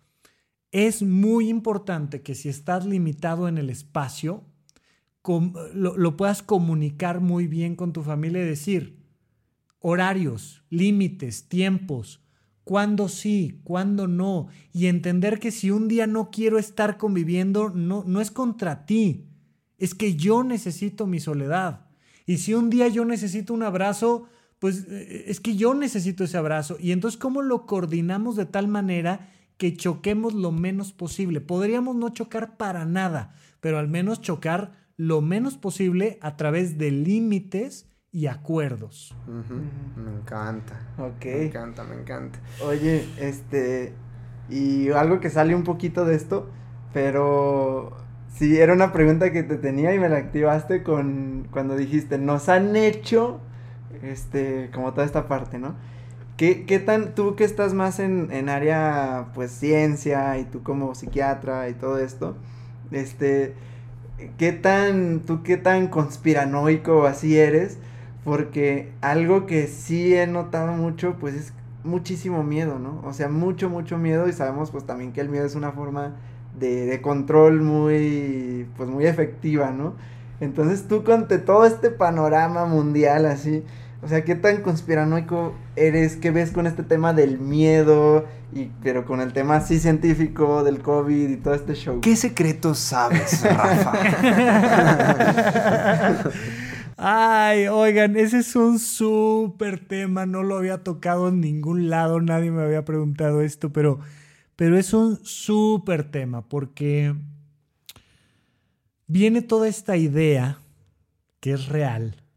es 0.72 1.02
muy 1.02 1.48
importante 1.48 2.22
que 2.22 2.34
si 2.34 2.48
estás 2.48 2.84
limitado 2.84 3.48
en 3.48 3.58
el 3.58 3.70
espacio, 3.70 4.44
lo, 5.74 6.16
puedas 6.16 6.42
comunicar 6.42 7.20
muy 7.20 7.46
bien 7.46 7.76
con 7.76 7.92
tu 7.92 8.02
familia 8.02 8.42
y 8.42 8.46
decir 8.46 8.98
horarios, 9.80 10.64
límites, 10.70 11.48
tiempos, 11.48 12.22
cuándo 12.64 13.08
sí, 13.08 13.60
cuándo 13.64 14.08
no, 14.08 14.48
y 14.72 14.86
entender 14.86 15.38
que 15.38 15.50
si 15.50 15.70
un 15.70 15.88
día 15.88 16.06
no 16.06 16.30
quiero 16.30 16.58
estar 16.58 16.96
conviviendo, 16.96 17.70
no, 17.70 18.04
no 18.06 18.20
es 18.20 18.30
contra 18.30 18.86
ti, 18.86 19.28
es 19.78 19.94
que 19.94 20.16
yo 20.16 20.44
necesito 20.44 21.06
mi 21.06 21.20
soledad. 21.20 21.86
Y 22.26 22.38
si 22.38 22.54
un 22.54 22.68
día 22.68 22.88
yo 22.88 23.04
necesito 23.04 23.54
un 23.54 23.62
abrazo, 23.62 24.24
pues 24.58 24.86
eh, 24.88 25.24
es 25.28 25.40
que 25.40 25.56
yo 25.56 25.72
necesito 25.74 26.24
ese 26.24 26.36
abrazo. 26.36 26.76
Y 26.80 26.92
entonces, 26.92 27.18
¿cómo 27.18 27.42
lo 27.42 27.64
coordinamos 27.66 28.36
de 28.36 28.46
tal 28.46 28.68
manera 28.68 29.30
que 29.58 29.76
choquemos 29.76 30.34
lo 30.34 30.52
menos 30.52 30.92
posible. 30.92 31.40
Podríamos 31.40 31.96
no 31.96 32.08
chocar 32.10 32.56
para 32.56 32.86
nada, 32.86 33.34
pero 33.60 33.78
al 33.78 33.88
menos 33.88 34.20
chocar 34.20 34.72
lo 34.96 35.20
menos 35.20 35.56
posible 35.56 36.18
a 36.22 36.36
través 36.36 36.78
de 36.78 36.90
límites 36.90 37.88
y 38.10 38.26
acuerdos. 38.26 39.14
Me 39.26 40.10
encanta. 40.10 40.80
Ok. 40.98 41.24
Me 41.24 41.46
encanta, 41.46 41.84
me 41.84 41.96
encanta. 41.96 42.38
Oye, 42.64 43.04
este, 43.18 43.92
y 44.48 44.90
algo 44.90 45.20
que 45.20 45.28
sale 45.28 45.54
un 45.54 45.64
poquito 45.64 46.04
de 46.04 46.14
esto, 46.14 46.48
pero 46.92 47.96
sí, 48.32 48.58
era 48.58 48.72
una 48.72 48.92
pregunta 48.92 49.32
que 49.32 49.42
te 49.42 49.56
tenía 49.56 49.94
y 49.94 49.98
me 49.98 50.08
la 50.08 50.16
activaste 50.16 50.82
con 50.82 51.48
cuando 51.50 51.76
dijiste, 51.76 52.18
nos 52.18 52.48
han 52.48 52.76
hecho, 52.76 53.40
este, 54.02 54.70
como 54.72 54.92
toda 54.92 55.04
esta 55.04 55.28
parte, 55.28 55.58
¿no? 55.58 55.76
¿Qué, 56.38 56.82
tan, 56.86 57.16
tú 57.16 57.34
que 57.34 57.42
estás 57.42 57.74
más 57.74 57.98
en, 57.98 58.30
en, 58.30 58.48
área, 58.48 59.26
pues, 59.34 59.50
ciencia 59.50 60.38
y 60.38 60.44
tú 60.44 60.62
como 60.62 60.94
psiquiatra 60.94 61.68
y 61.68 61.74
todo 61.74 61.98
esto, 61.98 62.36
este, 62.92 63.54
qué 64.36 64.52
tan, 64.52 65.18
tú 65.26 65.42
qué 65.42 65.56
tan 65.56 65.88
conspiranoico 65.88 67.06
así 67.06 67.36
eres? 67.36 67.78
Porque 68.24 68.92
algo 69.00 69.46
que 69.46 69.66
sí 69.66 70.14
he 70.14 70.28
notado 70.28 70.74
mucho, 70.74 71.16
pues, 71.18 71.34
es 71.34 71.52
muchísimo 71.82 72.44
miedo, 72.44 72.78
¿no? 72.78 73.02
O 73.04 73.12
sea, 73.12 73.28
mucho, 73.28 73.68
mucho 73.68 73.98
miedo 73.98 74.28
y 74.28 74.32
sabemos, 74.32 74.70
pues, 74.70 74.84
también 74.84 75.12
que 75.12 75.20
el 75.20 75.28
miedo 75.28 75.44
es 75.44 75.56
una 75.56 75.72
forma 75.72 76.14
de, 76.56 76.86
de 76.86 77.02
control 77.02 77.62
muy, 77.62 78.68
pues, 78.76 78.88
muy 78.88 79.06
efectiva, 79.06 79.72
¿no? 79.72 79.94
Entonces 80.40 80.86
tú 80.86 81.02
con 81.02 81.26
todo 81.26 81.64
este 81.66 81.90
panorama 81.90 82.64
mundial 82.64 83.26
así, 83.26 83.64
o 84.00 84.06
sea, 84.06 84.24
¿qué 84.24 84.36
tan 84.36 84.62
conspiranoico 84.62 85.54
eres? 85.74 86.16
¿Qué 86.16 86.30
ves 86.30 86.52
con 86.52 86.68
este 86.68 86.84
tema 86.84 87.12
del 87.12 87.40
miedo? 87.40 88.26
Y, 88.52 88.70
pero 88.82 89.04
con 89.04 89.20
el 89.20 89.32
tema 89.32 89.56
así 89.56 89.80
científico 89.80 90.62
del 90.62 90.80
COVID 90.80 91.28
y 91.28 91.36
todo 91.36 91.54
este 91.54 91.74
show. 91.74 92.00
¿Qué 92.00 92.14
secretos 92.14 92.78
sabes, 92.78 93.42
Rafa? 93.56 93.92
Ay, 96.96 97.66
oigan, 97.66 98.16
ese 98.16 98.38
es 98.38 98.54
un 98.54 98.78
súper 98.78 99.84
tema. 99.86 100.26
No 100.26 100.44
lo 100.44 100.56
había 100.56 100.84
tocado 100.84 101.28
en 101.28 101.40
ningún 101.40 101.90
lado. 101.90 102.20
Nadie 102.20 102.52
me 102.52 102.62
había 102.62 102.84
preguntado 102.84 103.42
esto, 103.42 103.72
pero, 103.72 103.98
pero 104.54 104.78
es 104.78 104.94
un 104.94 105.18
súper 105.24 106.08
tema 106.08 106.48
porque 106.48 107.16
viene 109.08 109.42
toda 109.42 109.66
esta 109.66 109.96
idea 109.96 110.60
que 111.40 111.52
es 111.52 111.66
real 111.66 112.27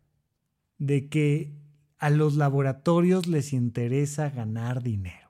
de 0.82 1.10
que 1.10 1.54
a 2.00 2.10
los 2.10 2.38
laboratorios 2.38 3.28
les 3.28 3.54
interesa 3.54 4.32
ganar 4.32 4.82
dinero. 4.82 5.30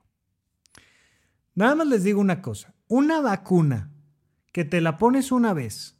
Nada 1.54 1.74
más 1.74 1.86
les 1.88 2.04
digo 2.04 2.22
una 2.22 2.40
cosa, 2.40 2.74
una 2.88 3.20
vacuna 3.20 3.92
que 4.50 4.64
te 4.64 4.80
la 4.80 4.96
pones 4.96 5.30
una 5.30 5.52
vez 5.52 5.98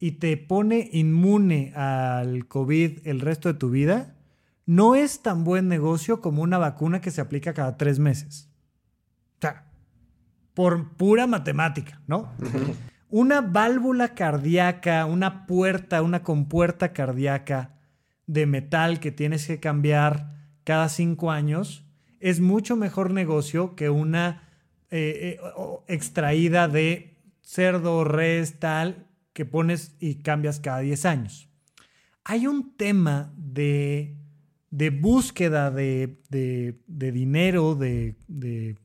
y 0.00 0.12
te 0.12 0.36
pone 0.36 0.90
inmune 0.92 1.72
al 1.76 2.48
COVID 2.48 3.06
el 3.06 3.20
resto 3.20 3.52
de 3.52 3.56
tu 3.56 3.70
vida, 3.70 4.16
no 4.66 4.96
es 4.96 5.22
tan 5.22 5.44
buen 5.44 5.68
negocio 5.68 6.20
como 6.20 6.42
una 6.42 6.58
vacuna 6.58 7.00
que 7.00 7.12
se 7.12 7.20
aplica 7.20 7.54
cada 7.54 7.76
tres 7.76 8.00
meses. 8.00 8.50
O 9.36 9.42
sea, 9.42 9.70
por 10.54 10.96
pura 10.96 11.28
matemática, 11.28 12.02
¿no? 12.08 12.32
una 13.10 13.42
válvula 13.42 14.14
cardíaca, 14.14 15.06
una 15.06 15.46
puerta, 15.46 16.02
una 16.02 16.24
compuerta 16.24 16.92
cardíaca 16.92 17.78
de 18.32 18.46
metal 18.46 18.98
que 18.98 19.12
tienes 19.12 19.46
que 19.46 19.60
cambiar 19.60 20.32
cada 20.64 20.88
cinco 20.88 21.30
años 21.30 21.84
es 22.18 22.40
mucho 22.40 22.76
mejor 22.76 23.10
negocio 23.10 23.76
que 23.76 23.90
una 23.90 24.48
eh, 24.90 25.38
eh, 25.38 25.40
extraída 25.86 26.66
de 26.66 27.18
cerdo, 27.42 28.04
res, 28.04 28.58
tal, 28.58 29.06
que 29.34 29.44
pones 29.44 29.96
y 30.00 30.22
cambias 30.22 30.60
cada 30.60 30.80
10 30.80 31.04
años. 31.04 31.48
hay 32.24 32.46
un 32.46 32.76
tema 32.76 33.34
de, 33.36 34.16
de 34.70 34.90
búsqueda 34.90 35.70
de, 35.70 36.22
de, 36.30 37.12
dinero, 37.12 37.74
de 37.74 38.76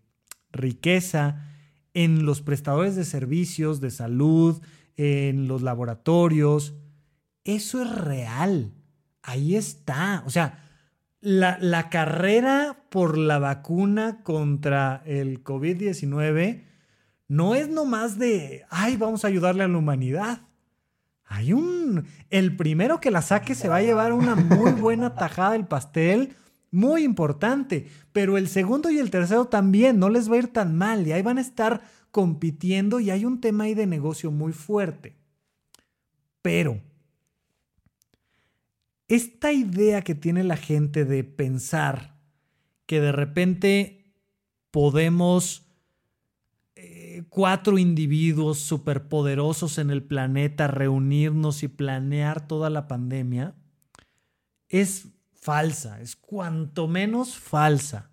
riqueza 0.51 1.47
en 1.93 2.25
los 2.25 2.41
prestadores 2.41 2.95
de 2.95 3.05
servicios, 3.05 3.79
de 3.79 3.91
salud, 3.91 4.61
en 4.97 5.47
los 5.47 5.61
laboratorios. 5.61 6.75
Eso 7.43 7.81
es 7.81 7.95
real. 7.95 8.73
Ahí 9.27 9.57
está. 9.57 10.23
O 10.25 10.29
sea, 10.29 10.63
la, 11.19 11.57
la 11.59 11.89
carrera 11.89 12.85
por 12.89 13.17
la 13.17 13.39
vacuna 13.39 14.23
contra 14.23 15.03
el 15.05 15.43
COVID-19 15.43 16.63
no 17.27 17.53
es 17.53 17.67
nomás 17.67 18.17
de, 18.17 18.63
ay, 18.69 18.95
vamos 18.95 19.25
a 19.25 19.27
ayudarle 19.27 19.65
a 19.65 19.67
la 19.67 19.77
humanidad. 19.77 20.43
Hay 21.25 21.51
un... 21.51 22.05
El 22.29 22.55
primero 22.55 23.01
que 23.01 23.11
la 23.11 23.21
saque 23.21 23.53
se 23.53 23.67
va 23.67 23.75
a 23.75 23.81
llevar 23.81 24.13
una 24.13 24.35
muy 24.35 24.71
buena 24.71 25.13
tajada 25.13 25.51
del 25.51 25.67
pastel, 25.67 26.33
muy 26.71 27.03
importante. 27.03 27.89
Pero 28.13 28.37
el 28.37 28.47
segundo 28.47 28.89
y 28.89 28.97
el 28.97 29.11
tercero 29.11 29.47
también, 29.47 29.99
no 29.99 30.07
les 30.07 30.31
va 30.31 30.35
a 30.35 30.39
ir 30.39 30.53
tan 30.53 30.73
mal. 30.77 31.05
Y 31.05 31.11
ahí 31.11 31.21
van 31.21 31.37
a 31.37 31.41
estar 31.41 31.81
compitiendo 32.11 33.01
y 33.01 33.11
hay 33.11 33.25
un 33.25 33.41
tema 33.41 33.65
ahí 33.65 33.73
de 33.73 33.87
negocio 33.87 34.31
muy 34.31 34.53
fuerte. 34.53 35.17
Pero 36.41 36.81
esta 39.07 39.53
idea 39.53 40.01
que 40.01 40.15
tiene 40.15 40.43
la 40.43 40.57
gente 40.57 41.05
de 41.05 41.23
pensar 41.23 42.17
que 42.85 42.99
de 42.99 43.11
repente 43.11 44.13
podemos 44.71 45.65
eh, 46.75 47.23
cuatro 47.29 47.77
individuos 47.77 48.59
superpoderosos 48.59 49.77
en 49.77 49.89
el 49.89 50.03
planeta 50.03 50.67
reunirnos 50.67 51.63
y 51.63 51.67
planear 51.67 52.47
toda 52.47 52.69
la 52.69 52.87
pandemia 52.87 53.55
es 54.69 55.07
falsa, 55.33 56.01
es 56.01 56.15
cuanto 56.15 56.87
menos 56.87 57.37
falsa. 57.37 58.11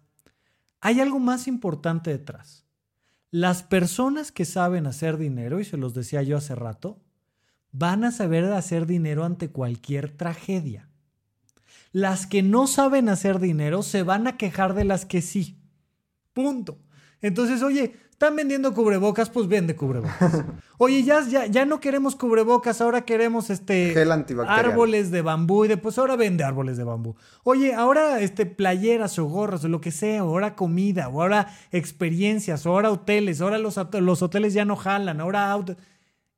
Hay 0.80 1.00
algo 1.00 1.18
más 1.18 1.48
importante 1.48 2.10
detrás. 2.10 2.64
Las 3.30 3.62
personas 3.62 4.30
que 4.30 4.44
saben 4.44 4.86
hacer 4.86 5.18
dinero, 5.18 5.58
y 5.58 5.64
se 5.64 5.76
los 5.76 5.94
decía 5.94 6.22
yo 6.22 6.36
hace 6.36 6.54
rato, 6.54 7.03
van 7.74 8.04
a 8.04 8.12
saber 8.12 8.44
hacer 8.52 8.86
dinero 8.86 9.24
ante 9.24 9.50
cualquier 9.50 10.16
tragedia. 10.16 10.88
Las 11.90 12.26
que 12.26 12.42
no 12.42 12.66
saben 12.68 13.08
hacer 13.08 13.40
dinero 13.40 13.82
se 13.82 14.04
van 14.04 14.26
a 14.28 14.36
quejar 14.36 14.74
de 14.74 14.84
las 14.84 15.04
que 15.04 15.20
sí. 15.20 15.58
Punto. 16.32 16.78
Entonces, 17.20 17.62
oye, 17.62 17.96
están 18.10 18.36
vendiendo 18.36 18.72
cubrebocas, 18.74 19.28
pues 19.28 19.48
vende 19.48 19.74
cubrebocas. 19.74 20.44
Oye, 20.78 21.02
ya, 21.04 21.26
ya, 21.26 21.46
ya 21.46 21.64
no 21.64 21.80
queremos 21.80 22.16
cubrebocas, 22.16 22.80
ahora 22.80 23.04
queremos 23.04 23.48
este 23.48 23.92
Gel 23.92 24.10
árboles 24.46 25.10
de 25.10 25.22
bambú 25.22 25.64
y 25.64 25.68
después 25.68 25.98
ahora 25.98 26.16
vende 26.16 26.42
árboles 26.42 26.76
de 26.76 26.84
bambú. 26.84 27.16
Oye, 27.44 27.74
ahora 27.74 28.20
este 28.20 28.44
playeras 28.44 29.18
o 29.18 29.24
gorras 29.26 29.64
o 29.64 29.68
lo 29.68 29.80
que 29.80 29.90
sea, 29.90 30.20
ahora 30.20 30.54
comida, 30.54 31.08
o 31.08 31.22
ahora 31.22 31.48
experiencias, 31.70 32.66
o 32.66 32.70
ahora 32.70 32.90
hoteles, 32.90 33.40
ahora 33.40 33.58
los, 33.58 33.80
los 34.00 34.22
hoteles 34.22 34.52
ya 34.52 34.64
no 34.64 34.76
jalan, 34.76 35.20
ahora 35.20 35.50
auto. 35.50 35.76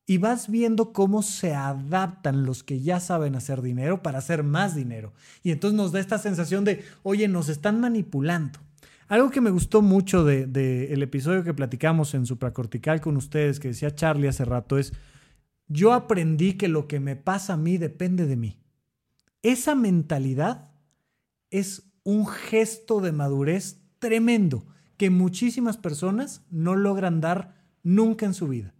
Y 0.06 0.18
vas 0.18 0.48
viendo 0.48 0.92
cómo 0.92 1.22
se 1.22 1.54
adaptan 1.54 2.46
los 2.46 2.62
que 2.62 2.80
ya 2.80 3.00
saben 3.00 3.34
hacer 3.34 3.60
dinero 3.60 4.02
para 4.02 4.18
hacer 4.18 4.44
más 4.44 4.76
dinero. 4.76 5.12
Y 5.42 5.50
entonces 5.50 5.76
nos 5.76 5.90
da 5.92 5.98
esta 5.98 6.18
sensación 6.18 6.64
de, 6.64 6.84
oye, 7.02 7.26
nos 7.26 7.48
están 7.48 7.80
manipulando. 7.80 8.60
Algo 9.08 9.30
que 9.30 9.40
me 9.40 9.50
gustó 9.50 9.82
mucho 9.82 10.24
del 10.24 10.52
de, 10.52 10.92
episodio 10.94 11.44
que 11.44 11.54
platicamos 11.54 12.14
en 12.14 12.26
Supracortical 12.26 13.00
con 13.00 13.16
ustedes, 13.16 13.60
que 13.60 13.68
decía 13.68 13.94
Charlie 13.94 14.28
hace 14.28 14.44
rato, 14.44 14.78
es, 14.78 14.92
yo 15.68 15.92
aprendí 15.92 16.54
que 16.54 16.68
lo 16.68 16.88
que 16.88 16.98
me 16.98 17.14
pasa 17.14 17.54
a 17.54 17.56
mí 17.56 17.78
depende 17.78 18.26
de 18.26 18.36
mí. 18.36 18.58
Esa 19.42 19.76
mentalidad 19.76 20.72
es 21.50 21.84
un 22.02 22.26
gesto 22.26 23.00
de 23.00 23.12
madurez 23.12 23.80
tremendo 23.98 24.64
que 24.96 25.10
muchísimas 25.10 25.76
personas 25.76 26.42
no 26.50 26.74
logran 26.74 27.20
dar 27.20 27.54
nunca 27.82 28.26
en 28.26 28.34
su 28.34 28.48
vida. 28.48 28.74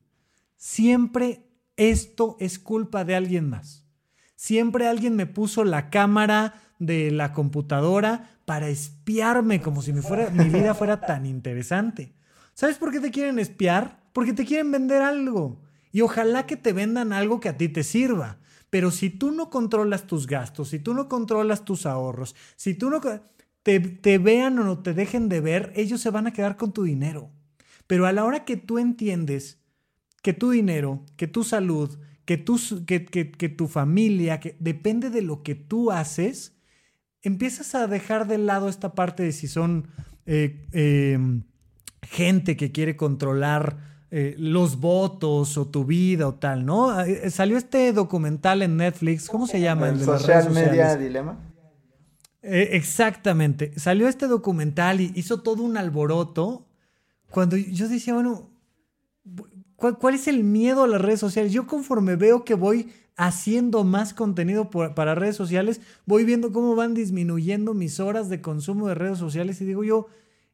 Siempre 0.56 1.46
esto 1.76 2.36
es 2.40 2.58
culpa 2.58 3.04
de 3.04 3.14
alguien 3.14 3.48
más. 3.48 3.86
Siempre 4.34 4.86
alguien 4.86 5.16
me 5.16 5.26
puso 5.26 5.64
la 5.64 5.90
cámara 5.90 6.54
de 6.78 7.10
la 7.10 7.32
computadora 7.32 8.30
para 8.44 8.68
espiarme 8.68 9.60
como 9.60 9.82
si 9.82 9.92
mi, 9.92 10.00
vida 10.48 10.74
fuera 10.74 11.00
tan 11.00 11.26
interesante. 11.26 12.14
¿Sabes 12.54 12.78
por 12.78 12.92
qué 12.92 13.00
te 13.00 13.10
quieren 13.10 13.38
espiar? 13.38 14.04
Porque 14.12 14.32
te 14.32 14.44
quieren 14.44 14.70
vender 14.70 15.02
algo. 15.02 15.62
Y 15.92 16.02
ojalá 16.02 16.46
que 16.46 16.56
te 16.56 16.72
vendan 16.72 17.12
algo 17.12 17.40
que 17.40 17.48
a 17.48 17.56
ti 17.56 17.68
te 17.68 17.82
sirva. 17.82 18.38
Pero 18.70 18.90
si 18.90 19.10
tú 19.10 19.30
no 19.30 19.50
controlas 19.50 20.06
tus 20.06 20.26
gastos, 20.26 20.68
si 20.68 20.78
tú 20.78 20.94
no 20.94 21.08
controlas 21.08 21.64
tus 21.64 21.86
ahorros, 21.86 22.34
si 22.56 22.74
tú 22.74 22.90
no 22.90 23.00
te, 23.62 23.80
te 23.80 24.18
vean 24.18 24.58
o 24.58 24.64
no 24.64 24.78
te 24.80 24.94
dejen 24.94 25.28
de 25.28 25.40
ver, 25.40 25.72
ellos 25.76 26.00
se 26.00 26.10
van 26.10 26.26
a 26.26 26.32
quedar 26.32 26.56
con 26.56 26.72
tu 26.72 26.82
dinero. 26.84 27.30
Pero 27.86 28.06
a 28.06 28.12
la 28.12 28.24
hora 28.24 28.44
que 28.44 28.56
tú 28.56 28.78
entiendes 28.78 29.60
que 30.26 30.32
tu 30.32 30.50
dinero, 30.50 31.04
que 31.16 31.28
tu 31.28 31.44
salud, 31.44 31.96
que 32.24 32.36
tu, 32.36 32.58
que, 32.84 33.04
que, 33.04 33.30
que 33.30 33.48
tu 33.48 33.68
familia, 33.68 34.40
que 34.40 34.56
depende 34.58 35.08
de 35.08 35.22
lo 35.22 35.44
que 35.44 35.54
tú 35.54 35.92
haces, 35.92 36.56
empiezas 37.22 37.76
a 37.76 37.86
dejar 37.86 38.26
de 38.26 38.38
lado 38.38 38.68
esta 38.68 38.92
parte 38.96 39.22
de 39.22 39.30
si 39.30 39.46
son 39.46 39.86
eh, 40.26 40.66
eh, 40.72 41.16
gente 42.02 42.56
que 42.56 42.72
quiere 42.72 42.96
controlar 42.96 44.02
eh, 44.10 44.34
los 44.36 44.80
votos 44.80 45.56
o 45.58 45.68
tu 45.68 45.84
vida 45.84 46.26
o 46.26 46.34
tal, 46.34 46.66
¿no? 46.66 47.00
Eh, 47.02 47.30
salió 47.30 47.56
este 47.56 47.92
documental 47.92 48.62
en 48.62 48.78
Netflix, 48.78 49.28
¿cómo 49.28 49.46
se 49.46 49.60
llama? 49.60 49.90
El 49.90 50.00
de 50.00 50.06
las 50.06 50.22
Social 50.22 50.42
redes 50.42 50.52
Media? 50.52 50.96
Dilema. 50.96 51.38
Eh, 52.42 52.70
exactamente. 52.72 53.78
Salió 53.78 54.08
este 54.08 54.26
documental 54.26 55.00
y 55.00 55.12
hizo 55.14 55.42
todo 55.42 55.62
un 55.62 55.76
alboroto. 55.76 56.66
Cuando 57.30 57.56
yo 57.56 57.88
decía, 57.88 58.14
bueno, 58.14 58.50
¿cuál, 59.76 60.14
es 60.14 60.28
el 60.28 60.44
miedo 60.44 60.84
a 60.84 60.88
las 60.88 61.00
redes 61.00 61.20
sociales? 61.20 61.52
Yo 61.52 61.66
conforme 61.66 62.16
veo 62.16 62.44
que 62.44 62.54
voy 62.54 62.90
haciendo 63.16 63.84
más 63.84 64.12
contenido 64.12 64.70
para 64.70 65.14
redes 65.14 65.36
sociales, 65.36 65.80
voy 66.04 66.24
viendo 66.24 66.52
cómo 66.52 66.74
van 66.74 66.94
disminuyendo 66.94 67.72
mis 67.74 68.00
horas 68.00 68.28
de 68.28 68.40
consumo 68.40 68.88
de 68.88 68.94
redes 68.94 69.18
sociales 69.18 69.60
y 69.60 69.64
digo 69.64 69.84
yo, 69.84 70.06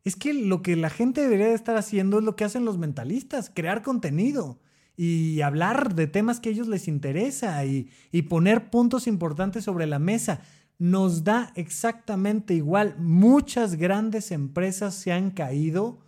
es 0.04 0.16
que 0.16 0.34
lo 0.34 0.62
que 0.62 0.76
la 0.76 0.90
gente 0.90 1.22
debería 1.22 1.46
de 1.46 1.54
estar 1.54 1.76
haciendo 1.76 2.18
es 2.18 2.24
lo 2.24 2.36
que 2.36 2.44
hacen 2.44 2.64
los 2.64 2.78
mentalistas, 2.78 3.50
crear 3.54 3.82
contenido 3.82 4.58
y 4.96 5.40
hablar 5.40 5.94
de 5.94 6.06
temas 6.06 6.38
que 6.38 6.50
a 6.50 6.52
ellos 6.52 6.68
les 6.68 6.86
interesa 6.86 7.64
y 7.64 8.22
poner 8.28 8.70
puntos 8.70 9.06
importantes 9.06 9.64
sobre 9.64 9.86
la 9.86 9.98
mesa. 9.98 10.42
Nos 10.78 11.22
da 11.22 11.52
exactamente 11.54 12.54
igual. 12.54 12.96
Muchas 12.98 13.76
grandes 13.76 14.32
empresas 14.32 14.94
se 14.94 15.12
han 15.12 15.30
caído 15.30 16.00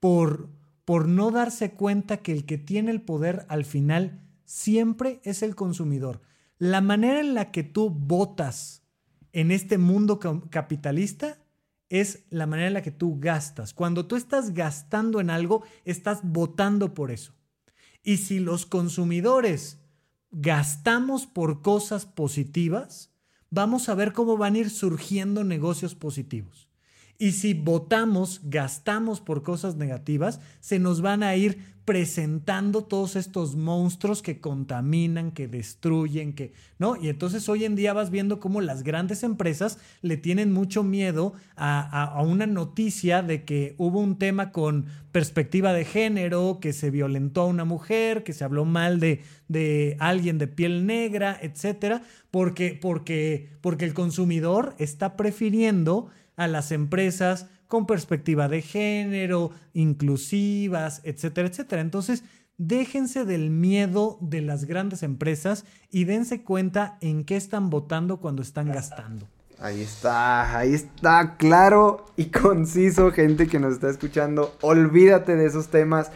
por, 0.00 0.48
por 0.86 1.08
no 1.08 1.32
darse 1.32 1.72
cuenta 1.72 2.18
que 2.18 2.32
el 2.32 2.46
que 2.46 2.56
tiene 2.56 2.92
el 2.92 3.02
poder 3.02 3.44
al 3.48 3.64
final 3.66 4.22
siempre 4.44 5.20
es 5.24 5.42
el 5.42 5.54
consumidor. 5.56 6.22
La 6.58 6.80
manera 6.80 7.20
en 7.20 7.34
la 7.34 7.50
que 7.50 7.64
tú 7.64 7.90
votas 7.90 8.84
en 9.32 9.50
este 9.50 9.76
mundo 9.78 10.18
ca- 10.20 10.40
capitalista 10.48 11.38
es 11.88 12.24
la 12.30 12.46
manera 12.46 12.68
en 12.68 12.74
la 12.74 12.82
que 12.82 12.92
tú 12.92 13.18
gastas. 13.18 13.74
Cuando 13.74 14.06
tú 14.06 14.14
estás 14.14 14.54
gastando 14.54 15.20
en 15.20 15.28
algo, 15.28 15.64
estás 15.84 16.20
votando 16.22 16.94
por 16.94 17.10
eso. 17.10 17.32
Y 18.04 18.18
si 18.18 18.38
los 18.38 18.64
consumidores 18.64 19.80
gastamos 20.30 21.26
por 21.26 21.62
cosas 21.62 22.06
positivas, 22.06 23.10
vamos 23.50 23.88
a 23.88 23.94
ver 23.96 24.12
cómo 24.12 24.36
van 24.36 24.54
a 24.54 24.58
ir 24.58 24.70
surgiendo 24.70 25.42
negocios 25.42 25.96
positivos. 25.96 26.65
Y 27.18 27.32
si 27.32 27.54
votamos, 27.54 28.40
gastamos 28.44 29.20
por 29.20 29.42
cosas 29.42 29.76
negativas, 29.76 30.40
se 30.60 30.78
nos 30.78 31.00
van 31.00 31.22
a 31.22 31.34
ir 31.36 31.76
presentando 31.86 32.82
todos 32.82 33.14
estos 33.14 33.54
monstruos 33.54 34.20
que 34.20 34.40
contaminan, 34.40 35.30
que 35.30 35.46
destruyen, 35.46 36.32
que, 36.34 36.52
¿no? 36.80 36.96
Y 36.96 37.08
entonces 37.08 37.48
hoy 37.48 37.64
en 37.64 37.76
día 37.76 37.92
vas 37.92 38.10
viendo 38.10 38.40
cómo 38.40 38.60
las 38.60 38.82
grandes 38.82 39.22
empresas 39.22 39.78
le 40.02 40.16
tienen 40.16 40.52
mucho 40.52 40.82
miedo 40.82 41.32
a, 41.54 41.80
a- 42.18 42.22
una 42.22 42.46
noticia 42.46 43.22
de 43.22 43.44
que 43.44 43.76
hubo 43.78 44.00
un 44.00 44.18
tema 44.18 44.50
con 44.50 44.86
perspectiva 45.12 45.72
de 45.72 45.84
género, 45.84 46.58
que 46.60 46.72
se 46.72 46.90
violentó 46.90 47.42
a 47.42 47.46
una 47.46 47.64
mujer, 47.64 48.24
que 48.24 48.32
se 48.32 48.42
habló 48.42 48.64
mal 48.64 48.98
de, 48.98 49.22
de 49.46 49.96
alguien 50.00 50.38
de 50.38 50.48
piel 50.48 50.86
negra, 50.86 51.38
etcétera, 51.40 52.02
porque, 52.32 52.76
porque, 52.82 53.48
porque 53.60 53.84
el 53.84 53.94
consumidor 53.94 54.74
está 54.78 55.16
prefiriendo 55.16 56.08
a 56.36 56.46
las 56.46 56.72
empresas 56.72 57.46
con 57.68 57.86
perspectiva 57.86 58.48
de 58.48 58.62
género, 58.62 59.50
inclusivas, 59.72 61.00
etcétera, 61.04 61.48
etcétera. 61.48 61.82
Entonces, 61.82 62.22
déjense 62.58 63.24
del 63.24 63.50
miedo 63.50 64.18
de 64.20 64.40
las 64.40 64.64
grandes 64.64 65.02
empresas 65.02 65.64
y 65.90 66.04
dense 66.04 66.42
cuenta 66.42 66.98
en 67.00 67.24
qué 67.24 67.36
están 67.36 67.70
votando 67.70 68.18
cuando 68.18 68.42
están 68.42 68.70
gastando. 68.70 69.28
Ahí 69.58 69.80
está, 69.80 70.58
ahí 70.58 70.74
está, 70.74 71.36
claro 71.38 72.04
y 72.16 72.26
conciso, 72.26 73.10
gente 73.10 73.46
que 73.46 73.58
nos 73.58 73.74
está 73.74 73.88
escuchando. 73.88 74.54
Olvídate 74.60 75.34
de 75.34 75.46
esos 75.46 75.68
temas. 75.68 76.10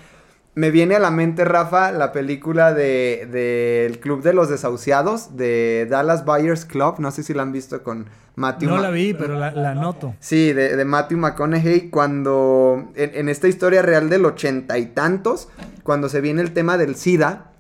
Me 0.55 0.71
viene 0.71 0.97
a 0.97 0.99
la 0.99 1.11
mente, 1.11 1.45
Rafa, 1.45 1.93
la 1.93 2.13
película 2.13 2.75
de, 2.75 3.29
de 3.31 3.87
El 3.87 4.01
Club 4.01 4.23
de 4.23 4.33
los 4.33 4.49
Desahuciados, 4.49 5.37
de 5.37 5.87
Dallas 5.89 6.25
Buyers 6.25 6.65
Club. 6.65 6.97
No 6.99 7.11
sé 7.11 7.23
si 7.23 7.35
la 7.35 7.43
han 7.43 7.53
visto 7.53 7.83
con 7.83 8.07
Matthew. 8.35 8.69
No 8.69 8.77
Ma- 8.77 8.83
la 8.83 8.91
vi, 8.91 9.15
pero 9.15 9.39
la, 9.39 9.53
la 9.53 9.75
noto. 9.75 10.15
Sí, 10.19 10.53
de, 10.53 10.77
de 10.77 10.85
Matthew 10.85 11.19
McConaughey, 11.19 11.91
cuando 11.91 12.91
en, 12.97 13.11
en 13.15 13.29
esta 13.29 13.47
historia 13.49 13.83
real 13.83 14.11
del 14.11 14.25
ochenta 14.25 14.79
y 14.79 14.87
tantos, 14.87 15.49
cuando 15.83 16.09
se 16.09 16.21
viene 16.21 16.43
el 16.43 16.53
tema 16.53 16.77
del 16.79 16.97
SIDA, 16.97 17.53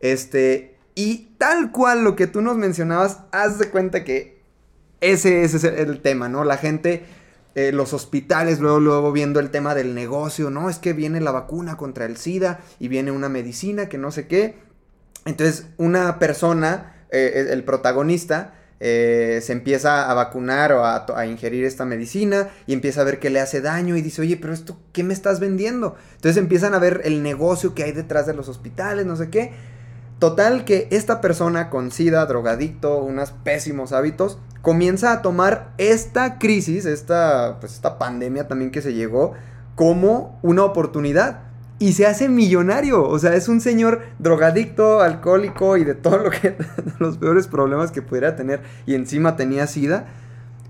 este, 0.00 0.76
y 0.94 1.34
tal 1.38 1.72
cual 1.72 2.04
lo 2.04 2.14
que 2.14 2.26
tú 2.26 2.42
nos 2.42 2.56
mencionabas, 2.56 3.20
haz 3.32 3.58
de 3.58 3.70
cuenta 3.70 4.04
que 4.04 4.42
ese, 5.00 5.44
ese 5.44 5.56
es 5.56 5.64
el 5.64 6.00
tema, 6.00 6.28
¿no? 6.28 6.44
La 6.44 6.56
gente, 6.56 7.04
eh, 7.54 7.72
los 7.72 7.92
hospitales, 7.92 8.58
luego, 8.58 8.80
luego 8.80 9.12
viendo 9.12 9.40
el 9.40 9.50
tema 9.50 9.74
del 9.74 9.94
negocio, 9.94 10.50
¿no? 10.50 10.68
Es 10.68 10.78
que 10.78 10.92
viene 10.92 11.20
la 11.20 11.30
vacuna 11.30 11.76
contra 11.76 12.04
el 12.04 12.16
SIDA 12.16 12.60
y 12.80 12.88
viene 12.88 13.12
una 13.12 13.28
medicina 13.28 13.88
que 13.88 13.98
no 13.98 14.10
sé 14.10 14.26
qué. 14.26 14.56
Entonces, 15.24 15.66
una 15.76 16.18
persona, 16.18 17.06
eh, 17.10 17.46
el 17.50 17.64
protagonista, 17.64 18.54
eh, 18.80 19.40
se 19.42 19.52
empieza 19.52 20.10
a 20.10 20.14
vacunar 20.14 20.72
o 20.72 20.84
a, 20.84 21.06
a 21.16 21.26
ingerir 21.26 21.64
esta 21.64 21.84
medicina 21.84 22.48
y 22.66 22.72
empieza 22.72 23.00
a 23.02 23.04
ver 23.04 23.20
que 23.20 23.30
le 23.30 23.40
hace 23.40 23.60
daño 23.60 23.96
y 23.96 24.02
dice, 24.02 24.20
oye, 24.20 24.36
pero 24.36 24.52
esto, 24.52 24.78
¿qué 24.92 25.04
me 25.04 25.14
estás 25.14 25.38
vendiendo? 25.38 25.96
Entonces 26.16 26.36
empiezan 26.36 26.74
a 26.74 26.78
ver 26.78 27.02
el 27.04 27.22
negocio 27.22 27.74
que 27.74 27.84
hay 27.84 27.92
detrás 27.92 28.26
de 28.26 28.34
los 28.34 28.48
hospitales, 28.48 29.06
no 29.06 29.16
sé 29.16 29.30
qué. 29.30 29.52
Total 30.24 30.64
que 30.64 30.88
esta 30.90 31.20
persona 31.20 31.68
con 31.68 31.90
sida, 31.90 32.24
drogadicto, 32.24 32.96
unos 32.96 33.32
pésimos 33.32 33.92
hábitos, 33.92 34.38
comienza 34.62 35.12
a 35.12 35.20
tomar 35.20 35.74
esta 35.76 36.38
crisis, 36.38 36.86
esta, 36.86 37.58
pues, 37.60 37.74
esta 37.74 37.98
pandemia 37.98 38.48
también 38.48 38.70
que 38.70 38.80
se 38.80 38.94
llegó, 38.94 39.34
como 39.74 40.38
una 40.40 40.64
oportunidad. 40.64 41.40
Y 41.78 41.92
se 41.92 42.06
hace 42.06 42.30
millonario. 42.30 43.06
O 43.06 43.18
sea, 43.18 43.34
es 43.34 43.48
un 43.48 43.60
señor 43.60 44.00
drogadicto, 44.18 45.02
alcohólico 45.02 45.76
y 45.76 45.84
de 45.84 45.94
todo 45.94 46.16
lo 46.16 46.30
que. 46.30 46.56
los 47.00 47.18
peores 47.18 47.46
problemas 47.46 47.92
que 47.92 48.00
pudiera 48.00 48.34
tener. 48.34 48.62
Y 48.86 48.94
encima 48.94 49.36
tenía 49.36 49.66
sida. 49.66 50.06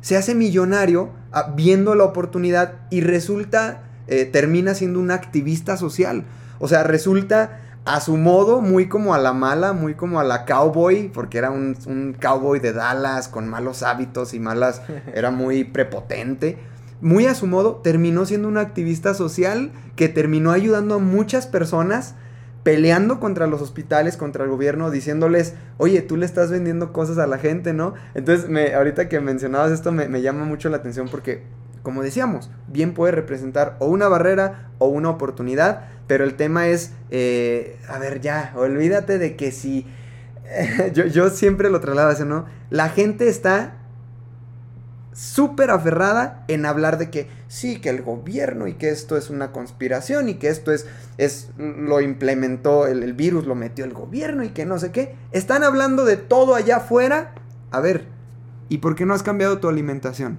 Se 0.00 0.16
hace 0.16 0.34
millonario 0.34 1.10
ah, 1.30 1.52
viendo 1.54 1.94
la 1.94 2.02
oportunidad 2.02 2.72
y 2.90 3.02
resulta. 3.02 3.84
eh, 4.08 4.24
termina 4.24 4.74
siendo 4.74 4.98
un 4.98 5.12
activista 5.12 5.76
social. 5.76 6.24
O 6.58 6.66
sea, 6.66 6.82
resulta 6.82 7.60
a 7.84 8.00
su 8.00 8.16
modo, 8.16 8.60
muy 8.60 8.88
como 8.88 9.14
a 9.14 9.18
la 9.18 9.32
mala, 9.32 9.72
muy 9.72 9.94
como 9.94 10.20
a 10.20 10.24
la 10.24 10.44
cowboy, 10.44 11.10
porque 11.12 11.38
era 11.38 11.50
un, 11.50 11.76
un 11.86 12.16
cowboy 12.20 12.60
de 12.60 12.72
Dallas 12.72 13.28
con 13.28 13.48
malos 13.48 13.82
hábitos 13.82 14.34
y 14.34 14.40
malas. 14.40 14.82
Era 15.14 15.30
muy 15.30 15.64
prepotente 15.64 16.58
muy 17.04 17.26
a 17.26 17.34
su 17.34 17.46
modo, 17.46 17.82
terminó 17.84 18.24
siendo 18.24 18.48
un 18.48 18.56
activista 18.56 19.12
social 19.12 19.72
que 19.94 20.08
terminó 20.08 20.52
ayudando 20.52 20.94
a 20.94 20.98
muchas 20.98 21.46
personas 21.46 22.14
peleando 22.62 23.20
contra 23.20 23.46
los 23.46 23.60
hospitales, 23.60 24.16
contra 24.16 24.44
el 24.44 24.50
gobierno, 24.50 24.90
diciéndoles, 24.90 25.54
oye, 25.76 26.00
tú 26.00 26.16
le 26.16 26.24
estás 26.24 26.50
vendiendo 26.50 26.94
cosas 26.94 27.18
a 27.18 27.26
la 27.26 27.36
gente, 27.36 27.74
¿no? 27.74 27.92
Entonces, 28.14 28.48
me, 28.48 28.74
ahorita 28.74 29.10
que 29.10 29.20
mencionabas 29.20 29.70
esto, 29.70 29.92
me, 29.92 30.08
me 30.08 30.22
llama 30.22 30.46
mucho 30.46 30.70
la 30.70 30.78
atención 30.78 31.08
porque, 31.10 31.42
como 31.82 32.02
decíamos, 32.02 32.50
bien 32.68 32.94
puede 32.94 33.12
representar 33.12 33.76
o 33.80 33.86
una 33.88 34.08
barrera 34.08 34.70
o 34.78 34.86
una 34.86 35.10
oportunidad, 35.10 35.88
pero 36.06 36.24
el 36.24 36.34
tema 36.34 36.68
es, 36.68 36.92
eh, 37.10 37.78
a 37.88 37.98
ver, 37.98 38.20
ya, 38.20 38.52
olvídate 38.56 39.18
de 39.18 39.36
que 39.36 39.52
si... 39.52 39.86
yo, 40.92 41.06
yo 41.06 41.30
siempre 41.30 41.70
lo 41.70 41.80
traslado 41.80 42.10
así, 42.10 42.24
¿no? 42.24 42.46
La 42.70 42.88
gente 42.90 43.28
está 43.28 43.78
súper 45.14 45.70
aferrada 45.70 46.44
en 46.48 46.66
hablar 46.66 46.98
de 46.98 47.08
que 47.08 47.28
sí, 47.46 47.80
que 47.80 47.88
el 47.88 48.02
gobierno 48.02 48.66
y 48.66 48.74
que 48.74 48.90
esto 48.90 49.16
es 49.16 49.30
una 49.30 49.52
conspiración 49.52 50.28
y 50.28 50.34
que 50.34 50.48
esto 50.48 50.72
es, 50.72 50.86
es 51.18 51.50
lo 51.56 52.00
implementó, 52.00 52.86
el, 52.86 53.02
el 53.02 53.12
virus 53.12 53.46
lo 53.46 53.54
metió 53.54 53.84
el 53.84 53.92
gobierno 53.92 54.42
y 54.42 54.50
que 54.50 54.66
no 54.66 54.78
sé 54.78 54.90
qué. 54.90 55.14
Están 55.30 55.62
hablando 55.62 56.04
de 56.04 56.16
todo 56.16 56.54
allá 56.54 56.78
afuera. 56.78 57.34
A 57.70 57.80
ver, 57.80 58.06
¿y 58.68 58.78
por 58.78 58.96
qué 58.96 59.06
no 59.06 59.14
has 59.14 59.22
cambiado 59.22 59.58
tu 59.58 59.68
alimentación? 59.68 60.38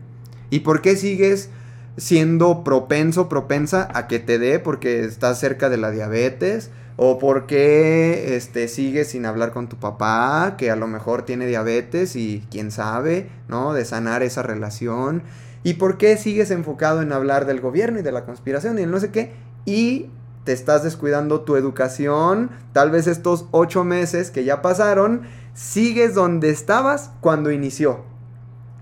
¿Y 0.50 0.60
por 0.60 0.82
qué 0.82 0.96
sigues 0.98 1.50
siendo 1.98 2.64
propenso, 2.64 3.30
propensa 3.30 3.90
a 3.94 4.08
que 4.08 4.20
te 4.20 4.40
dé 4.40 4.60
porque 4.60 5.04
estás 5.04 5.40
cerca 5.40 5.70
de 5.70 5.78
la 5.78 5.92
diabetes? 5.92 6.72
¿O 6.98 7.20
por 7.20 7.46
qué 7.46 8.36
este, 8.38 8.70
sigues 8.70 9.10
sin 9.10 9.26
hablar 9.26 9.52
con 9.52 9.68
tu 9.68 9.76
papá, 9.76 10.56
que 10.58 10.72
a 10.72 10.78
lo 10.78 10.88
mejor 10.88 11.24
tiene 11.24 11.46
diabetes 11.46 12.16
y 12.16 12.44
quién 12.50 12.72
sabe, 12.72 13.30
¿no? 13.50 13.74
De 13.74 13.84
sanar 13.84 14.24
esa 14.24 14.44
relación. 14.44 15.24
¿Y 15.64 15.74
por 15.74 15.98
qué 15.98 16.16
sigues 16.16 16.52
enfocado 16.52 17.02
en 17.02 17.12
hablar 17.12 17.46
del 17.46 17.60
gobierno 17.60 18.00
y 18.00 18.04
de 18.04 18.14
la 18.14 18.24
conspiración 18.24 18.80
y 18.80 18.84
el 18.84 18.92
no 18.92 19.00
sé 19.00 19.12
qué? 19.12 19.34
Y 19.66 20.10
te 20.46 20.54
estás 20.54 20.84
descuidando 20.84 21.42
tu 21.42 21.58
educación, 21.58 22.52
tal 22.72 22.92
vez 22.92 23.08
estos 23.08 23.48
ocho 23.52 23.84
meses 23.84 24.32
que 24.32 24.46
ya 24.46 24.62
pasaron, 24.62 25.24
sigues 25.54 26.14
donde 26.14 26.50
estabas 26.50 27.12
cuando 27.20 27.52
inició. 27.52 28.04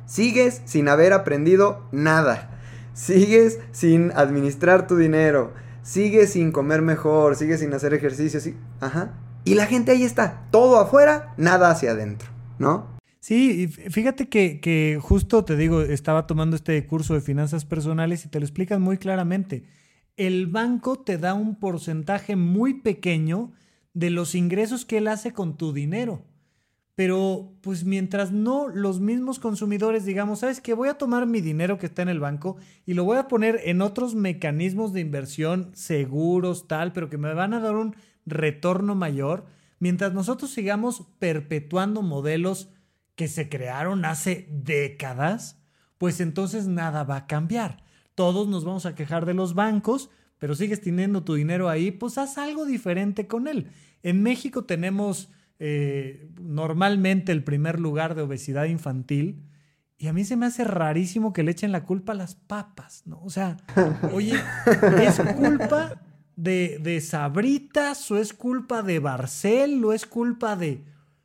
Sigues 0.05 0.61
sin 0.66 0.89
haber 0.89 1.14
aprendido 1.14 1.82
nada. 1.91 2.53
Sigues 2.94 3.60
sin 3.72 4.12
administrar 4.16 4.88
tu 4.88 4.98
dinero. 4.98 5.54
Sigues 5.82 6.32
sin 6.34 6.52
comer 6.52 6.82
mejor. 6.82 7.36
Sigues 7.36 7.60
sin 7.60 7.74
hacer 7.74 7.94
ejercicio. 7.94 8.39
sí- 8.39 8.56
Ajá. 8.80 9.14
Y 9.46 9.56
la 9.56 9.66
gente 9.66 9.91
ahí 9.91 10.04
está. 10.04 10.48
Todo 10.52 10.80
afuera, 10.80 11.34
nada 11.38 11.70
hacia 11.72 11.91
adentro. 11.91 12.30
¿No? 12.60 12.94
Sí, 13.20 13.68
fíjate 13.68 14.28
que, 14.30 14.60
que 14.60 15.00
justo 15.02 15.44
te 15.46 15.56
digo, 15.56 15.82
estaba 15.82 16.28
tomando 16.28 16.56
este 16.56 16.86
curso 16.86 17.14
de 17.14 17.22
finanzas 17.22 17.66
personales 17.66 18.26
y 18.26 18.30
te 18.30 18.39
lo 18.39 18.46
explican 18.46 18.82
muy 18.82 18.98
claramente. 18.98 19.64
El 20.18 20.48
banco 20.48 21.00
te 21.00 21.18
da 21.18 21.34
un 21.34 21.58
porcentaje 21.60 22.36
muy 22.36 22.76
pequeño 22.82 23.52
de 23.94 24.10
los 24.12 24.36
ingresos 24.36 24.86
que 24.86 24.98
él 24.98 25.08
hace 25.08 25.32
con 25.34 25.58
tu 25.58 25.74
dinero. 25.74 26.24
Pero 26.96 27.52
pues 27.62 27.86
mientras 27.86 28.32
no 28.32 28.68
los 28.68 29.00
mismos 29.00 29.39
consumidores 29.39 30.06
digamos, 30.06 30.39
¿sabes 30.39 30.62
qué? 30.62 30.74
Voy 30.74 30.89
a 30.89 30.98
tomar 30.98 31.26
mi 31.26 31.41
dinero 31.41 31.80
que 31.80 31.88
está 31.88 32.04
en 32.04 32.10
el 32.10 32.20
banco 32.20 32.58
y 32.86 32.94
lo 32.94 33.04
voy 33.04 33.18
a 33.18 33.28
poner 33.28 33.62
en 33.64 33.82
otros 33.82 34.14
mecanismos 34.14 34.94
de 34.94 35.02
inversión 35.02 35.72
seguros, 35.74 36.68
tal, 36.68 36.94
pero 36.94 37.10
que 37.10 37.18
me 37.18 37.34
van 37.34 37.54
a 37.54 37.60
dar 37.60 37.76
un 37.76 37.96
retorno 38.26 38.94
mayor. 38.94 39.46
Mientras 39.80 40.14
nosotros 40.14 40.52
sigamos 40.52 41.08
perpetuando 41.18 42.04
modelos 42.04 42.70
que 43.16 43.28
se 43.28 43.50
crearon 43.50 44.06
hace 44.06 44.48
décadas, 44.52 45.60
pues 45.98 46.20
entonces 46.20 46.68
nada 46.68 47.04
va 47.04 47.18
a 47.18 47.28
cambiar. 47.28 47.84
Todos 48.16 48.48
nos 48.48 48.66
vamos 48.66 48.86
a 48.86 48.96
quejar 48.96 49.26
de 49.26 49.34
los 49.34 49.56
bancos, 49.56 50.10
pero 50.38 50.56
sigues 50.56 50.82
teniendo 50.82 51.24
tu 51.24 51.34
dinero 51.34 51.70
ahí, 51.70 51.89
pues 51.91 52.18
haz 52.18 52.38
algo 52.38 52.66
diferente 52.66 53.28
con 53.28 53.48
él. 53.48 53.72
En 54.04 54.22
México 54.22 54.66
tenemos 54.66 55.30
eh, 55.66 56.28
normalmente 56.41 57.32
el 57.32 57.41
primer 57.41 57.80
lugar 57.80 58.16
de 58.16 58.24
obesidad 58.24 58.66
infantil. 58.66 59.45
Y 59.97 60.07
a 60.07 60.14
mí 60.14 60.26
se 60.26 60.36
me 60.36 60.45
hace 60.45 60.66
rarísimo 60.66 61.32
que 61.32 61.41
le 61.41 61.51
echen 61.51 61.72
la 61.72 61.86
culpa 61.86 62.11
a 62.11 62.16
las 62.16 62.36
papas, 62.36 63.03
¿no? 63.05 63.22
O 63.24 63.30
sea, 63.30 63.55
oye, 64.14 64.36
¿es 64.99 65.22
culpa 65.38 66.01
de, 66.36 66.80
de 66.84 66.99
Sabritas 66.99 68.11
o 68.11 68.18
es 68.18 68.34
culpa 68.34 68.82
de 68.82 68.99
Barcel 68.99 69.82
o 69.86 69.93
es 69.93 70.05
culpa 70.05 70.57
de... 70.57 70.84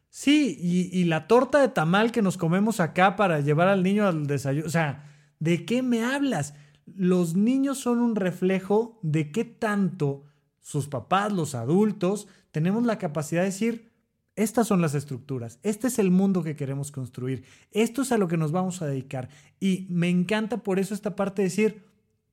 Sí, 0.08 0.56
y, 0.60 0.96
y 0.96 1.04
la 1.06 1.26
torta 1.26 1.60
de 1.60 1.70
tamal 1.70 2.12
que 2.12 2.22
nos 2.22 2.36
comemos 2.36 2.78
acá 2.78 3.16
para 3.16 3.40
llevar 3.40 3.66
al 3.66 3.82
niño 3.82 4.06
al 4.06 4.28
desayuno. 4.28 4.68
O 4.68 4.70
sea, 4.70 5.04
¿de 5.40 5.64
qué 5.64 5.82
me 5.82 6.04
hablas? 6.04 6.54
Los 6.86 7.34
niños 7.34 7.78
son 7.78 7.98
un 7.98 8.14
reflejo 8.14 9.00
de 9.02 9.32
qué 9.32 9.44
tanto 9.44 10.26
sus 10.60 10.86
papás, 10.86 11.32
los 11.32 11.56
adultos, 11.56 12.28
tenemos 12.52 12.84
la 12.86 12.98
capacidad 12.98 13.40
de 13.40 13.46
decir, 13.46 13.87
estas 14.38 14.68
son 14.68 14.80
las 14.80 14.94
estructuras, 14.94 15.58
este 15.62 15.88
es 15.88 15.98
el 15.98 16.10
mundo 16.12 16.44
que 16.44 16.54
queremos 16.54 16.92
construir, 16.92 17.44
esto 17.72 18.02
es 18.02 18.12
a 18.12 18.18
lo 18.18 18.28
que 18.28 18.36
nos 18.36 18.52
vamos 18.52 18.80
a 18.80 18.86
dedicar. 18.86 19.28
Y 19.58 19.86
me 19.90 20.08
encanta 20.08 20.58
por 20.58 20.78
eso 20.78 20.94
esta 20.94 21.16
parte 21.16 21.42
de 21.42 21.48
decir, 21.48 21.82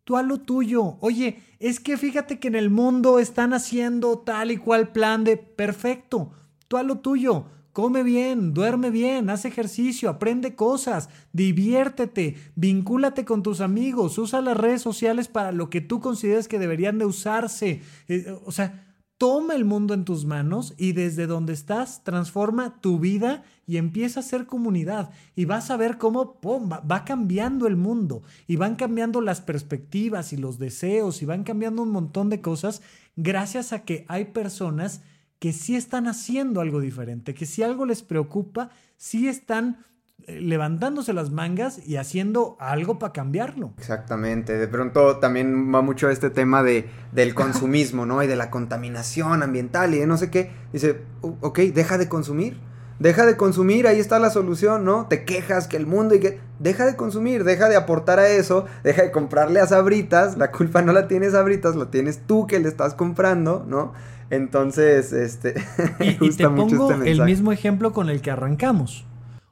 tú 0.04 0.16
a 0.16 0.22
lo 0.24 0.40
tuyo. 0.40 0.98
Oye, 1.02 1.42
es 1.60 1.80
que 1.80 1.98
fíjate 1.98 2.40
que 2.40 2.48
en 2.48 2.56
el 2.56 2.70
mundo 2.70 3.18
están 3.20 3.54
haciendo 3.54 4.20
tal 4.20 4.52
y 4.52 4.58
cual 4.58 4.92
plan 4.92 5.24
de 5.24 5.36
perfecto. 5.36 6.32
Tú 6.68 6.78
a 6.78 6.84
lo 6.84 7.00
tuyo. 7.00 7.48
Come 7.74 8.04
bien, 8.04 8.54
duerme 8.54 8.90
bien, 8.90 9.30
haz 9.30 9.44
ejercicio, 9.44 10.10
aprende 10.10 10.56
cosas, 10.56 11.10
diviértete, 11.34 12.38
vincúlate 12.56 13.26
con 13.26 13.44
tus 13.44 13.60
amigos, 13.60 14.18
usa 14.18 14.40
las 14.40 14.56
redes 14.56 14.82
sociales 14.82 15.28
para 15.28 15.52
lo 15.52 15.70
que 15.70 15.82
tú 15.82 16.00
consideres 16.00 16.48
que 16.48 16.58
deberían 16.58 17.00
de 17.00 17.06
usarse. 17.06 17.82
Eh, 18.08 18.34
o 18.46 18.54
sea, 18.54 18.95
toma 19.18 19.56
el 19.56 19.64
mundo 19.64 19.94
en 19.94 20.04
tus 20.04 20.26
manos 20.26 20.74
y 20.78 20.92
desde 20.92 21.28
donde 21.28 21.54
estás 21.54 22.04
transforma 22.04 22.82
tu 22.82 23.00
vida 23.00 23.44
y 23.66 23.78
empieza 23.78 24.20
a 24.20 24.24
ser 24.24 24.46
comunidad. 24.46 25.12
Y 25.36 25.46
vas 25.46 25.72
a 25.72 25.78
ver 25.78 25.98
cómo 25.98 26.40
va, 26.44 27.06
cambiando 27.06 27.68
el 27.68 27.78
mundo 27.78 28.24
y 28.48 28.58
van 28.58 28.76
cambiando 28.76 29.22
las 29.22 29.42
perspectivas 29.42 30.34
y 30.34 30.38
los 30.38 30.60
deseos 30.60 31.22
y 31.22 31.26
van 31.26 31.44
cambiando 31.44 31.82
un 31.82 31.92
montón 31.92 32.30
de 32.30 32.42
cosas 32.42 32.82
gracias 33.16 33.72
a 33.72 33.84
que 33.84 34.06
hay 34.08 34.26
personas 34.26 35.02
que 35.40 35.54
sí 35.54 35.76
están 35.76 36.08
haciendo 36.08 36.62
algo 36.62 36.80
diferente, 36.80 37.34
que 37.34 37.46
si 37.46 37.62
algo 37.62 37.86
les 37.86 38.04
preocupa, 38.04 38.70
sí 38.98 39.28
están 39.28 39.86
levantándose 40.28 41.14
las 41.14 41.32
mangas 41.32 41.80
y 41.86 41.98
haciendo 41.98 42.58
algo 42.60 43.00
para 43.00 43.14
cambiarlo. 43.14 43.74
Exactamente, 43.78 44.58
de 44.58 44.68
pronto 44.68 45.18
también 45.18 45.74
va 45.74 45.82
mucho 45.82 46.10
este 46.10 46.30
tema 46.30 46.64
de, 46.64 46.90
del 47.12 47.34
consumismo, 47.34 48.06
¿no? 48.06 48.24
Y 48.24 48.28
de 48.28 48.36
la 48.36 48.50
contaminación 48.50 49.44
ambiental 49.44 49.94
y 49.94 50.00
de 50.00 50.08
no 50.08 50.18
sé 50.18 50.30
qué. 50.30 50.52
Dice, 50.74 51.02
ok, 51.22 51.60
deja 51.60 51.98
de 51.98 52.10
consumir 52.10 52.58
Deja 53.00 53.26
de 53.26 53.36
consumir, 53.36 53.88
ahí 53.88 54.00
está 54.00 54.20
la 54.20 54.30
solución, 54.30 54.86
¿no? 54.86 55.08
Te 55.08 55.26
quejas 55.26 55.68
que 55.68 55.76
el 55.76 55.86
mundo 55.86 56.16
y 56.16 56.20
que... 56.20 56.40
Deja 56.60 56.86
de 56.86 56.96
consumir, 56.96 57.44
deja 57.44 57.68
de 57.68 57.76
aportar 57.76 58.20
a 58.20 58.30
eso, 58.30 58.66
deja 58.82 59.02
de 59.02 59.12
comprarle 59.12 59.60
a 59.60 59.68
Sabritas, 59.68 60.38
la 60.38 60.52
culpa 60.52 60.82
no 60.82 60.94
la 60.94 61.10
tienes 61.10 61.34
Sabritas, 61.34 61.76
lo 61.76 61.90
tienes 61.90 62.22
tú 62.26 62.48
que 62.48 62.60
le 62.60 62.70
estás 62.70 62.94
comprando, 62.94 63.66
¿no? 63.68 63.92
Entonces, 64.30 65.12
este... 65.12 65.56
y, 66.00 66.30
te 66.30 66.48
pongo 66.48 66.92
este 66.94 67.12
el 67.12 67.26
mismo 67.26 67.52
ejemplo 67.52 67.92
con 67.92 68.10
el 68.10 68.22
que 68.22 68.32
arrancamos. 68.32 69.06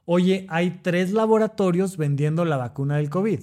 Oye, 0.05 0.45
hay 0.49 0.79
tres 0.81 1.11
laboratorios 1.11 1.97
vendiendo 1.97 2.45
la 2.45 2.57
vacuna 2.57 2.97
del 2.97 3.09
COVID. 3.09 3.39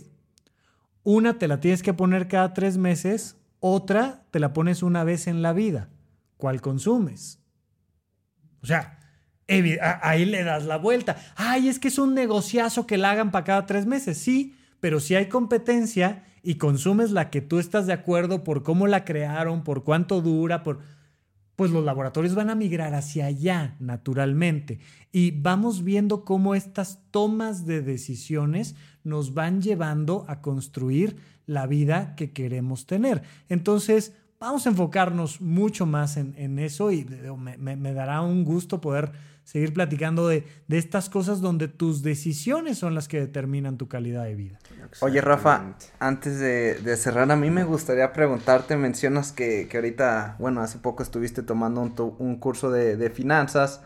Una 1.02 1.38
te 1.38 1.48
la 1.48 1.61
tienes 1.61 1.82
que 1.82 1.94
poner 1.94 2.28
cada 2.28 2.52
tres 2.52 2.76
meses, 2.76 3.36
otra 3.61 4.26
te 4.30 4.38
la 4.38 4.52
pones 4.52 4.82
una 4.82 5.02
vez 5.04 5.26
en 5.26 5.42
la 5.42 5.52
vida. 5.52 5.88
¿Cuál 6.36 6.61
consumes? 6.61 7.42
O 8.62 8.66
sea, 8.66 8.98
ahí 10.02 10.24
le 10.26 10.44
das 10.44 10.66
la 10.66 10.76
vuelta. 10.76 11.16
Ay, 11.36 11.68
es 11.68 11.78
que 11.78 11.88
es 11.88 11.98
un 11.98 12.14
negociazo 12.14 12.86
que 12.86 12.98
la 12.98 13.11
hagan 13.11 13.30
para 13.30 13.44
cada 13.44 13.66
tres 13.66 13.86
meses. 13.86 14.18
Sí, 14.18 14.54
pero 14.80 15.00
si 15.00 15.14
hay 15.14 15.28
competencia 15.28 16.24
y 16.42 16.56
consumes 16.56 17.11
la 17.11 17.30
que 17.30 17.40
tú 17.40 17.58
estás 17.58 17.86
de 17.86 17.92
acuerdo 17.92 18.44
por 18.44 18.62
cómo 18.62 18.86
la 18.86 19.04
crearon, 19.04 19.64
por 19.64 19.84
cuánto 19.84 20.20
dura, 20.20 20.62
por 20.62 20.80
pues 21.61 21.72
los 21.72 21.84
laboratorios 21.84 22.34
van 22.34 22.48
a 22.48 22.54
migrar 22.54 22.94
hacia 22.94 23.26
allá 23.26 23.76
naturalmente 23.80 24.78
y 25.12 25.32
vamos 25.32 25.84
viendo 25.84 26.24
cómo 26.24 26.54
estas 26.54 27.02
tomas 27.11 27.66
de 27.66 27.82
decisiones 27.82 28.76
nos 29.04 29.34
van 29.34 29.61
llevando 29.61 30.24
a 30.26 30.40
construir 30.40 31.18
la 31.44 31.66
vida 31.66 32.14
que 32.16 32.32
queremos 32.32 32.86
tener. 32.86 33.24
Entonces, 33.50 34.14
vamos 34.38 34.64
a 34.64 34.70
enfocarnos 34.70 35.42
mucho 35.42 35.84
más 35.84 36.16
en, 36.16 36.58
eso 36.58 36.92
y 36.92 37.04
me 37.04 37.92
dará 37.92 38.22
un 38.22 38.42
gusto 38.42 38.80
poder 38.80 39.12
seguir 39.51 39.72
platicando 39.72 40.28
de, 40.28 40.44
estas 40.68 41.11
cosas 41.11 41.40
donde 41.40 41.66
tus 41.66 42.05
decisiones 42.05 42.78
son 42.78 42.94
las 42.94 43.09
que 43.09 43.18
determinan 43.18 43.78
tu 43.78 43.88
calidad 43.88 44.22
de 44.22 44.36
vida. 44.36 44.61
Oye, 45.01 45.20
Rafa, 45.20 45.74
antes 45.98 46.38
de, 46.38 46.96
cerrar, 46.96 47.28
a 47.32 47.34
mí 47.34 47.51
me 47.51 47.64
gustaría 47.64 48.12
preguntarte, 48.12 48.76
mencionas 48.76 49.32
que, 49.32 49.68
ahorita, 49.74 50.36
bueno, 50.38 50.61
hace 50.61 50.78
poco 50.78 51.03
estuviste 51.03 51.42
tomando 51.42 51.80
un, 51.80 52.36
curso 52.36 52.70
de, 52.70 53.11
finanzas 53.11 53.80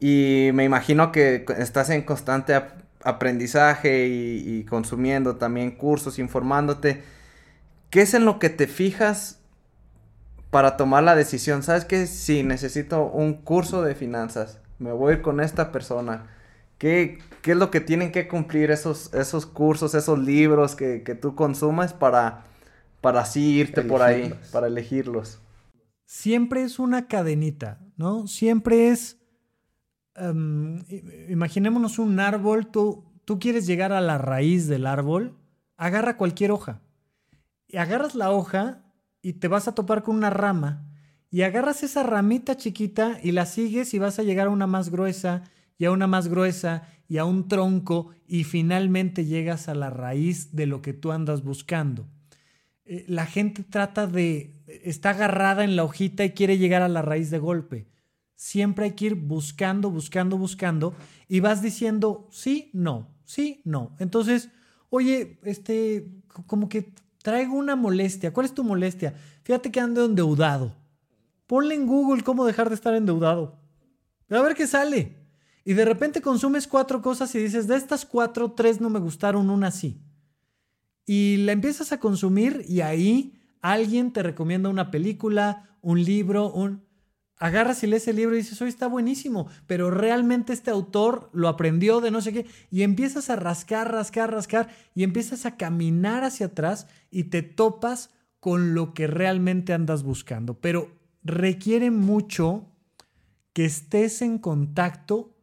y 0.00 0.50
me 0.52 0.64
imagino 0.64 1.12
que 1.12 1.44
estás 1.58 1.88
en 1.90 2.02
constante 2.02 2.60
aprendizaje 3.04 4.08
y, 4.08 4.42
y 4.44 4.64
consumiendo 4.64 5.36
también 5.36 5.70
cursos, 5.70 6.18
informándote. 6.18 7.04
¿Qué 7.88 8.02
es 8.02 8.14
en 8.14 8.24
lo 8.24 8.40
que 8.40 8.50
te 8.50 8.66
fijas 8.66 9.38
para 10.50 10.76
tomar 10.76 11.04
la 11.04 11.14
decisión? 11.14 11.62
¿Sabes 11.62 11.84
que 11.84 12.08
Sí, 12.08 12.42
necesito 12.42 13.04
un 13.04 13.34
curso 13.34 13.82
de 13.82 13.94
finanzas 13.94 14.58
me 14.82 14.92
voy 14.92 15.22
con 15.22 15.40
esta 15.40 15.72
persona. 15.72 16.26
¿Qué, 16.78 17.18
¿Qué, 17.42 17.52
es 17.52 17.56
lo 17.56 17.70
que 17.70 17.80
tienen 17.80 18.10
que 18.10 18.26
cumplir 18.26 18.70
esos, 18.70 19.14
esos 19.14 19.46
cursos, 19.46 19.94
esos 19.94 20.18
libros 20.18 20.74
que, 20.74 20.98
tú 21.20 21.34
consumas 21.36 21.92
para, 21.92 22.44
para 23.00 23.20
así 23.20 23.60
irte 23.60 23.82
por 23.82 24.02
ahí, 24.02 24.34
para 24.50 24.66
elegirlos? 24.66 25.40
Siempre 26.04 26.62
es 26.62 26.78
una 26.78 27.06
cadenita, 27.06 27.78
¿no? 27.96 28.26
Siempre 28.26 28.88
es, 28.88 29.18
em, 30.16 30.84
imaginémonos 31.28 32.00
un 32.00 32.18
árbol, 32.18 32.66
tú, 32.66 33.04
tú 33.24 33.38
quieres 33.38 33.66
llegar 33.66 33.92
a 33.92 34.00
la 34.00 34.18
raíz 34.18 34.66
del 34.66 34.86
árbol, 34.86 35.38
agarra 35.76 36.16
cualquier 36.16 36.50
hoja. 36.50 36.80
Y 37.68 37.76
agarras 37.76 38.14
la 38.14 38.30
hoja 38.32 38.82
y 39.22 39.34
te 39.34 39.48
vas 39.48 39.68
a 39.68 39.74
topar 39.74 40.02
con 40.02 40.16
una 40.16 40.30
rama 40.30 40.91
y 41.32 41.42
agarras 41.42 41.82
esa 41.82 42.02
ramita 42.02 42.58
chiquita 42.58 43.18
y 43.22 43.32
la 43.32 43.46
sigues 43.46 43.94
y 43.94 43.98
vas 43.98 44.18
a 44.18 44.22
llegar 44.22 44.48
a 44.48 44.50
una 44.50 44.66
más 44.66 44.90
gruesa 44.90 45.44
y 45.78 45.86
a 45.86 45.90
una 45.90 46.06
más 46.06 46.28
gruesa 46.28 46.86
y 47.08 47.16
a 47.16 47.24
un 47.24 47.48
tronco 47.48 48.10
y 48.26 48.44
finalmente 48.44 49.24
llegas 49.24 49.66
a 49.68 49.74
la 49.74 49.88
raíz 49.88 50.54
de 50.54 50.66
lo 50.66 50.82
que 50.82 50.92
tú 50.92 51.10
andas 51.10 51.42
buscando. 51.42 52.06
Eh, 52.84 53.06
la 53.08 53.24
gente 53.24 53.64
trata 53.64 54.06
de, 54.06 54.62
está 54.84 55.10
agarrada 55.10 55.64
en 55.64 55.74
la 55.74 55.84
hojita 55.84 56.22
y 56.22 56.32
quiere 56.32 56.58
llegar 56.58 56.82
a 56.82 56.88
la 56.88 57.00
raíz 57.00 57.30
de 57.30 57.38
golpe. 57.38 57.88
Siempre 58.34 58.84
hay 58.84 58.92
que 58.92 59.06
ir 59.06 59.14
buscando, 59.14 59.90
buscando, 59.90 60.36
buscando 60.36 60.94
y 61.28 61.40
vas 61.40 61.62
diciendo 61.62 62.28
sí, 62.30 62.70
no, 62.74 63.08
sí, 63.24 63.62
no. 63.64 63.96
Entonces, 63.98 64.50
oye, 64.90 65.40
este, 65.44 66.10
como 66.46 66.68
que 66.68 66.92
traigo 67.22 67.56
una 67.56 67.74
molestia. 67.74 68.34
¿Cuál 68.34 68.44
es 68.44 68.54
tu 68.54 68.64
molestia? 68.64 69.14
Fíjate 69.44 69.70
que 69.72 69.80
ando 69.80 70.04
endeudado 70.04 70.81
Ponle 71.52 71.74
en 71.74 71.86
Google 71.86 72.22
cómo 72.22 72.46
dejar 72.46 72.70
de 72.70 72.74
estar 72.74 72.94
endeudado. 72.94 73.60
A 74.30 74.40
ver 74.40 74.54
qué 74.54 74.66
sale. 74.66 75.18
Y 75.66 75.74
de 75.74 75.84
repente 75.84 76.22
consumes 76.22 76.66
cuatro 76.66 77.02
cosas 77.02 77.34
y 77.34 77.40
dices, 77.40 77.68
de 77.68 77.76
estas 77.76 78.06
cuatro, 78.06 78.52
tres 78.52 78.80
no 78.80 78.88
me 78.88 78.98
gustaron, 78.98 79.50
una 79.50 79.70
sí. 79.70 80.00
Y 81.04 81.36
la 81.44 81.52
empiezas 81.52 81.92
a 81.92 82.00
consumir 82.00 82.64
y 82.66 82.80
ahí 82.80 83.38
alguien 83.60 84.14
te 84.14 84.22
recomienda 84.22 84.70
una 84.70 84.90
película, 84.90 85.76
un 85.82 86.02
libro, 86.02 86.50
un... 86.50 86.86
Agarras 87.36 87.82
y 87.82 87.86
lees 87.86 88.08
el 88.08 88.16
libro 88.16 88.34
y 88.34 88.38
dices, 88.38 88.62
hoy 88.62 88.70
está 88.70 88.86
buenísimo, 88.86 89.46
pero 89.66 89.90
realmente 89.90 90.54
este 90.54 90.70
autor 90.70 91.28
lo 91.34 91.48
aprendió 91.48 92.00
de 92.00 92.10
no 92.10 92.22
sé 92.22 92.32
qué. 92.32 92.46
Y 92.70 92.80
empiezas 92.80 93.28
a 93.28 93.36
rascar, 93.36 93.92
rascar, 93.92 94.32
rascar 94.32 94.70
y 94.94 95.02
empiezas 95.02 95.44
a 95.44 95.58
caminar 95.58 96.24
hacia 96.24 96.46
atrás 96.46 96.86
y 97.10 97.24
te 97.24 97.42
topas 97.42 98.08
con 98.40 98.72
lo 98.74 98.94
que 98.94 99.06
realmente 99.06 99.74
andas 99.74 100.02
buscando. 100.02 100.58
Pero 100.58 101.01
requiere 101.24 101.90
mucho 101.90 102.66
que 103.52 103.64
estés 103.64 104.22
en 104.22 104.38
contacto 104.38 105.34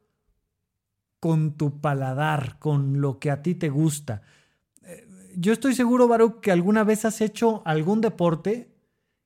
con 1.19 1.57
tu 1.57 1.81
paladar, 1.81 2.57
con 2.59 3.01
lo 3.01 3.19
que 3.19 3.29
a 3.31 3.41
ti 3.41 3.55
te 3.55 3.69
gusta. 3.69 4.21
Eh, 4.83 5.07
yo 5.35 5.53
estoy 5.53 5.75
seguro, 5.75 6.07
Baruch, 6.07 6.39
que 6.39 6.51
alguna 6.51 6.83
vez 6.83 7.05
has 7.05 7.21
hecho 7.21 7.61
algún 7.65 8.01
deporte 8.01 8.69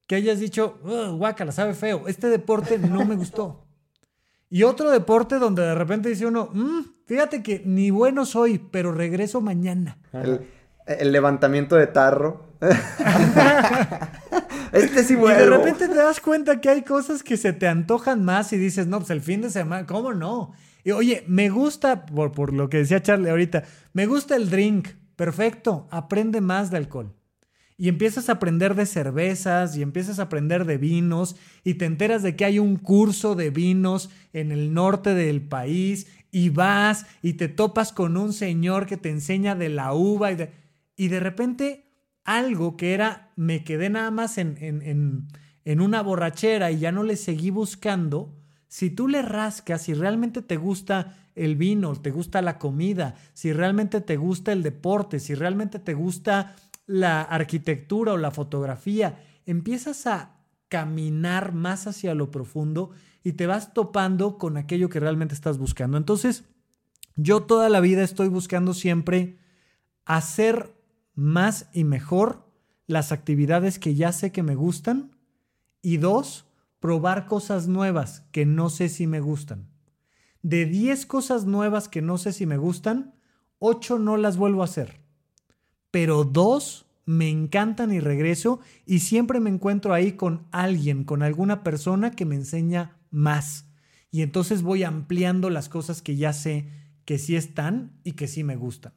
que 0.08 0.16
hayas 0.16 0.40
dicho, 0.40 0.80
guácala, 1.18 1.52
sabe 1.52 1.74
feo, 1.74 2.08
este 2.08 2.28
deporte 2.28 2.78
no 2.78 3.06
me 3.06 3.16
gustó. 3.16 3.66
Y 4.50 4.64
otro 4.64 4.92
deporte 4.92 5.40
donde 5.40 5.64
de 5.64 5.74
repente 5.74 6.10
dice 6.10 6.28
uno, 6.28 6.50
mm, 6.54 6.82
fíjate 7.06 7.42
que 7.42 7.64
ni 7.66 7.90
bueno 7.90 8.26
soy, 8.26 8.60
pero 8.60 8.92
regreso 8.92 9.42
mañana. 9.42 9.98
el 10.86 11.12
levantamiento 11.12 11.76
de 11.76 11.88
tarro. 11.88 12.54
este 14.74 15.04
sí 15.04 15.14
Y 15.14 15.18
de 15.18 15.46
repente 15.46 15.88
te 15.88 15.96
das 15.96 16.20
cuenta 16.20 16.60
que 16.60 16.70
hay 16.70 16.82
cosas 16.82 17.24
que 17.24 17.38
se 17.38 17.54
te 17.54 17.68
antojan 17.68 18.26
más 18.26 18.52
y 18.54 18.58
dices, 18.58 18.88
no, 18.88 19.00
pues 19.00 19.12
el 19.12 19.22
fin 19.22 19.42
de 19.42 19.50
semana, 19.50 19.86
¿cómo 19.86 20.14
no? 20.14 20.54
Y 20.84 20.92
oye, 20.92 21.24
me 21.28 21.50
gusta, 21.50 22.06
por, 22.06 22.32
por 22.32 22.52
lo 22.54 22.70
que 22.70 22.78
decía 22.78 23.02
Charlie 23.02 23.30
ahorita, 23.30 23.64
me 23.94 24.06
gusta 24.06 24.36
el 24.36 24.50
drink. 24.50 24.90
Perfecto, 25.16 25.88
aprende 25.92 26.42
más 26.42 26.72
de 26.72 26.78
alcohol. 26.78 27.14
Y 27.78 27.88
empiezas 27.88 28.30
a 28.30 28.34
aprender 28.34 28.76
de 28.76 28.86
cervezas 28.86 29.78
y 29.78 29.82
empiezas 29.82 30.20
a 30.20 30.24
aprender 30.24 30.66
de 30.66 30.78
vinos 30.78 31.36
y 31.64 31.76
te 31.76 31.86
enteras 31.86 32.24
de 32.24 32.36
que 32.36 32.46
hay 32.46 32.60
un 32.60 32.78
curso 32.78 33.36
de 33.36 33.50
vinos 33.50 34.10
en 34.32 34.52
el 34.52 34.74
norte 34.74 35.14
del 35.14 35.42
país 35.42 36.08
y 36.32 36.50
vas 36.50 37.06
y 37.22 37.34
te 37.34 37.48
topas 37.48 37.94
con 37.94 38.18
un 38.18 38.34
señor 38.34 38.86
que 38.86 38.98
te 38.98 39.10
enseña 39.10 39.56
de 39.56 39.70
la 39.70 39.94
uva 39.94 40.32
y 40.32 40.36
de, 40.36 40.52
y 40.96 41.08
de 41.08 41.20
repente 41.20 41.83
algo 42.26 42.78
que 42.78 42.94
era, 42.94 43.32
me 43.36 43.64
quedé 43.64 43.90
nada 43.90 44.12
más 44.12 44.38
en, 44.38 44.58
en, 44.60 45.28
en, 45.66 45.82
una 45.82 46.02
borrachera 46.02 46.72
y 46.72 46.80
ya 46.80 46.92
no 46.92 47.04
le 47.04 47.16
seguí 47.16 47.50
buscando, 47.50 48.34
si 48.68 48.90
tú 48.90 49.08
le 49.08 49.22
rascas, 49.22 49.84
si 49.84 49.94
realmente 49.94 50.42
te 50.42 50.58
gusta 50.58 51.18
el 51.36 51.56
vino, 51.56 51.94
te 51.96 52.12
gusta 52.12 52.42
la 52.42 52.58
comida, 52.60 53.16
si 53.34 53.54
realmente 53.54 54.02
te 54.02 54.18
gusta 54.18 54.52
el 54.52 54.64
deporte, 54.64 55.20
si 55.20 55.36
realmente 55.36 55.80
te 55.80 55.94
gusta 55.94 56.56
la 56.86 57.22
arquitectura 57.22 58.14
o 58.14 58.18
la 58.18 58.32
fotografía, 58.32 59.20
empiezas 59.46 60.08
a 60.08 60.38
caminar 60.70 61.54
más 61.54 61.88
hacia 61.88 62.16
lo 62.16 62.32
profundo 62.32 62.92
y 63.24 63.34
te 63.34 63.48
vas 63.48 63.74
topando 63.74 64.38
con 64.38 64.58
aquello 64.58 64.90
que 64.90 65.00
realmente 65.00 65.34
estás 65.36 65.58
buscando. 65.58 65.98
Entonces, 65.98 66.46
yo 67.16 67.44
toda 67.44 67.70
la 67.70 67.80
vida 67.80 68.04
estoy 68.04 68.28
buscando 68.28 68.74
siempre 68.74 69.38
hacer 70.06 70.74
más 71.16 71.70
y 71.74 71.84
mejor 71.84 72.48
las 72.88 73.12
actividades 73.12 73.80
que 73.80 73.96
ya 73.96 74.12
sé 74.12 74.32
que 74.32 74.44
me 74.44 74.56
gustan. 74.56 75.16
Y 75.82 75.98
dos, 75.98 76.46
probar 76.80 77.26
cosas 77.26 77.68
nuevas 77.68 78.24
que 78.32 78.46
no 78.46 78.70
sé 78.70 78.90
si 78.90 79.08
me 79.08 79.20
gustan. 79.20 79.70
De 80.42 80.66
10 80.66 81.06
cosas 81.06 81.46
nuevas 81.46 81.88
que 81.88 82.02
no 82.02 82.18
sé 82.18 82.34
si 82.34 82.46
me 82.46 82.58
gustan, 82.58 83.16
8 83.60 84.00
no 84.00 84.18
las 84.18 84.36
vuelvo 84.36 84.62
a 84.62 84.66
hacer. 84.66 85.00
Pero 85.92 86.26
dos 86.26 86.86
me 87.06 87.30
encantan 87.30 87.94
y 87.94 88.00
regreso 88.00 88.60
y 88.86 89.00
siempre 89.00 89.40
me 89.40 89.50
encuentro 89.50 89.94
ahí 89.94 90.14
con 90.14 90.48
alguien, 90.52 91.04
con 91.04 91.24
alguna 91.24 91.64
persona 91.64 92.12
que 92.12 92.26
me 92.26 92.36
enseña 92.36 92.98
más. 93.10 93.70
Y 94.12 94.22
entonces 94.22 94.62
voy 94.62 94.84
ampliando 94.84 95.50
las 95.50 95.70
cosas 95.70 96.02
que 96.02 96.16
ya 96.16 96.34
sé 96.34 96.68
que 97.06 97.18
sí 97.18 97.36
están 97.36 98.00
y 98.04 98.14
que 98.14 98.28
sí 98.28 98.44
me 98.44 98.56
gustan. 98.56 98.94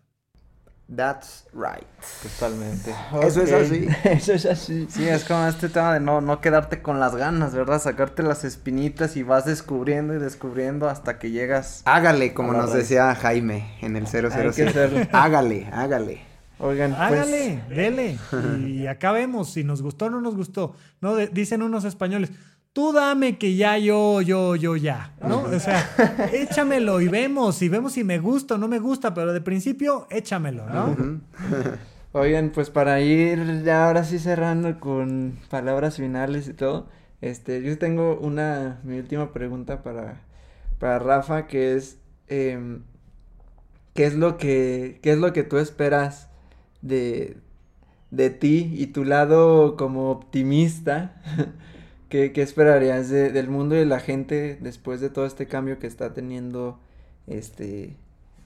That's 0.94 1.44
right. 1.52 1.84
Totalmente. 2.22 2.94
Eso 3.22 3.42
es 3.42 3.52
así. 3.52 3.88
Eso 4.04 4.32
es 4.34 4.46
así. 4.46 4.86
Sí, 4.88 5.08
es 5.08 5.24
como 5.24 5.44
este 5.46 5.68
tema 5.68 5.94
de 5.94 6.00
no, 6.00 6.20
no 6.20 6.40
quedarte 6.40 6.80
con 6.80 7.00
las 7.00 7.16
ganas, 7.16 7.54
¿verdad? 7.54 7.80
Sacarte 7.82 8.22
las 8.22 8.44
espinitas 8.44 9.16
y 9.16 9.24
vas 9.24 9.44
descubriendo 9.46 10.14
y 10.14 10.18
descubriendo 10.18 10.88
hasta 10.88 11.18
que 11.18 11.32
llegas. 11.32 11.82
Hágale, 11.86 12.34
como 12.34 12.52
nos 12.52 12.66
raíz. 12.70 12.84
decía 12.88 13.12
Jaime 13.16 13.76
en 13.82 13.96
el 13.96 14.06
Hay 14.06 14.12
que 14.12 14.52
007. 14.52 14.68
hacerlo. 14.70 15.00
Hágale, 15.12 15.66
hágale. 15.72 16.20
Oigan, 16.58 16.90
pues. 16.92 17.00
Hágale, 17.02 17.62
dele. 17.68 18.18
Y 18.66 18.86
acá 18.86 19.12
vemos 19.12 19.52
si 19.52 19.64
nos 19.64 19.82
gustó 19.82 20.06
o 20.06 20.10
no 20.10 20.20
nos 20.20 20.36
gustó. 20.36 20.74
No 21.02 21.14
De- 21.14 21.26
dicen 21.28 21.62
unos 21.62 21.84
españoles, 21.84 22.30
tú 22.76 22.92
dame 22.92 23.38
que 23.38 23.56
ya 23.56 23.78
yo, 23.78 24.20
yo, 24.20 24.54
yo 24.54 24.76
ya. 24.76 25.14
¿No? 25.26 25.44
O 25.44 25.58
sea, 25.58 26.28
échamelo 26.34 27.00
y 27.00 27.08
vemos. 27.08 27.62
Y 27.62 27.70
vemos 27.70 27.94
si 27.94 28.04
me 28.04 28.18
gusta 28.18 28.56
o 28.56 28.58
no 28.58 28.68
me 28.68 28.78
gusta, 28.78 29.14
pero 29.14 29.32
de 29.32 29.40
principio, 29.40 30.06
échamelo, 30.10 30.66
¿no? 30.68 30.94
Oigan, 32.12 32.50
pues 32.50 32.68
para 32.68 33.00
ir 33.00 33.62
ya 33.64 33.86
ahora 33.86 34.04
sí 34.04 34.18
cerrando 34.18 34.78
con 34.78 35.38
palabras 35.48 35.96
finales 35.96 36.48
y 36.48 36.52
todo, 36.52 36.86
este, 37.22 37.62
yo 37.62 37.78
tengo 37.78 38.18
una, 38.18 38.78
mi 38.84 38.98
última 38.98 39.32
pregunta 39.32 39.82
para, 39.82 40.20
para 40.78 40.98
Rafa, 40.98 41.46
que 41.46 41.76
es, 41.76 41.96
em, 42.28 42.82
¿qué 43.94 44.04
es 44.04 44.14
lo 44.14 44.36
que, 44.36 45.00
qué 45.02 45.12
es 45.12 45.18
lo 45.18 45.32
que 45.32 45.44
tú 45.44 45.56
esperas 45.56 46.28
de, 46.82 47.38
de 48.10 48.28
ti 48.28 48.70
y 48.76 48.88
tu 48.88 49.04
lado 49.04 49.76
como 49.76 50.10
optimista? 50.10 51.22
¿Qué, 52.16 52.32
qué 52.32 52.40
esperarías 52.40 53.10
de- 53.10 53.30
del 53.30 53.50
mundo 53.50 53.74
y 53.74 53.80
de 53.80 53.84
la 53.84 54.00
gente 54.00 54.56
después 54.62 55.02
de 55.02 55.10
todo 55.10 55.26
este 55.26 55.46
cambio 55.46 55.78
que 55.78 55.86
está 55.86 56.14
teniendo 56.14 56.80
este 57.26 57.94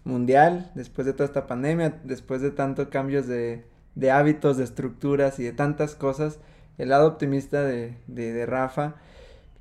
mundial, 0.02 0.72
después 0.74 1.06
de 1.06 1.12
toda 1.12 1.26
esta 1.26 1.46
pandemia, 1.46 2.00
después 2.02 2.40
de 2.42 2.50
tantos 2.50 2.88
cambios 2.88 3.28
de, 3.28 3.64
de 3.94 4.10
hábitos, 4.10 4.56
de 4.56 4.64
estructuras 4.64 5.38
y 5.38 5.44
de 5.44 5.52
tantas 5.52 5.94
cosas? 5.94 6.40
El 6.78 6.88
lado 6.88 7.06
optimista 7.06 7.62
de, 7.62 7.94
de, 8.08 8.32
de 8.32 8.44
Rafa, 8.44 8.96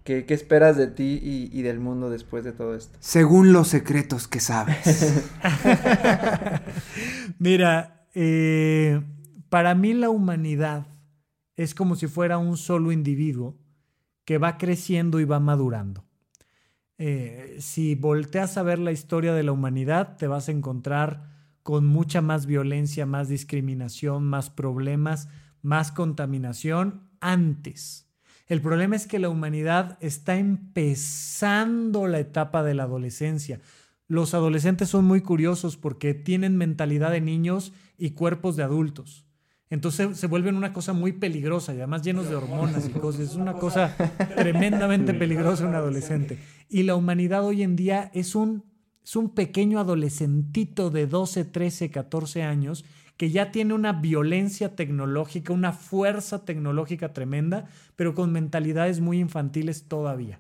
¿qué, 0.04 0.26
qué 0.26 0.34
esperas 0.34 0.76
de 0.76 0.88
ti 0.88 1.20
y, 1.22 1.52
y 1.54 1.62
del 1.62 1.80
mundo 1.80 2.10
después 2.10 2.44
de 2.44 2.52
todo 2.52 2.74
esto? 2.74 2.98
Según 3.02 3.54
los 3.54 3.68
secretos 3.68 4.28
que 4.28 4.40
sabes. 4.40 5.22
Mira, 7.38 8.08
eh, 8.16 9.02
para 9.50 9.76
mí 9.76 9.94
la 9.94 10.10
humanidad 10.10 10.88
es 11.56 11.76
como 11.76 11.96
si 11.96 12.08
fuera 12.08 12.40
un 12.40 12.58
solo 12.58 12.92
individuo 12.92 13.59
que 14.30 14.38
va 14.38 14.60
creciendo 14.60 15.20
y 15.20 15.26
va 15.26 15.40
madurando. 15.40 16.06
Eh, 17.00 17.56
si 17.58 17.96
volteas 17.96 18.58
a 18.58 18.62
ver 18.62 18.78
la 18.78 18.92
historia 18.92 19.34
de 19.34 19.42
la 19.42 19.52
humanidad, 19.52 20.18
te 20.18 20.28
vas 20.28 20.50
a 20.50 20.52
encontrar 20.52 21.32
con 21.64 21.88
mucha 21.88 22.22
más 22.22 22.46
violencia, 22.46 23.08
más 23.08 23.28
discriminación, 23.28 24.26
más 24.26 24.52
problemas, 24.52 25.30
más 25.64 25.92
contaminación 25.92 27.10
antes. 27.20 28.08
El 28.46 28.62
problema 28.62 28.96
es 28.96 29.08
que 29.08 29.18
la 29.18 29.30
humanidad 29.30 29.98
está 30.00 30.36
empezando 30.36 32.06
la 32.06 32.20
etapa 32.20 32.62
de 32.62 32.76
la 32.76 32.84
adolescencia. 32.84 33.62
Los 34.08 34.36
adolescentes 34.36 34.90
son 34.90 35.06
muy 35.06 35.22
curiosos 35.22 35.76
porque 35.76 36.14
tienen 36.14 36.56
mentalidad 36.56 37.10
de 37.10 37.22
niños 37.22 37.74
y 37.98 38.12
cuerpos 38.12 38.56
de 38.56 38.62
adultos. 38.62 39.26
Entonces 39.70 40.18
se 40.18 40.28
vuelven 40.28 40.56
una 40.56 40.74
cosa 40.74 40.94
muy 40.94 41.14
peligrosa 41.14 41.74
y 41.74 41.78
además 41.78 42.02
llenos 42.02 42.28
de 42.30 42.36
hormonas 42.36 42.88
y 42.88 42.92
cosas. 42.92 43.22
Es 43.22 43.36
una 43.36 43.54
cosa 43.54 43.96
tremendamente 44.36 45.14
peligrosa 45.14 45.68
un 45.68 45.76
adolescente. 45.76 46.40
Y 46.70 46.84
la 46.84 46.96
humanidad 46.96 47.46
hoy 47.46 47.62
en 47.62 47.76
día 47.76 48.10
es 48.14 48.34
un, 48.34 48.64
es 49.04 49.16
un 49.16 49.30
pequeño 49.30 49.80
adolescentito 49.80 50.90
de 50.90 51.06
12, 51.06 51.46
13, 51.46 51.92
14 51.92 52.44
años 52.44 52.84
que 53.16 53.32
ya 53.32 53.52
tiene 53.52 53.74
una 53.74 53.92
violencia 53.92 54.78
tecnológica, 54.78 55.52
una 55.52 55.74
fuerza 55.74 56.46
tecnológica 56.46 57.12
tremenda, 57.12 57.66
pero 57.98 58.16
con 58.16 58.32
mentalidades 58.32 59.02
muy 59.02 59.20
infantiles 59.20 59.90
todavía. 59.90 60.40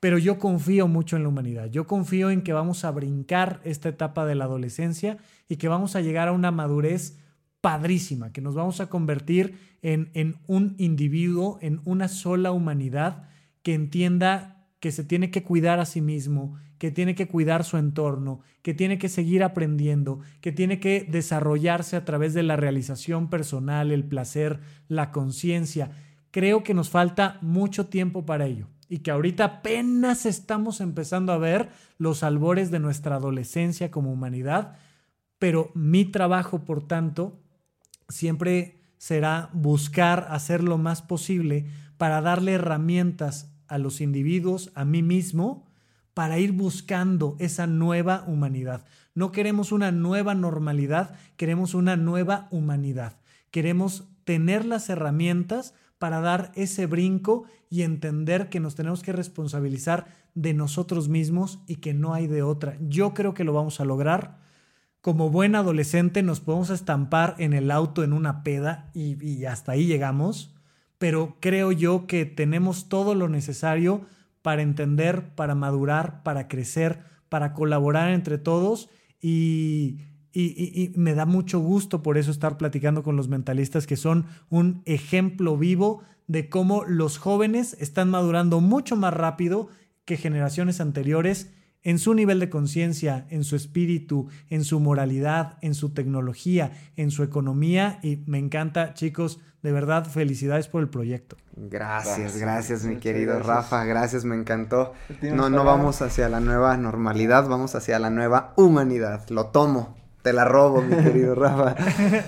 Pero 0.00 0.16
yo 0.16 0.38
confío 0.38 0.88
mucho 0.88 1.16
en 1.16 1.24
la 1.24 1.28
humanidad. 1.28 1.66
Yo 1.66 1.86
confío 1.86 2.30
en 2.30 2.40
que 2.40 2.54
vamos 2.54 2.86
a 2.86 2.90
brincar 2.90 3.60
esta 3.64 3.90
etapa 3.90 4.24
de 4.24 4.34
la 4.34 4.46
adolescencia 4.46 5.18
y 5.46 5.56
que 5.56 5.68
vamos 5.68 5.94
a 5.94 6.00
llegar 6.00 6.28
a 6.28 6.32
una 6.32 6.50
madurez 6.50 7.18
padrísima, 7.60 8.32
que 8.32 8.40
nos 8.40 8.54
vamos 8.54 8.80
a 8.80 8.88
convertir 8.88 9.58
en, 9.82 10.10
en 10.14 10.36
un 10.46 10.74
individuo, 10.78 11.58
en 11.60 11.80
una 11.84 12.08
sola 12.08 12.52
humanidad 12.52 13.28
que 13.62 13.74
entienda 13.74 14.66
que 14.80 14.92
se 14.92 15.04
tiene 15.04 15.30
que 15.30 15.42
cuidar 15.42 15.78
a 15.78 15.84
sí 15.84 16.00
mismo, 16.00 16.56
que 16.78 16.90
tiene 16.90 17.14
que 17.14 17.28
cuidar 17.28 17.64
su 17.64 17.76
entorno, 17.76 18.40
que 18.62 18.72
tiene 18.72 18.98
que 18.98 19.10
seguir 19.10 19.44
aprendiendo, 19.44 20.20
que 20.40 20.50
tiene 20.50 20.80
que 20.80 21.06
desarrollarse 21.08 21.96
a 21.96 22.06
través 22.06 22.32
de 22.32 22.42
la 22.42 22.56
realización 22.56 23.28
personal, 23.28 23.92
el 23.92 24.04
placer, 24.04 24.60
la 24.88 25.12
conciencia. 25.12 25.90
Creo 26.30 26.62
que 26.62 26.72
nos 26.72 26.88
falta 26.88 27.36
mucho 27.42 27.86
tiempo 27.88 28.24
para 28.24 28.46
ello 28.46 28.68
y 28.88 29.00
que 29.00 29.10
ahorita 29.10 29.44
apenas 29.44 30.24
estamos 30.24 30.80
empezando 30.80 31.32
a 31.32 31.38
ver 31.38 31.68
los 31.98 32.22
albores 32.22 32.70
de 32.70 32.80
nuestra 32.80 33.16
adolescencia 33.16 33.90
como 33.90 34.10
humanidad, 34.10 34.78
pero 35.38 35.70
mi 35.74 36.06
trabajo, 36.06 36.64
por 36.64 36.86
tanto, 36.86 37.39
siempre 38.10 38.80
será 38.98 39.48
buscar 39.52 40.26
hacer 40.30 40.62
lo 40.62 40.76
más 40.76 41.00
posible 41.00 41.66
para 41.96 42.20
darle 42.20 42.52
herramientas 42.52 43.50
a 43.66 43.78
los 43.78 44.00
individuos, 44.00 44.72
a 44.74 44.84
mí 44.84 45.02
mismo, 45.02 45.66
para 46.12 46.38
ir 46.38 46.52
buscando 46.52 47.36
esa 47.38 47.66
nueva 47.66 48.24
humanidad. 48.26 48.84
No 49.14 49.32
queremos 49.32 49.72
una 49.72 49.90
nueva 49.92 50.34
normalidad, 50.34 51.14
queremos 51.36 51.74
una 51.74 51.96
nueva 51.96 52.48
humanidad. 52.50 53.16
Queremos 53.50 54.08
tener 54.24 54.64
las 54.64 54.88
herramientas 54.90 55.74
para 55.98 56.20
dar 56.20 56.52
ese 56.54 56.86
brinco 56.86 57.44
y 57.68 57.82
entender 57.82 58.48
que 58.48 58.60
nos 58.60 58.74
tenemos 58.74 59.02
que 59.02 59.12
responsabilizar 59.12 60.06
de 60.34 60.54
nosotros 60.54 61.08
mismos 61.08 61.60
y 61.66 61.76
que 61.76 61.94
no 61.94 62.14
hay 62.14 62.26
de 62.26 62.42
otra. 62.42 62.76
Yo 62.80 63.14
creo 63.14 63.34
que 63.34 63.44
lo 63.44 63.52
vamos 63.52 63.80
a 63.80 63.84
lograr. 63.84 64.39
Como 65.00 65.30
buen 65.30 65.54
adolescente 65.54 66.22
nos 66.22 66.40
podemos 66.40 66.68
estampar 66.68 67.34
en 67.38 67.54
el 67.54 67.70
auto 67.70 68.04
en 68.04 68.12
una 68.12 68.42
peda 68.42 68.90
y, 68.92 69.44
hasta 69.46 69.72
ahí 69.72 69.86
llegamos, 69.86 70.54
pero 70.98 71.38
creo 71.40 71.72
yo 71.72 72.06
que 72.06 72.26
tenemos 72.26 72.90
todo 72.90 73.14
lo 73.14 73.28
necesario 73.30 74.02
para 74.42 74.60
entender, 74.60 75.34
para 75.34 75.54
madurar, 75.54 76.22
para 76.22 76.48
crecer, 76.48 77.00
para 77.30 77.54
colaborar 77.54 78.10
entre 78.10 78.36
todos. 78.36 78.90
Y, 79.22 80.00
y, 80.32 80.82
y, 80.82 80.92
me 80.96 81.14
da 81.14 81.24
mucho 81.24 81.60
gusto 81.60 82.02
por 82.02 82.18
eso 82.18 82.30
estar 82.30 82.58
platicando 82.58 83.02
con 83.02 83.16
los 83.16 83.28
mentalistas 83.28 83.86
que 83.86 83.96
son 83.96 84.26
un 84.50 84.82
ejemplo 84.84 85.56
vivo 85.56 86.02
de 86.26 86.50
cómo 86.50 86.84
los 86.84 87.16
jóvenes 87.16 87.74
están 87.80 88.10
madurando 88.10 88.60
mucho 88.60 88.96
más 88.96 89.14
rápido 89.14 89.68
que 90.04 90.18
generaciones 90.18 90.78
anteriores 90.78 91.50
en 91.82 91.98
su 91.98 92.14
nivel 92.14 92.40
de 92.40 92.50
conciencia, 92.50 93.26
en 93.30 93.44
su 93.44 93.56
espíritu, 93.56 94.28
en 94.48 94.64
su 94.64 94.80
moralidad, 94.80 95.58
en 95.62 95.74
su 95.74 95.90
tecnología, 95.90 96.72
en 96.96 97.10
su 97.10 97.22
economía 97.22 97.98
y 98.02 98.22
me 98.26 98.38
encanta 98.38 98.94
chicos, 98.94 99.40
de 99.62 99.72
verdad 99.72 100.06
felicidades 100.06 100.68
por 100.68 100.82
el 100.82 100.88
proyecto. 100.88 101.36
Gracias, 101.56 102.16
gracias, 102.16 102.40
Gracias, 102.40 102.84
mi 102.84 102.96
querido 102.96 103.34
gracias. 103.34 103.46
Rafa, 103.46 103.84
gracias, 103.84 104.24
me 104.24 104.36
encantó. 104.36 104.94
No, 105.22 105.50
no 105.50 105.64
vamos 105.64 106.00
hacia 106.02 106.28
la 106.28 106.40
nueva 106.40 106.76
normalidad, 106.76 107.46
vamos 107.48 107.74
hacia 107.74 107.98
la 107.98 108.10
nueva 108.10 108.54
humanidad. 108.56 109.28
Lo 109.28 109.46
tomo, 109.46 109.96
te 110.22 110.32
la 110.32 110.44
robo, 110.44 110.82
mi 110.82 110.96
querido 110.96 111.34
Rafa. 111.36 111.76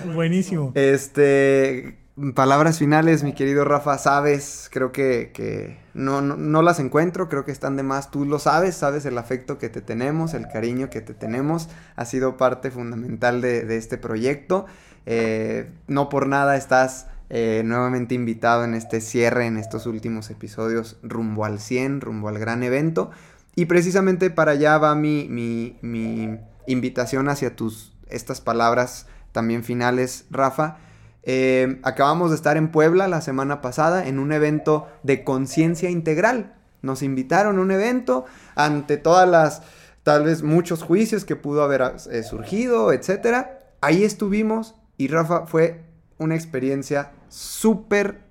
Buenísimo. 0.13 0.71
Este, 0.75 2.02
palabras 2.35 2.77
finales, 2.77 3.23
mi 3.23 3.33
querido 3.33 3.65
Rafa, 3.65 3.97
sabes, 3.97 4.69
creo 4.71 4.91
que, 4.91 5.31
que 5.33 5.79
no, 5.93 6.21
no, 6.21 6.35
no 6.37 6.61
las 6.61 6.79
encuentro, 6.79 7.27
creo 7.27 7.43
que 7.43 7.51
están 7.51 7.75
de 7.75 7.83
más, 7.83 8.11
tú 8.11 8.25
lo 8.25 8.39
sabes, 8.39 8.75
sabes 8.75 9.05
el 9.05 9.17
afecto 9.17 9.57
que 9.57 9.69
te 9.69 9.81
tenemos, 9.81 10.33
el 10.33 10.47
cariño 10.47 10.89
que 10.89 11.01
te 11.01 11.13
tenemos, 11.13 11.69
ha 11.95 12.05
sido 12.05 12.37
parte 12.37 12.69
fundamental 12.71 13.41
de, 13.41 13.65
de 13.65 13.77
este 13.77 13.97
proyecto, 13.97 14.65
Eh, 15.05 15.69
no 15.87 16.07
por 16.07 16.27
nada 16.27 16.55
estás 16.55 17.07
eh, 17.29 17.61
nuevamente 17.65 18.15
invitado 18.15 18.63
en 18.63 18.73
este 18.73 19.01
cierre, 19.01 19.47
en 19.47 19.57
estos 19.57 19.85
últimos 19.85 20.29
episodios 20.29 20.97
rumbo 21.03 21.43
al 21.43 21.59
100, 21.59 21.99
rumbo 21.99 22.29
al 22.29 22.39
gran 22.39 22.63
evento, 22.63 23.11
y 23.55 23.65
precisamente 23.65 24.29
para 24.29 24.53
allá 24.53 24.77
va 24.77 24.95
mi, 24.95 25.27
mi, 25.29 25.77
mi 25.81 26.39
invitación 26.67 27.27
hacia 27.27 27.55
tus, 27.55 27.93
estas 28.07 28.39
palabras 28.39 29.07
también 29.33 29.63
finales, 29.63 30.25
Rafa. 30.31 30.77
Eh, 31.23 31.79
acabamos 31.83 32.29
de 32.31 32.35
estar 32.35 32.57
en 32.57 32.69
Puebla 32.69 33.07
la 33.07 33.21
semana 33.21 33.61
pasada 33.61 34.07
en 34.07 34.19
un 34.19 34.31
evento 34.31 34.87
de 35.03 35.23
conciencia 35.23 35.89
integral. 35.89 36.55
Nos 36.81 37.01
invitaron 37.01 37.57
a 37.57 37.61
un 37.61 37.71
evento 37.71 38.25
ante 38.55 38.97
todas 38.97 39.27
las, 39.27 39.61
tal 40.03 40.25
vez 40.25 40.43
muchos 40.43 40.83
juicios 40.83 41.23
que 41.23 41.37
pudo 41.37 41.63
haber 41.63 41.95
eh, 42.11 42.23
surgido, 42.23 42.91
etcétera. 42.91 43.59
Ahí 43.79 44.03
estuvimos 44.03 44.75
y 44.97 45.07
Rafa 45.07 45.45
fue 45.47 45.85
una 46.17 46.35
experiencia 46.35 47.11
súper 47.29 48.21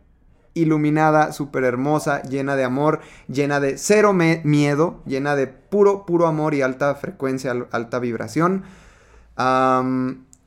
iluminada, 0.54 1.32
súper 1.32 1.64
hermosa, 1.64 2.22
llena 2.22 2.56
de 2.56 2.64
amor, 2.64 3.00
llena 3.26 3.58
de 3.58 3.78
cero 3.78 4.12
miedo, 4.12 5.00
llena 5.06 5.34
de 5.34 5.46
puro, 5.46 6.04
puro 6.04 6.26
amor 6.26 6.54
y 6.54 6.62
alta 6.62 6.94
frecuencia, 6.94 7.54
alta 7.70 7.98
vibración. 7.98 8.64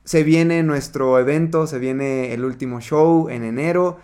Se 0.05 0.23
viene 0.23 0.63
nuestro 0.63 1.19
evento, 1.19 1.67
se 1.67 1.79
viene 1.79 2.33
el 2.33 2.45
último 2.45 2.79
show 2.79 3.27
en 3.29 3.43
enero. 3.43 3.99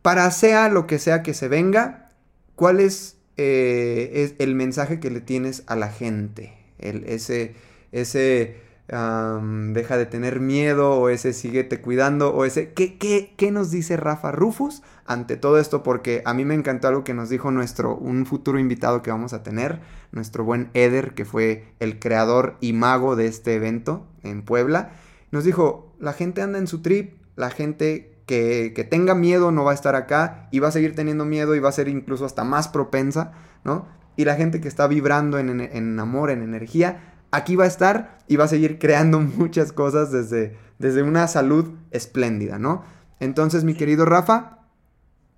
Para 0.00 0.30
sea 0.30 0.68
lo 0.68 0.86
que 0.86 0.98
sea 0.98 1.22
que 1.22 1.34
se 1.34 1.48
venga, 1.48 2.10
¿cuál 2.54 2.80
es, 2.80 3.16
eh, 3.36 4.34
el 4.38 4.54
mensaje 4.54 5.00
que 5.00 5.10
le 5.10 5.20
tienes 5.20 5.64
a 5.66 5.76
la 5.76 5.90
gente? 5.90 6.54
El, 6.78 7.04
ese, 7.04 7.54
ese 7.90 8.65
deja 8.88 9.96
de 9.96 10.06
tener 10.06 10.38
miedo 10.38 10.92
o 10.92 11.08
ese 11.08 11.32
síguete 11.32 11.80
cuidando 11.80 12.32
o 12.32 12.44
ese... 12.44 12.72
¿qué, 12.72 12.96
qué, 12.98 13.34
qué 13.36 13.50
nos 13.50 13.70
dice 13.70 13.96
Rafa 13.96 14.30
Rufus 14.30 14.82
ante 15.06 15.36
todo 15.36 15.58
esto? 15.58 15.82
Porque 15.82 16.22
a 16.24 16.34
mí 16.34 16.44
me 16.44 16.54
encantó 16.54 16.88
algo 16.88 17.02
que 17.02 17.14
nos 17.14 17.28
dijo 17.28 17.50
nuestro, 17.50 17.96
un 17.96 18.26
futuro 18.26 18.58
invitado 18.60 19.02
que 19.02 19.10
vamos 19.10 19.32
a 19.32 19.42
tener, 19.42 19.80
nuestro 20.12 20.44
buen 20.44 20.70
Eder, 20.74 21.14
que 21.14 21.24
fue 21.24 21.64
el 21.80 21.98
creador 21.98 22.56
y 22.60 22.72
mago 22.72 23.16
de 23.16 23.26
este 23.26 23.54
evento 23.54 24.06
en 24.22 24.42
Puebla. 24.42 24.92
Nos 25.32 25.44
dijo, 25.44 25.92
la 25.98 26.12
gente 26.12 26.42
anda 26.42 26.58
en 26.58 26.68
su 26.68 26.80
trip, 26.80 27.16
la 27.34 27.50
gente 27.50 28.20
que, 28.26 28.72
que, 28.74 28.84
tenga 28.84 29.14
miedo 29.14 29.50
no 29.50 29.64
va 29.64 29.72
a 29.72 29.74
estar 29.74 29.94
acá 29.96 30.48
y 30.52 30.60
va 30.60 30.68
a 30.68 30.72
seguir 30.72 30.94
teniendo 30.94 31.24
miedo 31.24 31.54
y 31.54 31.60
va 31.60 31.68
a 31.68 31.72
ser 31.72 31.88
incluso 31.88 32.24
hasta 32.24 32.44
más 32.44 32.68
propensa, 32.68 33.32
¿no? 33.64 33.86
Y 34.16 34.24
la 34.24 34.34
gente 34.34 34.60
que 34.60 34.68
está 34.68 34.86
vibrando 34.86 35.38
en, 35.38 35.60
en 35.60 36.00
amor, 36.00 36.30
en 36.30 36.42
energía, 36.42 37.15
aquí 37.30 37.56
va 37.56 37.64
a 37.64 37.68
estar 37.68 38.18
y 38.28 38.36
va 38.36 38.44
a 38.44 38.48
seguir 38.48 38.78
creando 38.78 39.20
muchas 39.36 39.72
cosas 39.72 40.10
desde, 40.12 40.56
desde 40.78 41.02
una 41.02 41.28
salud 41.28 41.74
espléndida, 41.90 42.58
¿no? 42.58 42.84
Entonces, 43.20 43.64
mi 43.64 43.74
querido 43.74 44.04
Rafa, 44.04 44.58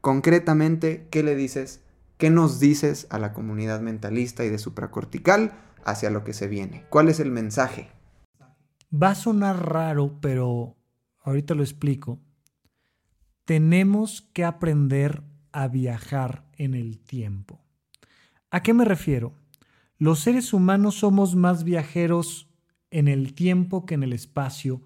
concretamente, 0.00 1.06
¿qué 1.10 1.22
le 1.22 1.36
dices? 1.36 1.80
¿Qué 2.16 2.30
nos 2.30 2.58
dices 2.58 3.06
a 3.10 3.18
la 3.18 3.32
comunidad 3.32 3.80
mentalista 3.80 4.44
y 4.44 4.48
de 4.48 4.58
supracortical 4.58 5.52
hacia 5.84 6.10
lo 6.10 6.24
que 6.24 6.32
se 6.32 6.48
viene? 6.48 6.84
¿Cuál 6.90 7.08
es 7.08 7.20
el 7.20 7.30
mensaje? 7.30 7.90
Va 8.92 9.10
a 9.10 9.14
sonar 9.14 9.70
raro, 9.70 10.18
pero 10.20 10.76
ahorita 11.22 11.54
lo 11.54 11.62
explico. 11.62 12.18
Tenemos 13.44 14.22
que 14.32 14.44
aprender 14.44 15.22
a 15.52 15.68
viajar 15.68 16.44
en 16.56 16.74
el 16.74 16.98
tiempo. 16.98 17.60
¿A 18.50 18.62
qué 18.62 18.74
me 18.74 18.84
refiero? 18.84 19.34
Los 19.98 20.20
seres 20.20 20.52
humanos 20.52 20.94
somos 20.96 21.34
más 21.34 21.64
viajeros 21.64 22.48
en 22.90 23.08
el 23.08 23.34
tiempo 23.34 23.84
que 23.84 23.94
en 23.94 24.04
el 24.04 24.12
espacio 24.12 24.82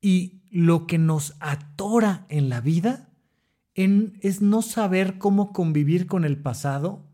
y 0.00 0.42
lo 0.50 0.86
que 0.86 0.98
nos 0.98 1.34
atora 1.40 2.26
en 2.28 2.48
la 2.48 2.60
vida 2.60 3.10
es 3.74 4.40
no 4.40 4.62
saber 4.62 5.18
cómo 5.18 5.52
convivir 5.52 6.06
con 6.06 6.24
el 6.24 6.38
pasado, 6.38 7.04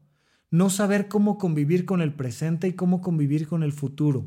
no 0.50 0.68
saber 0.68 1.08
cómo 1.08 1.38
convivir 1.38 1.86
con 1.86 2.02
el 2.02 2.12
presente 2.12 2.68
y 2.68 2.74
cómo 2.74 3.00
convivir 3.00 3.48
con 3.48 3.62
el 3.62 3.72
futuro. 3.72 4.26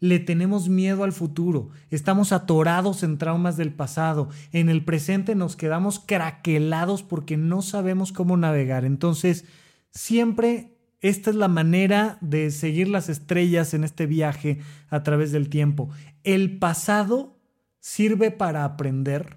Le 0.00 0.20
tenemos 0.20 0.68
miedo 0.68 1.02
al 1.02 1.12
futuro, 1.12 1.70
estamos 1.90 2.30
atorados 2.30 3.02
en 3.02 3.18
traumas 3.18 3.56
del 3.56 3.74
pasado, 3.74 4.28
en 4.52 4.68
el 4.68 4.84
presente 4.84 5.34
nos 5.34 5.56
quedamos 5.56 5.98
craquelados 5.98 7.02
porque 7.02 7.36
no 7.36 7.62
sabemos 7.62 8.12
cómo 8.12 8.36
navegar. 8.36 8.84
Entonces, 8.84 9.44
siempre 9.90 10.77
esta 11.00 11.30
es 11.30 11.36
la 11.36 11.48
manera 11.48 12.18
de 12.20 12.50
seguir 12.50 12.88
las 12.88 13.08
estrellas 13.08 13.72
en 13.72 13.84
este 13.84 14.06
viaje 14.06 14.58
a 14.88 15.02
través 15.04 15.30
del 15.30 15.48
tiempo. 15.48 15.90
El 16.24 16.58
pasado 16.58 17.38
sirve 17.78 18.32
para 18.32 18.64
aprender. 18.64 19.36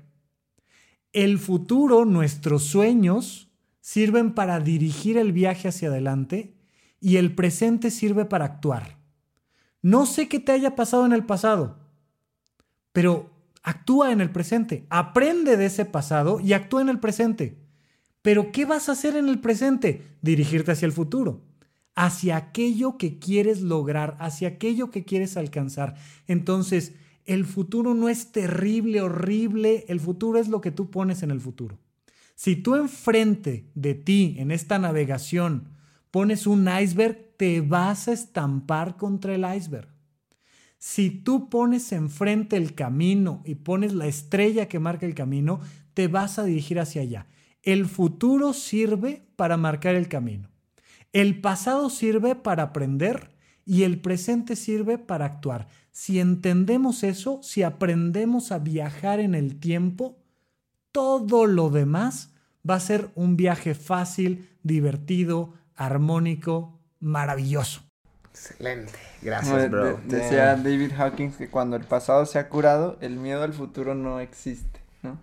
El 1.14 1.38
futuro, 1.38 2.06
nuestros 2.06 2.64
sueños, 2.64 3.52
sirven 3.80 4.34
para 4.34 4.60
dirigir 4.60 5.18
el 5.18 5.34
viaje 5.34 5.68
hacia 5.68 5.90
adelante 5.90 6.56
y 7.00 7.18
el 7.18 7.36
presente 7.36 7.92
sirve 7.92 8.26
para 8.26 8.46
actuar. 8.46 8.98
No 9.84 10.06
sé 10.06 10.28
qué 10.28 10.40
te 10.40 10.52
haya 10.52 10.76
pasado 10.76 11.06
en 11.06 11.14
el 11.14 11.26
pasado, 11.26 11.78
pero 12.92 13.30
actúa 13.62 14.12
en 14.12 14.22
el 14.22 14.32
presente, 14.32 14.88
aprende 14.90 15.58
de 15.58 15.68
ese 15.68 15.86
pasado 15.86 16.40
y 16.40 16.54
actúa 16.54 16.82
en 16.82 16.90
el 16.90 17.00
presente. 17.00 17.60
Pero 18.24 18.52
¿qué 18.52 18.66
vas 18.66 18.90
a 18.90 18.94
hacer 18.94 19.16
en 19.16 19.30
el 19.30 19.40
presente? 19.40 20.18
Dirigirte 20.22 20.72
hacia 20.72 20.86
el 20.86 20.92
futuro 20.92 21.51
hacia 22.02 22.36
aquello 22.36 22.98
que 22.98 23.20
quieres 23.20 23.62
lograr, 23.62 24.18
hacia 24.20 24.48
aquello 24.48 24.90
que 24.90 25.06
quieres 25.06 25.38
alcanzar. 25.38 25.94
Entonces, 26.28 26.96
el 27.26 27.46
futuro 27.46 27.94
no 27.94 28.10
es 28.10 28.32
terrible, 28.32 29.02
horrible, 29.02 29.86
el 29.88 30.00
futuro 30.00 30.40
es 30.40 30.48
lo 30.48 30.62
que 30.62 30.72
tú 30.72 30.90
pones 30.90 31.22
en 31.22 31.30
el 31.30 31.40
futuro. 31.40 31.78
Si 32.34 32.56
tú 32.56 32.76
enfrente 32.76 33.70
de 33.76 33.94
ti, 33.94 34.36
en 34.40 34.50
esta 34.50 34.80
navegación, 34.80 35.76
pones 36.10 36.48
un 36.48 36.68
iceberg, 36.68 37.36
te 37.38 37.62
vas 37.62 38.08
a 38.08 38.14
estampar 38.14 38.98
contra 38.98 39.36
el 39.36 39.46
iceberg. 39.56 39.90
Si 40.80 41.12
tú 41.12 41.50
pones 41.50 41.92
enfrente 41.92 42.58
el 42.58 42.74
camino 42.74 43.44
y 43.46 43.54
pones 43.54 43.94
la 43.94 44.08
estrella 44.08 44.68
que 44.68 44.80
marca 44.80 45.06
el 45.06 45.14
camino, 45.14 45.60
te 45.94 46.08
vas 46.08 46.40
a 46.40 46.46
dirigir 46.46 46.80
hacia 46.80 47.04
allá. 47.04 47.28
El 47.62 47.86
futuro 47.86 48.54
sirve 48.54 49.28
para 49.36 49.56
marcar 49.56 49.94
el 49.94 50.08
camino. 50.08 50.51
El 51.14 51.42
pasado 51.42 51.90
sirve 51.90 52.36
para 52.36 52.64
aprender 52.64 53.32
y 53.66 53.84
el 53.84 54.00
presente 54.00 54.56
sirve 54.56 54.98
para 54.98 55.26
actuar. 55.26 55.68
Si 55.92 56.20
entendemos 56.20 57.04
eso, 57.04 57.42
si 57.44 57.64
aprendemos 57.64 58.52
a 58.52 58.60
viajar 58.60 59.20
en 59.20 59.36
el 59.36 59.60
tiempo, 59.60 60.18
todo 60.92 61.46
lo 61.46 61.70
demás 61.70 62.34
va 62.68 62.76
a 62.76 62.80
ser 62.80 63.10
un 63.16 63.36
viaje 63.36 63.76
fácil, 63.76 64.50
divertido, 64.64 65.54
armónico, 65.76 66.80
maravilloso. 67.00 67.82
Excelente. 68.30 68.94
Gracias, 69.22 69.70
bro. 69.70 70.00
decía 70.06 70.56
David 70.56 70.94
Hawkins 70.98 71.36
que 71.36 71.50
cuando 71.50 71.76
el 71.76 71.84
pasado 71.84 72.26
se 72.26 72.40
ha 72.40 72.48
curado, 72.48 72.98
el 73.02 73.18
miedo 73.18 73.44
al 73.44 73.54
futuro 73.54 73.94
no 73.96 74.20
existe, 74.20 74.80
¿no? 75.04 75.18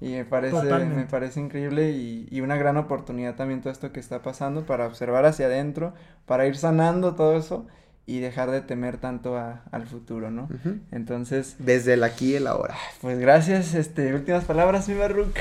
Y 0.00 0.10
me 0.12 0.24
parece, 0.24 0.56
me 0.86 1.04
parece 1.04 1.40
increíble 1.40 1.90
y, 1.92 2.40
una 2.40 2.56
gran 2.56 2.76
oportunidad 2.76 3.36
también 3.36 3.60
todo 3.60 3.72
esto 3.72 3.92
que 3.92 4.00
está 4.00 4.22
pasando 4.22 4.66
para 4.66 4.86
observar 4.86 5.24
hacia 5.24 5.46
adentro, 5.46 5.94
para 6.26 6.46
ir 6.46 6.56
sanando 6.56 7.14
todo 7.14 7.36
eso 7.36 7.66
y 8.06 8.18
dejar 8.18 8.50
de 8.50 8.60
temer 8.60 8.98
tanto 8.98 9.38
al 9.38 9.86
futuro, 9.86 10.30
¿no? 10.30 10.48
Entonces... 10.90 11.56
Desde 11.58 11.94
el 11.94 12.04
aquí 12.04 12.32
y 12.32 12.34
el 12.34 12.46
ahora. 12.46 12.74
Pues 13.00 13.18
gracias, 13.18 13.74
este, 13.74 14.14
últimas 14.14 14.44
palabras, 14.44 14.88
mi 14.88 14.94
Barruk. 14.94 15.34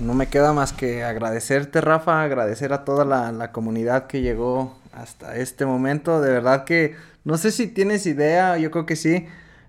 No 0.00 0.14
me 0.14 0.26
queda 0.26 0.52
más 0.52 0.72
que 0.72 1.04
agradecerte, 1.04 1.80
Rafa, 1.80 2.22
agradecer 2.22 2.72
a 2.72 2.84
toda 2.84 3.04
la, 3.04 3.30
la 3.32 3.52
comunidad 3.52 4.08
que 4.08 4.22
llegó 4.22 4.76
hasta 4.92 5.36
este 5.36 5.66
momento. 5.66 6.20
De 6.20 6.30
verdad 6.30 6.64
que 6.64 6.96
no 7.24 7.38
sé 7.38 7.52
si 7.52 7.68
tienes 7.68 8.06
idea, 8.06 8.58
yo 8.58 8.70
creo 8.70 8.86
que 8.86 8.96
sí 8.96 9.26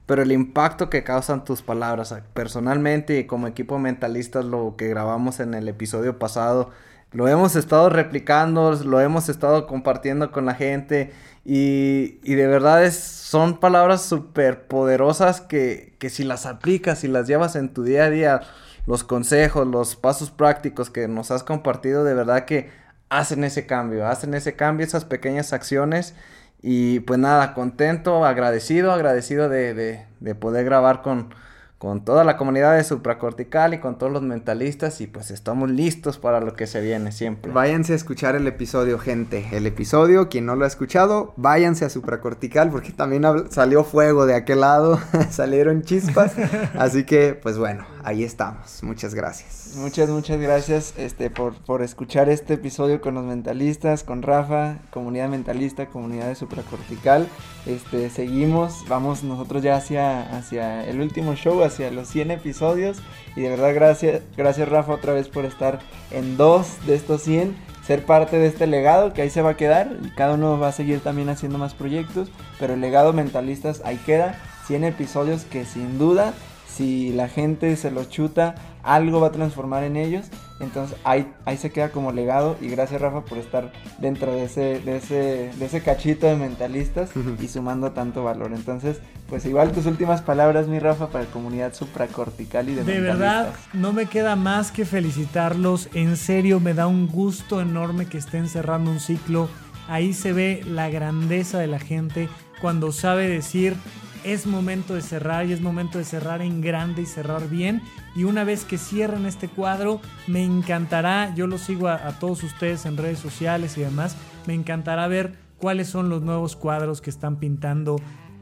pero 0.08 0.24
el 0.24 0.32
impacto 0.32 0.90
que 0.90 1.04
causan 1.04 1.46
tus 1.46 1.62
palabras, 1.62 2.16
personalmente 2.34 3.20
y 3.20 3.28
como 3.28 3.46
equipo 3.46 3.78
mentalistas, 3.78 4.46
lo 4.46 4.76
que 4.78 4.88
grabamos 4.88 5.40
en 5.42 5.54
el 5.54 5.68
episodio 5.68 6.18
pasado, 6.18 6.72
lo 7.12 7.28
hemos 7.28 7.58
estado 7.58 7.90
replicando, 7.90 8.72
lo 8.72 9.02
hemos 9.02 9.28
estado 9.30 9.68
compartiendo 9.68 10.32
con 10.32 10.46
la 10.46 10.56
gente 10.56 11.12
y, 11.44 12.20
y 12.24 12.36
de 12.36 12.48
verdad 12.48 12.86
es, 12.86 12.96
son 12.96 13.60
palabras 13.60 14.02
súper 14.02 14.68
poderosas 14.68 15.42
que, 15.42 15.96
que 16.00 16.10
si 16.10 16.24
las 16.24 16.46
aplicas, 16.46 17.04
y 17.04 17.10
las 17.10 17.28
llevas 17.28 17.58
en 17.58 17.74
tu 17.74 17.84
día 17.84 18.06
a 18.06 18.10
día, 18.10 18.42
los 18.86 19.04
consejos, 19.04 19.68
los 19.68 19.98
pasos 19.98 20.32
prácticos 20.32 20.90
que 20.90 21.10
nos 21.10 21.32
has 21.32 21.44
compartido, 21.44 22.06
de 22.06 22.14
verdad 22.14 22.46
que 22.46 22.70
hacen 23.10 23.44
ese 23.44 23.66
cambio, 23.66 24.08
hacen 24.08 24.34
ese 24.34 24.56
cambio, 24.56 24.86
esas 24.86 25.04
pequeñas 25.04 25.52
acciones 25.52 26.16
y 26.62 27.02
pues 27.02 27.20
nada, 27.20 27.54
contento, 27.54 28.26
agradecido, 28.26 28.92
agradecido 28.92 29.50
de, 29.50 29.74
de, 30.20 30.36
poder 30.36 30.66
grabar 30.66 31.02
con, 31.02 31.34
con 31.78 32.04
toda 32.04 32.24
la 32.24 32.38
comunidad 32.38 32.76
de 32.76 32.84
supracortical 32.84 33.76
y 33.76 33.80
con 33.80 34.00
todos 34.00 34.12
los 34.12 34.24
mentalistas 34.24 35.00
y 35.00 35.08
pues 35.08 35.30
estamos 35.30 35.70
listos 35.70 36.18
para 36.18 36.40
lo 36.40 36.56
que 36.56 36.66
se 36.66 36.82
viene 36.82 37.12
siempre. 37.12 37.52
Váyanse 37.52 37.94
a 37.94 37.96
escuchar 37.96 38.36
el 38.36 38.48
episodio, 38.48 38.98
gente. 38.98 39.48
El 39.52 39.68
episodio, 39.68 40.28
quien 40.28 40.48
no 40.48 40.56
lo 40.56 40.66
ha 40.66 40.68
escuchado, 40.68 41.34
váyanse 41.38 41.86
a 41.86 41.90
supracortical 41.90 42.72
porque 42.72 42.92
también 42.92 43.24
salió 43.52 43.84
fuego 43.84 44.26
de 44.26 44.34
aquel 44.34 44.62
lado, 44.62 45.00
salieron 45.30 45.84
chispas. 45.84 46.34
Así 46.78 47.04
que 47.04 47.36
pues 47.36 47.60
bueno, 47.60 47.86
ahí 48.04 48.24
estamos. 48.24 48.82
Muchas 48.82 49.14
gracias. 49.14 49.76
Muchas, 49.76 50.10
muchas 50.10 50.40
gracias 50.40 50.94
este, 50.98 51.30
por, 51.30 51.54
por 51.54 51.84
escuchar 51.84 52.30
este 52.30 52.56
episodio 52.56 53.02
con 53.02 53.14
los 53.14 53.26
mentalistas, 53.26 54.04
con 54.04 54.24
Rafa, 54.24 54.80
comunidad 54.90 55.30
mentalista, 55.30 55.86
comunidad 55.86 56.28
de 56.28 56.36
supracortical. 56.36 57.28
Este, 57.68 58.10
seguimos, 58.10 58.86
vamos 58.88 59.24
nosotros 59.24 59.62
ya 59.62 59.76
hacia, 59.76 60.36
hacia 60.36 60.86
el 60.86 61.02
último 61.02 61.36
show, 61.36 61.64
hacia 61.68 61.92
los 61.92 62.08
100 62.08 62.32
episodios. 62.32 62.98
Y 63.36 63.42
de 63.42 63.50
verdad, 63.50 63.74
gracias, 63.74 64.22
gracias 64.36 64.68
Rafa 64.68 64.94
otra 64.94 65.14
vez 65.14 65.30
por 65.30 65.46
estar 65.46 65.80
en 66.12 66.38
dos 66.38 66.86
de 66.86 66.96
estos 66.96 67.22
100, 67.22 67.56
ser 67.86 68.06
parte 68.06 68.40
de 68.40 68.48
este 68.48 68.68
legado 68.68 69.14
que 69.14 69.22
ahí 69.22 69.30
se 69.30 69.42
va 69.42 69.52
a 69.52 69.58
quedar. 69.58 69.96
Y 70.04 70.10
cada 70.12 70.34
uno 70.34 70.60
va 70.60 70.70
a 70.70 70.74
seguir 70.74 71.00
también 71.00 71.30
haciendo 71.30 71.58
más 71.58 71.74
proyectos, 71.74 72.32
pero 72.60 72.74
el 72.74 72.82
legado 72.82 73.14
mentalistas 73.14 73.82
ahí 73.86 73.98
queda. 74.06 74.40
100 74.66 74.84
episodios 74.84 75.46
que 75.46 75.64
sin 75.64 75.98
duda 75.98 76.34
si 76.78 77.12
la 77.12 77.28
gente 77.28 77.76
se 77.76 77.90
los 77.90 78.10
chuta, 78.10 78.54
algo 78.84 79.20
va 79.20 79.28
a 79.28 79.32
transformar 79.32 79.84
en 79.84 79.96
ellos. 79.96 80.28
Entonces 80.60 80.98
ahí, 81.04 81.32
ahí 81.46 81.58
se 81.58 81.72
queda 81.72 81.90
como 81.90 82.12
legado 82.12 82.58
y 82.62 82.70
gracias 82.70 83.00
Rafa 83.00 83.22
por 83.22 83.38
estar 83.38 83.72
dentro 84.00 84.34
de 84.34 84.46
ese, 84.46 84.80
de 84.80 84.98
ese, 84.98 85.52
de 85.58 85.66
ese 85.66 85.82
cachito 85.82 86.26
de 86.28 86.36
mentalistas 86.36 87.12
y 87.40 87.48
sumando 87.48 87.92
tanto 87.92 88.24
valor. 88.24 88.52
Entonces, 88.54 89.00
pues 89.30 89.46
igual 89.46 89.72
tus 89.72 89.86
últimas 89.86 90.22
palabras, 90.22 90.68
mi 90.68 90.80
Rafa, 90.80 91.08
para 91.08 91.26
la 91.26 91.32
comunidad 91.32 91.74
supracortical 91.74 92.70
y 92.70 92.76
de, 92.76 92.84
De 92.84 93.00
verdad, 93.00 93.54
no 93.74 93.94
me 93.94 94.08
queda 94.08 94.36
más 94.36 94.72
que 94.72 94.86
felicitarlos. 94.86 95.90
En 95.94 96.18
serio, 96.18 96.60
me 96.60 96.74
da 96.74 96.88
un 96.88 97.08
gusto 97.08 97.62
enorme 97.62 98.08
que 98.08 98.18
estén 98.18 98.48
cerrando 98.48 98.90
un 98.90 99.00
ciclo. 99.00 99.50
Ahí 99.88 100.14
se 100.14 100.34
ve 100.34 100.64
la 100.66 100.90
grandeza 100.90 101.60
de 101.60 101.68
la 101.68 101.80
gente 101.80 102.30
cuando 102.62 102.92
sabe 102.92 103.28
decir 103.28 103.76
es 104.24 104.46
momento 104.46 104.94
de 104.94 105.02
cerrar 105.02 105.46
y 105.46 105.54
es 105.54 105.62
momento 105.62 105.98
de 105.98 106.04
cerrar 106.04 106.42
en 106.42 106.62
grande 106.62 107.02
y 107.02 107.06
cerrar 107.06 107.50
bien. 107.50 107.82
Y 108.16 108.24
una 108.24 108.44
vez 108.44 108.66
que 108.66 108.78
cierren 108.78 109.26
este 109.26 109.48
cuadro, 109.48 110.02
me 110.28 110.44
encantará, 110.44 111.34
yo 111.36 111.48
lo 111.48 111.58
sigo 111.58 111.88
a, 111.88 111.96
a, 111.96 112.20
todos 112.20 112.44
ustedes 112.44 112.86
en 112.86 112.98
redes 112.98 113.20
sociales 113.20 113.78
y 113.78 113.82
demás, 113.82 114.18
me 114.46 114.54
encantará 114.54 115.08
ver 115.08 115.38
cuáles 115.58 115.88
son 115.88 116.10
los 116.10 116.22
nuevos 116.22 116.56
cuadros 116.56 117.00
que 117.00 117.10
están 117.10 117.38
pintando. 117.38 117.98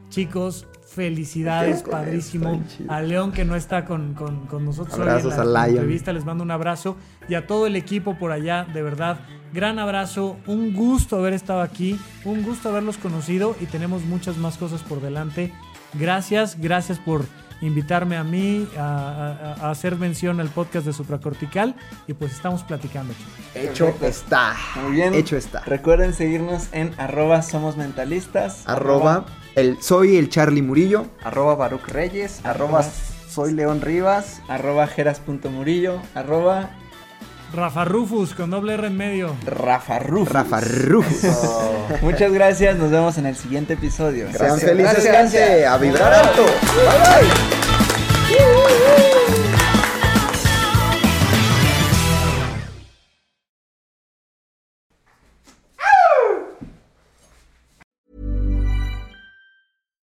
Chicos, 0.08 0.66
felicidades, 0.86 1.82
padrísimo. 1.82 2.62
A 2.88 3.02
León 3.02 3.32
que 3.32 3.44
no 3.44 3.56
está 3.56 3.84
con, 3.84 4.14
con, 4.14 4.46
con 4.46 4.64
nosotros 4.64 4.98
Abrazos 4.98 5.34
hoy 5.34 5.40
en 5.40 5.52
la 5.52 5.62
a 5.62 5.66
Lion. 5.66 5.78
entrevista, 5.78 6.12
les 6.12 6.24
mando 6.24 6.44
un 6.44 6.50
abrazo. 6.50 6.96
Y 7.28 7.34
a 7.34 7.46
todo 7.46 7.66
el 7.66 7.76
equipo 7.76 8.16
por 8.18 8.32
allá, 8.32 8.64
de 8.72 8.82
verdad, 8.82 9.18
gran 9.56 9.80
abrazo. 9.80 10.36
Un 10.46 10.72
gusto 10.72 11.16
haber 11.16 11.32
estado 11.32 11.62
aquí, 11.62 11.98
un 12.24 12.44
gusto 12.44 12.68
haberlos 12.68 12.96
conocido 12.98 13.56
y 13.60 13.66
tenemos 13.66 14.04
muchas 14.04 14.36
más 14.36 14.56
cosas 14.56 14.82
por 14.82 15.00
delante. 15.00 15.52
Gracias, 15.94 16.58
gracias 16.60 16.98
por 17.00 17.24
invitarme 17.62 18.18
a 18.18 18.22
mí 18.22 18.68
a, 18.78 19.54
a- 19.60 19.66
a 19.66 19.70
hacer 19.70 19.96
mención 19.96 20.40
al 20.40 20.50
podcast 20.50 20.84
de 20.86 20.92
Supracortical 20.92 21.74
y 22.06 22.12
pues 22.12 22.32
estamos 22.32 22.62
platicando. 22.62 23.14
chicos. 23.14 23.32
Hecho 23.54 23.84
Perfecto. 23.86 24.06
está. 24.06 24.54
Muy 24.82 24.92
bien. 24.92 25.14
Hecho 25.14 25.36
está. 25.38 25.60
Recuerden 25.60 26.12
seguirnos 26.12 26.68
en 26.72 26.92
arroba 26.98 27.40
somos 27.40 27.78
mentalistas. 27.78 28.62
Arroba 28.68 29.24
el, 29.54 29.80
soy 29.80 30.16
el 30.18 30.28
Charlie 30.28 30.60
Murillo. 30.60 31.06
Arroba 31.24 31.54
Baruch 31.54 31.88
Reyes, 31.88 32.44
arroba 32.44 32.84
soy 33.26 33.52
León 33.54 33.80
Rivas. 33.80 34.42
Arroba 34.48 34.86
jeras.murillo. 34.86 36.02
Arroba 36.14 36.68
Rafa 37.56 37.84
Rufus 37.86 38.34
con 38.34 38.50
doble 38.50 38.74
R 38.74 38.86
en 38.88 38.96
medio. 38.96 39.34
Rafa 39.46 39.98
Rufus. 39.98 40.32
Rafa 40.32 40.60
Rufus. 40.84 41.24
Muchas 42.02 42.30
gracias. 42.32 42.76
Nos 42.76 42.90
vemos 42.90 43.16
en 43.18 43.26
el 43.26 43.36
siguiente 43.36 43.72
episodio. 43.74 44.28
Sean 44.32 44.58
felices, 44.60 45.04
Gracias. 45.04 45.32
gente. 45.32 45.66
A 45.66 45.76
vibrar 45.78 46.12
alto. 46.12 46.42
Bye 46.44 47.26
bye. 49.08 49.15